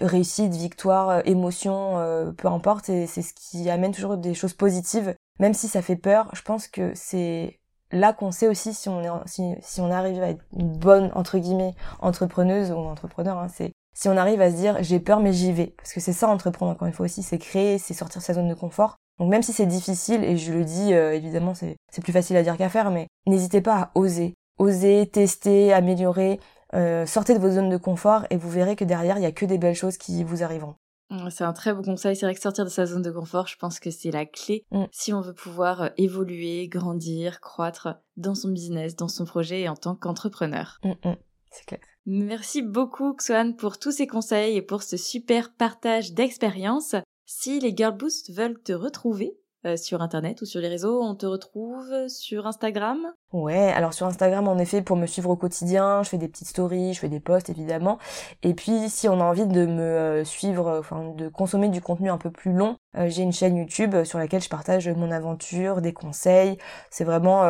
réussites 0.00 0.54
victoires 0.54 1.08
euh, 1.10 1.20
émotions 1.24 1.98
euh, 1.98 2.32
peu 2.32 2.48
importe. 2.48 2.88
Et 2.88 3.06
c'est 3.06 3.22
ce 3.22 3.34
qui 3.34 3.68
amène 3.70 3.92
toujours 3.92 4.16
des 4.16 4.34
choses 4.34 4.54
positives. 4.54 5.14
Même 5.40 5.54
si 5.54 5.68
ça 5.68 5.82
fait 5.82 5.96
peur 5.96 6.28
je 6.34 6.42
pense 6.42 6.68
que 6.68 6.92
c'est 6.94 7.58
là 7.90 8.12
qu'on 8.12 8.30
sait 8.30 8.48
aussi 8.48 8.72
si 8.74 8.88
on 8.88 9.02
est 9.02 9.08
si, 9.26 9.80
on 9.80 9.90
arrive 9.90 10.22
à 10.22 10.30
être 10.30 10.44
une 10.56 10.72
bonne 10.72 11.10
entre 11.14 11.38
guillemets 11.38 11.74
entrepreneuse 12.00 12.70
ou 12.70 12.76
entrepreneur 12.76 13.36
hein, 13.36 13.48
c'est 13.48 13.72
si 13.94 14.08
on 14.08 14.16
arrive 14.16 14.40
à 14.40 14.50
se 14.50 14.56
dire 14.56 14.78
j'ai 14.80 15.00
peur 15.00 15.20
mais 15.20 15.32
j'y 15.32 15.52
vais. 15.52 15.74
Parce 15.76 15.92
que 15.92 16.00
c'est 16.00 16.12
ça 16.12 16.28
entreprendre 16.28 16.72
encore 16.72 16.88
une 16.88 16.94
fois 16.94 17.06
aussi. 17.06 17.22
C'est 17.22 17.38
créer 17.38 17.78
c'est 17.78 17.94
sortir 17.94 18.20
de 18.20 18.24
sa 18.24 18.34
zone 18.34 18.48
de 18.48 18.54
confort 18.54 18.96
donc 19.22 19.30
même 19.30 19.44
si 19.44 19.52
c'est 19.52 19.66
difficile, 19.66 20.24
et 20.24 20.36
je 20.36 20.52
le 20.52 20.64
dis 20.64 20.94
euh, 20.94 21.14
évidemment 21.14 21.54
c'est 21.54 21.76
plus 22.02 22.12
facile 22.12 22.36
à 22.36 22.42
dire 22.42 22.56
qu'à 22.56 22.68
faire, 22.68 22.90
mais 22.90 23.06
n'hésitez 23.28 23.60
pas 23.60 23.76
à 23.76 23.90
oser. 23.94 24.34
Oser, 24.58 25.06
tester, 25.06 25.72
améliorer, 25.72 26.40
euh, 26.74 27.06
sortez 27.06 27.32
de 27.32 27.38
vos 27.38 27.52
zones 27.52 27.68
de 27.68 27.76
confort 27.76 28.24
et 28.30 28.36
vous 28.36 28.50
verrez 28.50 28.74
que 28.74 28.84
derrière, 28.84 29.18
il 29.18 29.20
n'y 29.20 29.26
a 29.26 29.30
que 29.30 29.46
des 29.46 29.58
belles 29.58 29.76
choses 29.76 29.96
qui 29.96 30.24
vous 30.24 30.42
arriveront. 30.42 30.74
Mmh, 31.10 31.30
c'est 31.30 31.44
un 31.44 31.52
très 31.52 31.72
beau 31.72 31.82
conseil. 31.82 32.16
C'est 32.16 32.26
vrai 32.26 32.34
que 32.34 32.40
sortir 32.40 32.64
de 32.64 32.70
sa 32.70 32.84
zone 32.84 33.02
de 33.02 33.12
confort, 33.12 33.46
je 33.46 33.54
pense 33.56 33.78
que 33.78 33.92
c'est 33.92 34.10
la 34.10 34.26
clé 34.26 34.64
mmh. 34.72 34.86
si 34.90 35.12
on 35.12 35.20
veut 35.20 35.34
pouvoir 35.34 35.82
euh, 35.82 35.88
évoluer, 35.98 36.66
grandir, 36.66 37.40
croître 37.40 37.94
dans 38.16 38.34
son 38.34 38.48
business, 38.48 38.96
dans 38.96 39.06
son 39.06 39.24
projet 39.24 39.60
et 39.60 39.68
en 39.68 39.76
tant 39.76 39.94
qu'entrepreneur. 39.94 40.80
Mmh, 40.82 41.12
C'est 41.52 41.64
clair. 41.64 41.80
Merci 42.06 42.62
beaucoup, 42.62 43.14
Xuan, 43.14 43.54
pour 43.54 43.78
tous 43.78 43.92
ces 43.92 44.08
conseils 44.08 44.56
et 44.56 44.62
pour 44.62 44.82
ce 44.82 44.96
super 44.96 45.54
partage 45.54 46.12
d'expérience. 46.12 46.96
Si 47.44 47.58
les 47.58 47.76
Girl 47.76 47.96
Boost 47.96 48.30
veulent 48.30 48.62
te 48.62 48.72
retrouver, 48.72 49.36
euh, 49.64 49.76
sur 49.76 50.02
Internet 50.02 50.42
ou 50.42 50.44
sur 50.44 50.60
les 50.60 50.66
réseaux 50.66 51.00
On 51.02 51.14
te 51.14 51.24
retrouve 51.24 52.08
sur 52.08 52.48
Instagram? 52.48 52.98
Ouais, 53.32 53.70
alors 53.72 53.94
sur 53.94 54.06
Instagram, 54.06 54.48
en 54.48 54.58
effet, 54.58 54.82
pour 54.82 54.96
me 54.96 55.06
suivre 55.06 55.30
au 55.30 55.36
quotidien, 55.36 56.02
je 56.02 56.08
fais 56.08 56.18
des 56.18 56.26
petites 56.26 56.48
stories, 56.48 56.94
je 56.94 56.98
fais 56.98 57.08
des 57.08 57.20
posts, 57.20 57.48
évidemment. 57.48 57.98
Et 58.42 58.54
puis, 58.54 58.88
si 58.88 59.08
on 59.08 59.20
a 59.20 59.24
envie 59.24 59.46
de 59.46 59.64
me 59.64 59.82
euh, 59.82 60.24
suivre, 60.24 60.78
enfin, 60.80 61.14
de 61.16 61.28
consommer 61.28 61.68
du 61.68 61.80
contenu 61.80 62.10
un 62.10 62.18
peu 62.18 62.30
plus 62.30 62.52
long, 62.52 62.76
euh, 62.96 63.08
j'ai 63.08 63.22
une 63.22 63.32
chaîne 63.32 63.56
YouTube 63.56 64.02
sur 64.02 64.18
laquelle 64.18 64.42
je 64.42 64.48
partage 64.48 64.88
mon 64.88 65.12
aventure, 65.12 65.80
des 65.80 65.92
conseils. 65.92 66.58
C'est 66.90 67.04
vraiment 67.04 67.42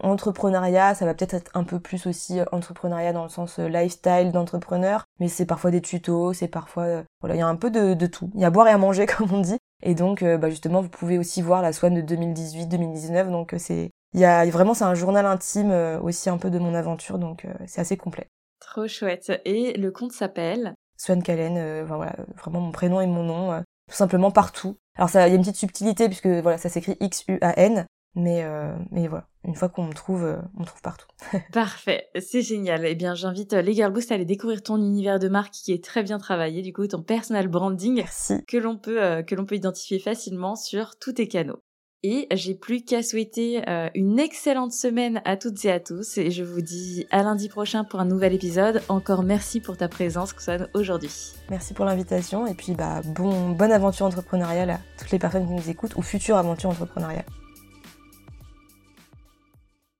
entrepreneuriat, 0.00 0.94
ça 0.94 1.06
va 1.06 1.14
peut-être 1.14 1.34
être 1.34 1.50
un 1.54 1.64
peu 1.64 1.78
plus 1.78 2.06
aussi 2.06 2.40
entrepreneuriat 2.50 3.12
dans 3.12 3.22
le 3.22 3.28
sens 3.28 3.58
lifestyle 3.58 4.32
d'entrepreneur, 4.32 5.06
mais 5.20 5.28
c'est 5.28 5.46
parfois 5.46 5.70
des 5.70 5.82
tutos, 5.82 6.32
c'est 6.32 6.48
parfois... 6.48 7.04
voilà, 7.20 7.36
il 7.36 7.38
y 7.38 7.42
a 7.42 7.46
un 7.46 7.56
peu 7.56 7.70
de, 7.70 7.94
de 7.94 8.06
tout. 8.06 8.30
Il 8.34 8.40
y 8.40 8.44
a 8.44 8.48
à 8.48 8.50
boire 8.50 8.66
et 8.66 8.72
à 8.72 8.78
manger, 8.78 9.06
comme 9.18 9.32
on 9.32 9.40
dit. 9.40 9.58
Et 9.82 9.94
donc, 9.94 10.22
euh, 10.22 10.36
bah 10.38 10.50
justement, 10.50 10.82
vous 10.82 10.88
pouvez 10.88 11.18
aussi 11.18 11.42
voir 11.42 11.62
la 11.62 11.72
Swan 11.72 11.94
de 11.94 12.02
2018-2019. 12.02 13.30
Donc, 13.30 13.54
euh, 13.54 13.58
c'est, 13.58 13.90
il 14.14 14.20
y 14.20 14.24
a 14.24 14.44
vraiment, 14.46 14.74
c'est 14.74 14.84
un 14.84 14.94
journal 14.94 15.26
intime 15.26 15.70
euh, 15.70 16.00
aussi 16.00 16.28
un 16.28 16.38
peu 16.38 16.50
de 16.50 16.58
mon 16.58 16.74
aventure. 16.74 17.18
Donc, 17.18 17.46
c'est 17.66 17.80
assez 17.80 17.96
complet. 17.96 18.26
Trop 18.60 18.86
chouette. 18.86 19.32
Et 19.44 19.76
le 19.78 19.90
compte 19.90 20.12
s'appelle? 20.12 20.74
Swan 20.96 21.22
Calen. 21.22 21.84
voilà, 21.84 22.14
vraiment 22.36 22.60
mon 22.60 22.72
prénom 22.72 23.00
et 23.00 23.06
mon 23.06 23.22
nom, 23.22 23.62
tout 23.88 23.96
simplement 23.96 24.30
partout. 24.30 24.76
Alors, 24.96 25.08
ça, 25.08 25.26
il 25.26 25.30
y 25.30 25.32
a 25.32 25.36
une 25.36 25.42
petite 25.42 25.56
subtilité 25.56 26.08
puisque 26.08 26.26
voilà, 26.26 26.58
ça 26.58 26.68
s'écrit 26.68 26.96
X-U-A-N. 27.00 27.86
Mais, 28.16 28.42
euh, 28.42 28.74
mais 28.90 29.06
voilà, 29.06 29.28
une 29.44 29.54
fois 29.54 29.68
qu'on 29.68 29.84
me 29.84 29.92
trouve, 29.92 30.24
euh, 30.24 30.36
on 30.56 30.60
me 30.62 30.66
trouve 30.66 30.82
partout. 30.82 31.06
Parfait, 31.52 32.08
c'est 32.18 32.42
génial. 32.42 32.84
Eh 32.84 32.94
bien, 32.94 33.14
j'invite 33.14 33.52
euh, 33.52 33.62
les 33.62 33.72
Girl 33.72 33.92
Boost 33.92 34.10
à 34.10 34.16
aller 34.16 34.24
découvrir 34.24 34.62
ton 34.62 34.78
univers 34.78 35.18
de 35.18 35.28
marque 35.28 35.52
qui 35.52 35.72
est 35.72 35.84
très 35.84 36.02
bien 36.02 36.18
travaillé, 36.18 36.62
du 36.62 36.72
coup, 36.72 36.86
ton 36.86 37.02
personal 37.02 37.46
branding 37.48 37.96
Merci. 37.96 38.44
que 38.46 38.56
l'on 38.56 38.76
peut, 38.76 39.22
que 39.26 39.34
l'on 39.34 39.46
peut 39.46 39.54
identifier 39.54 39.98
facilement 40.00 40.56
sur 40.56 40.98
tous 40.98 41.12
tes 41.14 41.28
canaux. 41.28 41.60
Et 42.02 42.26
j'ai 42.32 42.54
plus 42.54 42.82
qu'à 42.82 43.02
souhaiter 43.02 43.62
une 43.94 44.18
excellente 44.18 44.72
semaine 44.72 45.20
à 45.26 45.36
toutes 45.36 45.62
et 45.66 45.70
à 45.70 45.80
tous. 45.80 46.16
Et 46.16 46.30
je 46.30 46.42
vous 46.42 46.62
dis 46.62 47.06
à 47.10 47.22
lundi 47.22 47.50
prochain 47.50 47.84
pour 47.84 48.00
un 48.00 48.06
nouvel 48.06 48.32
épisode. 48.32 48.80
Encore 48.88 49.22
merci 49.22 49.60
pour 49.60 49.76
ta 49.76 49.86
présence, 49.86 50.32
Xuan, 50.32 50.66
aujourd'hui. 50.72 51.34
Merci 51.50 51.74
pour 51.74 51.84
l'invitation. 51.84 52.46
Et 52.46 52.54
puis, 52.54 52.72
bah, 52.72 53.02
bon, 53.04 53.50
bonne 53.50 53.72
aventure 53.72 54.06
entrepreneuriale 54.06 54.70
à 54.70 54.80
toutes 54.98 55.10
les 55.10 55.18
personnes 55.18 55.46
qui 55.46 55.52
nous 55.52 55.68
écoutent 55.68 55.94
ou 55.96 56.00
future 56.00 56.38
aventure 56.38 56.70
entrepreneuriale. 56.70 57.26